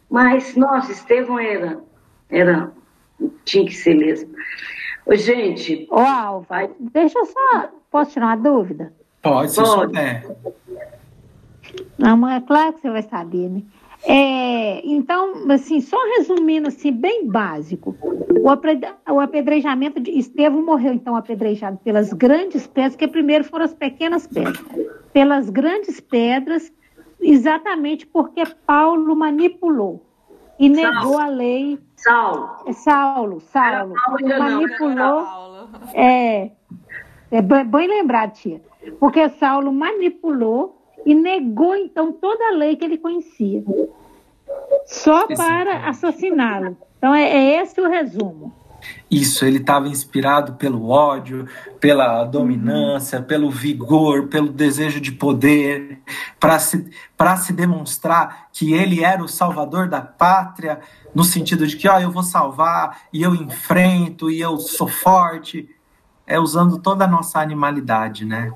[0.09, 1.81] Mas, nossa, Estevão era,
[2.29, 2.71] era,
[3.45, 4.33] tinha que ser mesmo.
[5.05, 5.87] Ô, gente.
[5.89, 6.69] Ô, Alva, vai...
[6.79, 8.93] deixa eu só, posso tirar uma dúvida?
[9.25, 9.93] Pode, se Pode.
[11.97, 13.63] Não, mas é claro que você vai saber, né?
[14.07, 17.95] É, então, assim, só resumindo assim, bem básico,
[19.09, 24.27] o apedrejamento de Estevão morreu, então, apedrejado pelas grandes pedras, que primeiro foram as pequenas
[24.27, 24.63] pedras,
[25.11, 26.71] pelas grandes pedras,
[27.19, 30.05] exatamente porque Paulo manipulou
[30.59, 30.93] e Saulo.
[30.93, 31.79] negou a lei.
[31.95, 32.49] Saulo.
[32.67, 33.95] É Saulo, Saulo.
[34.05, 35.27] Paulo manipulou.
[35.95, 36.51] É,
[37.31, 38.61] é bem lembrado, tia.
[38.99, 43.63] Porque Saulo manipulou e negou então toda a lei que ele conhecia,
[44.85, 46.77] só para assassiná-lo.
[46.97, 48.53] Então é, é esse o resumo.
[49.09, 51.47] Isso, ele estava inspirado pelo ódio,
[51.79, 55.99] pela dominância, pelo vigor, pelo desejo de poder,
[56.39, 56.89] para se,
[57.39, 60.79] se demonstrar que ele era o salvador da pátria,
[61.13, 65.69] no sentido de que, ó, eu vou salvar, e eu enfrento, e eu sou forte.
[66.27, 68.51] É usando toda a nossa animalidade, né?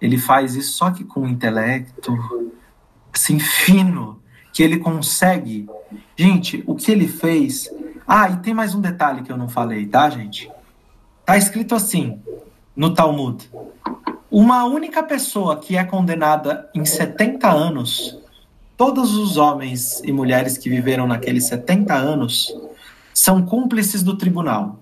[0.00, 2.12] Ele faz isso só que com um intelecto
[3.12, 4.20] assim fino,
[4.52, 5.68] que ele consegue.
[6.16, 7.70] Gente, o que ele fez.
[8.06, 10.50] Ah, e tem mais um detalhe que eu não falei, tá, gente?
[11.24, 12.20] Tá escrito assim
[12.74, 13.50] no Talmud.
[14.30, 18.18] Uma única pessoa que é condenada em 70 anos,
[18.76, 22.54] todos os homens e mulheres que viveram naqueles 70 anos
[23.14, 24.78] são cúmplices do tribunal.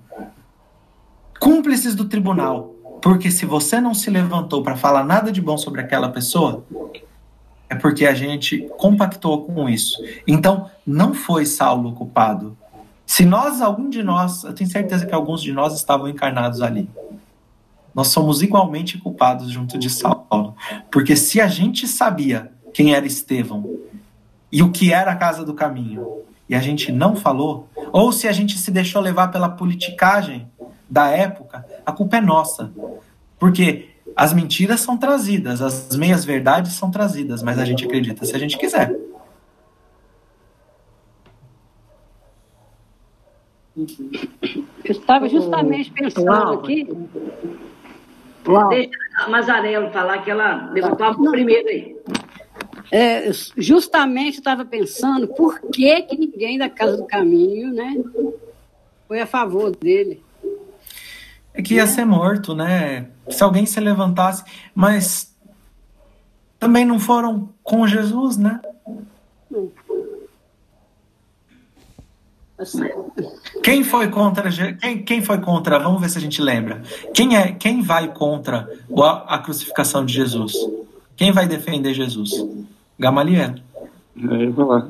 [1.39, 2.75] Cúmplices do tribunal.
[3.03, 6.65] Porque se você não se levantou para falar nada de bom sobre aquela pessoa,
[7.69, 10.03] é porque a gente compactou com isso.
[10.27, 12.57] Então, não foi Saulo culpado.
[13.07, 16.89] Se nós, algum de nós, eu tenho certeza que alguns de nós estavam encarnados ali.
[17.95, 20.55] Nós somos igualmente culpados junto de Saulo.
[20.91, 23.79] Porque se a gente sabia quem era Estevão
[24.51, 26.07] e o que era a casa do caminho
[26.49, 30.47] e a gente não falou, ou se a gente se deixou levar pela politicagem
[30.95, 32.73] da época, a culpa é nossa.
[33.37, 38.33] Porque as mentiras são trazidas, as meias verdades são trazidas, mas a gente acredita se
[38.33, 38.97] a gente quiser.
[43.77, 46.87] Eu estava justamente pensando aqui.
[48.47, 48.69] Uau.
[48.69, 51.97] Deixa a Mazarelo falar que ela levantou a mão primeiro aí.
[52.93, 57.97] É, justamente estava pensando por que, que ninguém da Casa do Caminho né,
[59.09, 60.23] foi a favor dele.
[61.55, 63.07] É que ia ser morto, né?
[63.31, 64.43] Se alguém se levantasse,
[64.75, 65.33] mas
[66.59, 68.61] também não foram com Jesus, né?
[73.63, 74.51] Quem foi contra
[74.81, 75.79] quem, quem foi contra?
[75.79, 76.83] Vamos ver se a gente lembra.
[77.13, 80.55] Quem é quem vai contra a, a crucificação de Jesus?
[81.17, 82.33] Quem vai defender Jesus?
[82.99, 83.55] Gamaliel.
[84.17, 84.89] É, vai lá.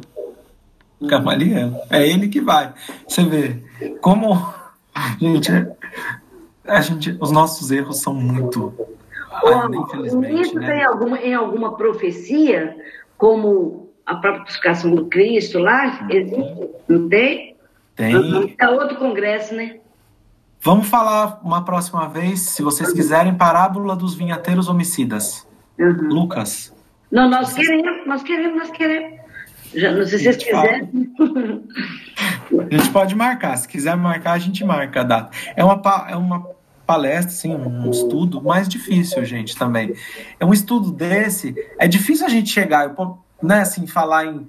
[1.03, 1.81] Gamaliel.
[1.91, 2.73] É ele que vai.
[3.07, 3.63] Você vê
[4.01, 4.35] como
[5.21, 5.51] gente,
[6.67, 8.73] a gente, os nossos erros são muito.
[9.45, 10.67] Ainda, infelizmente, isso né?
[10.67, 12.77] tem alguma, em alguma profecia,
[13.17, 16.71] como a própria crucificação do Cristo lá, existe?
[16.89, 17.57] Não tem?
[17.97, 18.55] Tem.
[18.59, 19.79] É outro congresso, né?
[20.61, 25.47] Vamos falar uma próxima vez, se vocês quiserem, parábola dos vinhateiros homicidas.
[25.79, 26.09] Uhum.
[26.09, 26.75] Lucas.
[27.11, 29.21] Não, nós queremos, nós queremos, nós queremos.
[29.75, 31.13] Já, não sei se vocês quiserem.
[32.51, 35.31] A gente pode marcar, se quiser marcar, a gente marca a data.
[35.57, 36.54] É uma, é uma
[36.87, 39.95] palestra, assim, um estudo mais difícil, gente, também.
[40.39, 42.95] É um estudo desse, é difícil a gente chegar,
[43.43, 44.47] né, assim, falar em.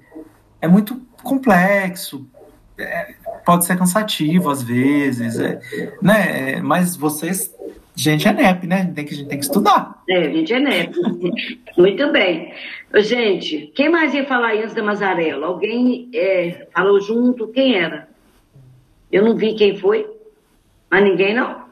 [0.60, 2.26] É muito complexo,
[2.78, 3.14] é,
[3.44, 5.60] pode ser cansativo às vezes, é,
[6.00, 6.60] né?
[6.62, 7.54] Mas vocês
[7.96, 8.92] gente é NEP, né?
[8.94, 10.02] Tem que, a gente tem que estudar.
[10.08, 10.94] É, a gente é NEP.
[11.76, 12.52] Muito bem.
[12.96, 15.46] Gente, quem mais ia falar antes da Mazarela?
[15.46, 17.48] Alguém é, falou junto?
[17.48, 18.08] Quem era?
[19.10, 20.06] Eu não vi quem foi,
[20.90, 21.65] mas ninguém não.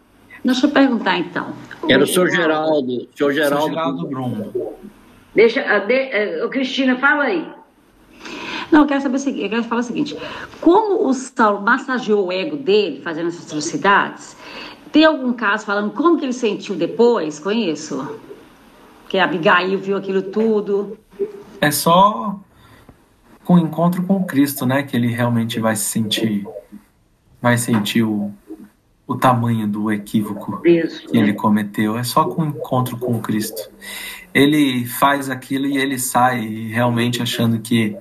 [0.45, 1.55] Deixa eu perguntar então.
[1.89, 2.97] Era o senhor Geraldo.
[2.97, 4.53] O senhor Geraldo, Geraldo Bruno.
[5.35, 7.49] Deixa, ah, de, uh, Cristina, fala aí.
[8.71, 10.16] Não, eu quero saber o seguinte, eu quero falar o seguinte:
[10.61, 14.37] como o Saulo massageou o ego dele fazendo essas atrocidades,
[14.93, 18.19] tem algum caso falando como que ele sentiu depois com isso?
[19.09, 20.99] Que a Abigail viu aquilo tudo.
[21.61, 22.39] É só
[23.45, 26.47] com o encontro com Cristo, né, que ele realmente vai se sentir,
[27.41, 28.33] vai sentir o,
[29.07, 31.97] o tamanho do equívoco Isso, que ele cometeu.
[31.99, 33.71] É só com o encontro com Cristo.
[34.33, 36.41] Ele faz aquilo e ele sai
[36.71, 37.97] realmente achando que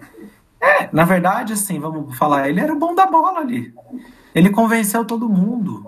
[0.64, 3.74] é, na verdade, assim, vamos falar, ele era o bom da bola ali.
[4.34, 5.86] Ele convenceu todo mundo.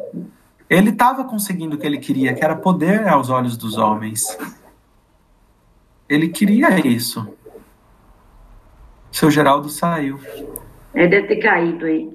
[0.69, 4.37] Ele estava conseguindo o que ele queria, que era poder aos olhos dos homens.
[6.09, 7.25] Ele queria isso.
[9.09, 10.19] Seu Geraldo saiu.
[10.93, 12.09] É, deve ter caído aí.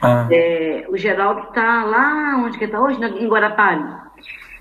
[0.00, 0.26] Ah.
[0.30, 2.98] É, o Geraldo está lá, onde que está hoje?
[3.02, 3.84] Em Guarapari.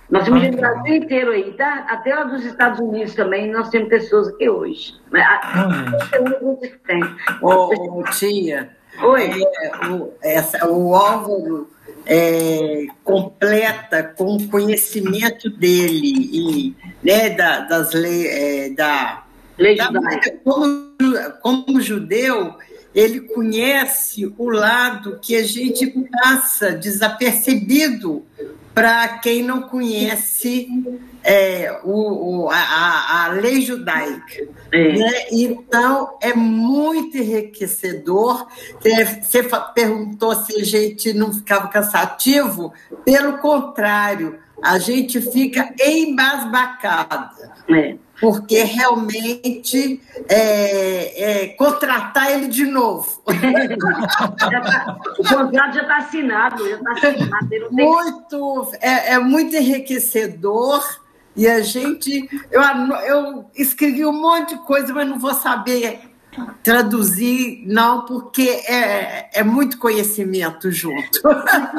[0.10, 1.86] Nós temos gente do Brasil inteiro aí, tá?
[1.88, 4.96] Até lá dos Estados Unidos também, nós temos pessoas aqui hoje.
[7.42, 8.72] Ô, tia.
[9.04, 9.44] Oi.
[9.62, 11.70] É, o, essa, o Álvaro
[12.08, 19.24] é, completa com o conhecimento dele e né, da, das leis é, da,
[19.60, 19.92] Lei da
[20.44, 20.96] como,
[21.42, 22.56] como judeu
[22.94, 25.88] ele conhece o lado que a gente
[26.22, 28.26] passa desapercebido
[28.74, 30.68] para quem não conhece
[31.24, 34.48] é, o, o a, a, lei judaica.
[34.72, 34.98] É.
[34.98, 35.26] Né?
[35.32, 38.48] Então, é muito enriquecedor.
[39.22, 39.44] Você
[39.74, 42.74] perguntou se a gente não ficava cansativo.
[43.04, 47.32] Pelo contrário, a gente fica embasbacada.
[47.70, 53.22] É porque realmente é, é, contratar ele de novo.
[54.38, 57.50] tá, o contrato já está assinado, já está assinado.
[57.72, 60.84] Muito, é, é, muito enriquecedor.
[61.36, 62.28] E a gente.
[62.52, 62.62] Eu,
[63.06, 66.09] eu escrevi um monte de coisa, mas não vou saber
[66.64, 71.20] traduzir, não, porque é, é muito conhecimento junto.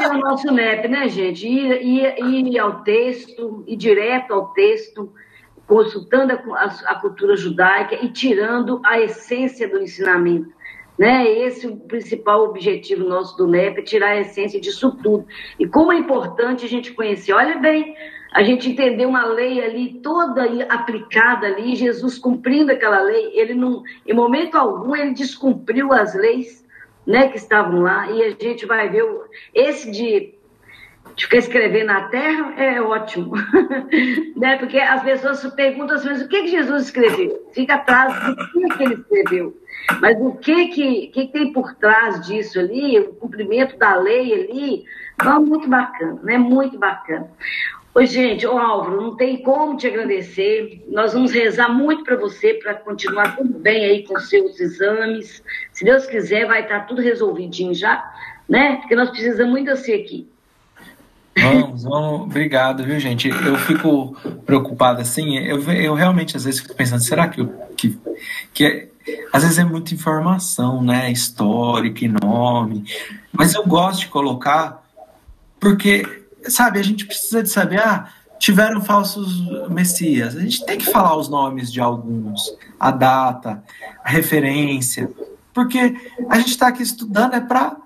[0.01, 1.47] É o nosso NEP, né, gente?
[1.47, 5.13] Ir, ir, ir ao texto, ir direto ao texto
[5.71, 10.53] consultando a, a, cultura judaica e tirando a essência do ensinamento.
[10.99, 11.31] Né?
[11.31, 15.25] Esse é o principal objetivo nosso do NEP, é tirar a essência disso tudo.
[15.61, 17.33] E como é importante a gente conhecer.
[17.33, 17.95] Olha bem,
[18.33, 23.83] a gente entender uma lei ali toda aplicada ali, Jesus cumprindo aquela lei, ele não,
[24.07, 26.65] em momento algum, ele descumpriu as leis
[27.07, 29.05] né, que estavam lá, e a gente vai ver
[29.55, 30.35] esse de
[31.17, 33.35] de ficar escrevendo na terra é ótimo.
[34.37, 34.57] né?
[34.59, 37.49] Porque as pessoas perguntam assim, mas o que, que Jesus escreveu?
[37.53, 39.57] Fica atrás do que, que ele escreveu.
[40.01, 44.85] Mas o que, que, que tem por trás disso ali, o cumprimento da lei ali,
[45.21, 46.39] é muito bacana, né?
[46.39, 47.31] Muito bacana.
[47.93, 50.85] Oi, gente, ô Álvaro, não tem como te agradecer.
[50.89, 55.43] Nós vamos rezar muito para você, para continuar tudo bem aí com seus exames.
[55.73, 58.09] Se Deus quiser, vai estar tudo resolvidinho já,
[58.49, 58.77] né?
[58.77, 60.29] Porque nós precisamos muito de você aqui.
[61.37, 63.29] Vamos, vamos, obrigado, viu, gente?
[63.29, 64.15] Eu fico
[64.47, 67.99] preocupado assim, eu, eu realmente às vezes fico pensando, será que, eu, que,
[68.53, 68.89] que é,
[69.33, 71.11] às vezes é muita informação, né?
[71.11, 72.85] Histórica nome,
[73.33, 74.85] mas eu gosto de colocar
[75.59, 76.05] porque
[76.49, 78.09] sabe, a gente precisa de saber, ah,
[78.39, 80.37] tiveram falsos messias.
[80.37, 83.63] A gente tem que falar os nomes de alguns, a data,
[84.05, 85.11] a referência,
[85.53, 85.95] porque
[86.29, 87.77] a gente está aqui estudando é para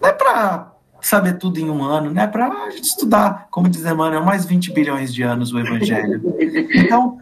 [0.00, 2.26] não é para saber tudo em um ano, né?
[2.26, 6.20] Para a gente estudar, como diz Emmanuel, mais 20 bilhões de anos o Evangelho.
[6.74, 7.18] Então,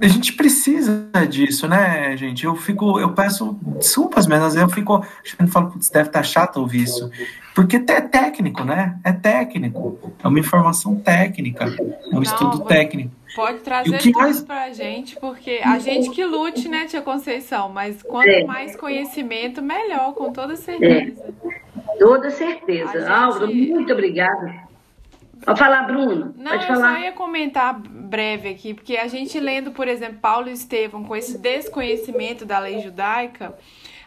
[0.00, 2.44] a gente precisa disso, né, gente?
[2.44, 5.04] Eu fico, eu peço desculpas, mas às vezes eu fico,
[5.38, 7.10] eu falo, putz, deve estar tá chato ouvir isso.
[7.54, 8.96] Porque é técnico, né?
[9.02, 9.98] É técnico.
[10.22, 11.64] É uma informação técnica.
[11.64, 13.10] É um Não, estudo técnico.
[13.34, 14.40] Pode trazer tudo mais...
[14.40, 17.68] pra gente, porque a gente que lute, né, Tia Conceição?
[17.68, 18.44] Mas quanto é.
[18.44, 21.34] mais conhecimento, melhor, com toda certeza.
[21.44, 21.98] É.
[21.98, 22.92] Toda certeza.
[22.92, 23.10] Gente...
[23.10, 24.67] Álvaro, muito obrigada.
[25.44, 26.34] Pode falar, Bruno.
[26.36, 26.94] Não, Pode eu falar.
[26.94, 31.14] só ia comentar breve aqui, porque a gente lendo, por exemplo, Paulo e Estevão com
[31.14, 33.56] esse desconhecimento da lei judaica,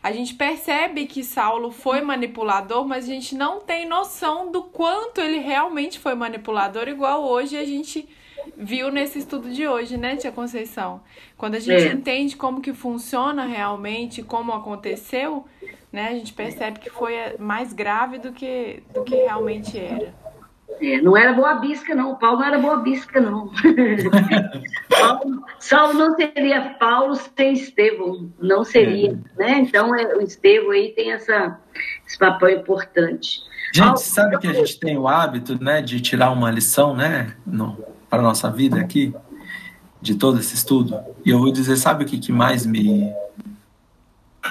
[0.04, 5.22] a gente percebe que Saulo foi manipulador, mas a gente não tem noção do quanto
[5.22, 8.10] ele realmente foi manipulador, igual hoje a gente
[8.58, 11.02] viu nesse estudo de hoje, né, Tia Conceição?
[11.38, 11.92] Quando a gente é.
[11.92, 15.46] entende como que funciona realmente, como aconteceu,
[15.92, 20.21] né, a gente percebe que foi mais grave do que, do que realmente era.
[20.80, 22.14] É, não era boa bisca, não.
[22.14, 23.52] O Paulo não era boa bisca, não.
[24.90, 29.40] Paulo, Saulo não seria Paulo sem Estevão, não seria, é.
[29.40, 29.60] né?
[29.60, 31.60] Então, é, o Estevão aí tem essa,
[32.08, 33.42] esse papel importante.
[33.74, 37.36] Gente, Paulo, sabe que a gente tem o hábito, né, de tirar uma lição, né,
[38.10, 39.14] para a nossa vida aqui,
[40.02, 41.00] de todo esse estudo?
[41.26, 43.14] E eu vou dizer, sabe o que, que mais me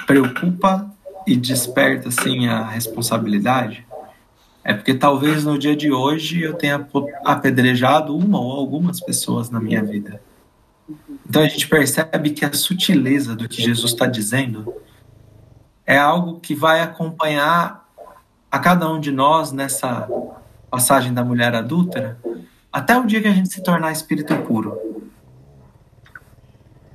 [0.07, 0.89] preocupa
[1.27, 3.85] e desperta, assim, a responsabilidade?
[4.63, 6.87] É porque talvez no dia de hoje eu tenha
[7.25, 10.21] apedrejado uma ou algumas pessoas na minha vida.
[11.27, 14.73] Então a gente percebe que a sutileza do que Jesus está dizendo
[15.85, 17.87] é algo que vai acompanhar
[18.51, 20.07] a cada um de nós nessa
[20.69, 22.17] passagem da mulher adúltera
[22.71, 24.77] até o dia que a gente se tornar espírito puro.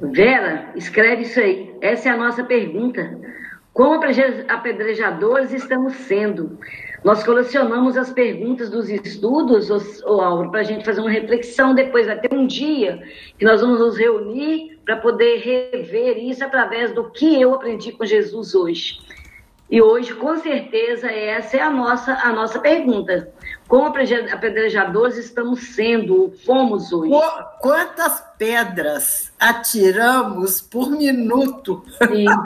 [0.01, 1.75] Vera, escreve isso aí.
[1.81, 3.19] Essa é a nossa pergunta.
[3.73, 4.01] Como
[4.49, 6.59] apedrejadores estamos sendo?
[7.05, 9.71] Nós colecionamos as perguntas dos estudos,
[10.03, 12.07] o Álvaro, para a gente fazer uma reflexão depois.
[12.07, 13.03] Vai ter um dia
[13.39, 18.05] que nós vamos nos reunir para poder rever isso através do que eu aprendi com
[18.05, 18.99] Jesus hoje.
[19.69, 23.33] E hoje, com certeza, essa é a nossa, a nossa pergunta.
[23.67, 27.11] Como apedrejadores estamos sendo, fomos hoje?
[27.61, 31.85] Quantas pedras atiramos por minuto?
[32.13, 32.45] Isso.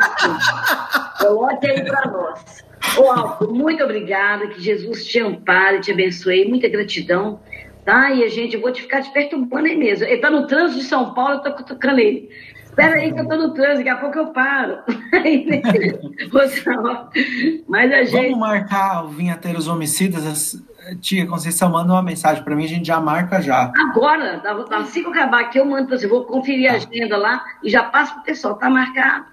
[1.21, 2.70] Coloque aí para nós.
[2.99, 7.41] Ô, Alto, muito obrigada, que Jesus te ampare, te abençoe, muita gratidão,
[7.85, 8.11] tá?
[8.11, 10.07] E a gente, eu vou te ficar te perturbando aí mesmo.
[10.07, 12.29] Ele tá no trânsito de São Paulo, eu tô cutucando ele.
[12.65, 14.79] Espera aí que eu tô no trânsito, daqui a pouco eu paro.
[17.69, 18.23] Mas a gente...
[18.23, 20.57] Vamos marcar o Vinhateiros Homicidas,
[21.01, 23.73] tia Conceição, manda uma mensagem para mim, a gente já marca já.
[23.77, 24.43] Agora,
[24.73, 26.89] assim que eu acabar aqui, eu mando para você, vou conferir a tá.
[26.89, 29.27] agenda lá e já passo pro pessoal, tá marcado.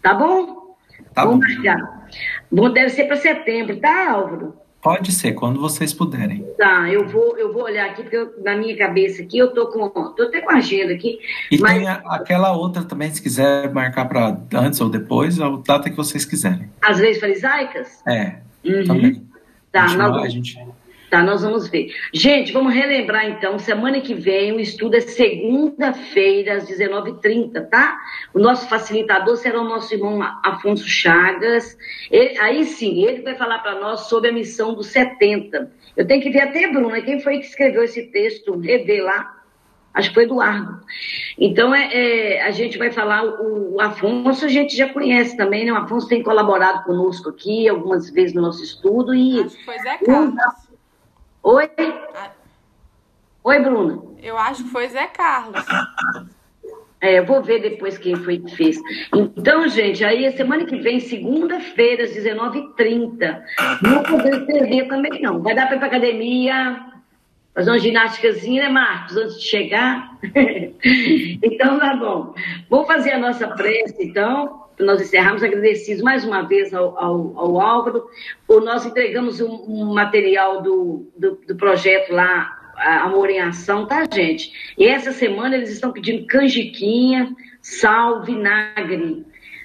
[0.00, 0.61] Tá bom?
[1.14, 1.54] Tá Vamos bom.
[1.54, 2.08] marcar.
[2.50, 4.54] Bom, deve ser para setembro, tá, Álvaro?
[4.82, 6.44] Pode ser, quando vocês puderem.
[6.58, 9.68] Tá, eu vou, eu vou olhar aqui, porque eu, na minha cabeça aqui, eu tô
[9.68, 9.88] com.
[9.88, 11.20] tô até com a agenda aqui.
[11.52, 11.78] E mas...
[11.78, 15.96] tem a, aquela outra também, se quiser marcar para antes ou depois, a data que
[15.96, 16.68] vocês quiserem.
[16.82, 18.02] As leis farisaicas?
[18.04, 18.38] É.
[18.64, 18.84] Uhum.
[18.84, 19.26] Também.
[19.70, 20.72] Tá, a gente, a gente
[21.12, 21.94] Tá, nós vamos ver.
[22.10, 27.98] Gente, vamos relembrar então, semana que vem o estudo é segunda-feira, às 19h30, tá?
[28.32, 31.76] O nosso facilitador será o nosso irmão Afonso Chagas.
[32.10, 35.70] Ele, aí sim, ele vai falar para nós sobre a missão dos 70.
[35.98, 39.38] Eu tenho que ver até, Bruna, quem foi que escreveu esse texto, rever lá.
[39.92, 40.80] Acho que foi Eduardo.
[41.38, 45.66] Então, é, é, a gente vai falar, o, o, Afonso a gente já conhece também,
[45.66, 45.72] né?
[45.74, 49.14] O Afonso tem colaborado conosco aqui algumas vezes no nosso estudo.
[49.14, 50.61] E Acho que foi Zé Carlos.
[51.42, 51.68] Oi?
[52.14, 52.30] Ah.
[53.44, 54.00] Oi, Bruna.
[54.22, 55.64] Eu acho que foi Zé Carlos.
[57.00, 58.78] É, eu vou ver depois quem foi que fez.
[59.12, 63.42] Então, gente, aí semana que vem, segunda-feira, às 19h30.
[63.82, 65.42] Não podemos perder também, não.
[65.42, 66.86] Vai dar para ir para academia,
[67.52, 70.16] fazer uma ginástica,zinha, né, Marcos, antes de chegar?
[71.42, 72.34] então, tá bom.
[72.70, 74.61] Vamos fazer a nossa prece, então.
[74.82, 78.06] Nós encerramos agradecidos mais uma vez ao, ao, ao Álvaro.
[78.48, 84.04] O, nós entregamos um, um material do, do, do projeto lá Amor em Ação, tá,
[84.12, 84.52] gente?
[84.76, 89.24] E essa semana eles estão pedindo canjiquinha, sal, vinagre.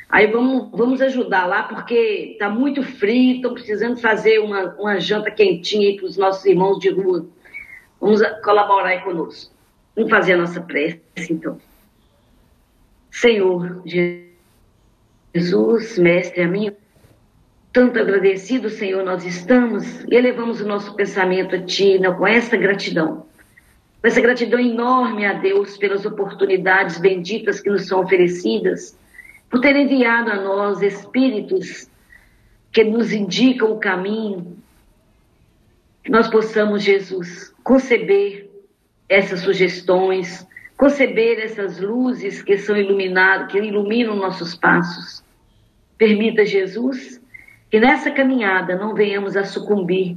[0.09, 5.29] Aí vamos, vamos ajudar lá, porque tá muito frio, estão precisando fazer uma, uma janta
[5.31, 7.25] quentinha para os nossos irmãos de rua.
[7.99, 9.53] Vamos colaborar aí conosco.
[9.95, 11.59] Vamos fazer a nossa prece, então.
[13.11, 14.26] Senhor Jesus,
[15.33, 16.75] Mestre amigo,
[17.71, 23.27] tanto agradecido, Senhor, nós estamos e elevamos o nosso pensamento a Ti com essa gratidão.
[24.01, 28.97] Com essa gratidão enorme a Deus pelas oportunidades benditas que nos são oferecidas,
[29.49, 31.89] por ter enviado a nós espíritos
[32.71, 34.57] que nos indicam o caminho,
[36.03, 38.49] que nós possamos, Jesus, conceber
[39.09, 40.47] essas sugestões,
[40.77, 45.23] conceber essas luzes que são iluminadas, que iluminam nossos passos.
[45.97, 47.19] Permita, Jesus,
[47.71, 50.15] que nessa caminhada não venhamos a sucumbir.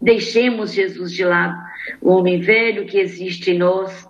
[0.00, 1.56] Deixemos Jesus de lado,
[2.00, 4.08] o homem velho que existe em nós,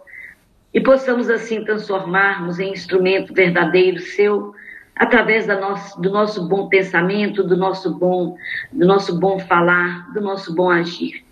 [0.72, 4.54] e possamos assim transformarmos em instrumento verdadeiro seu,
[4.96, 8.36] através nosso, do nosso bom pensamento, do nosso bom,
[8.72, 11.23] do nosso bom falar, do nosso bom agir.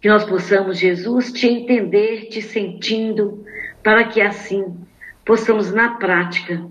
[0.00, 3.44] Que nós possamos, Jesus, te entender, te sentindo,
[3.82, 4.76] para que assim
[5.24, 6.64] possamos, na prática,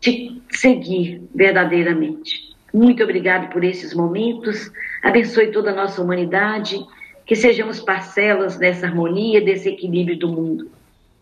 [0.00, 2.50] te seguir verdadeiramente.
[2.72, 4.70] Muito obrigado por esses momentos.
[5.02, 6.78] Abençoe toda a nossa humanidade.
[7.26, 10.70] Que sejamos parcelas dessa harmonia, desse equilíbrio do mundo.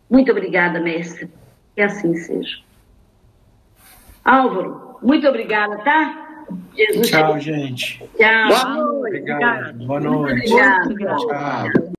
[0.09, 1.29] Muito obrigada, mestre.
[1.75, 2.59] Que assim seja.
[4.25, 6.28] Álvaro, muito obrigada, tá?
[6.77, 7.41] Jesus Tchau, te...
[7.41, 8.03] gente.
[8.17, 8.49] Tchau.
[8.49, 9.17] Boa noite.
[9.17, 9.87] Obrigado.
[9.87, 10.53] Boa noite.
[10.53, 11.27] Obrigado.
[11.27, 11.69] Tchau.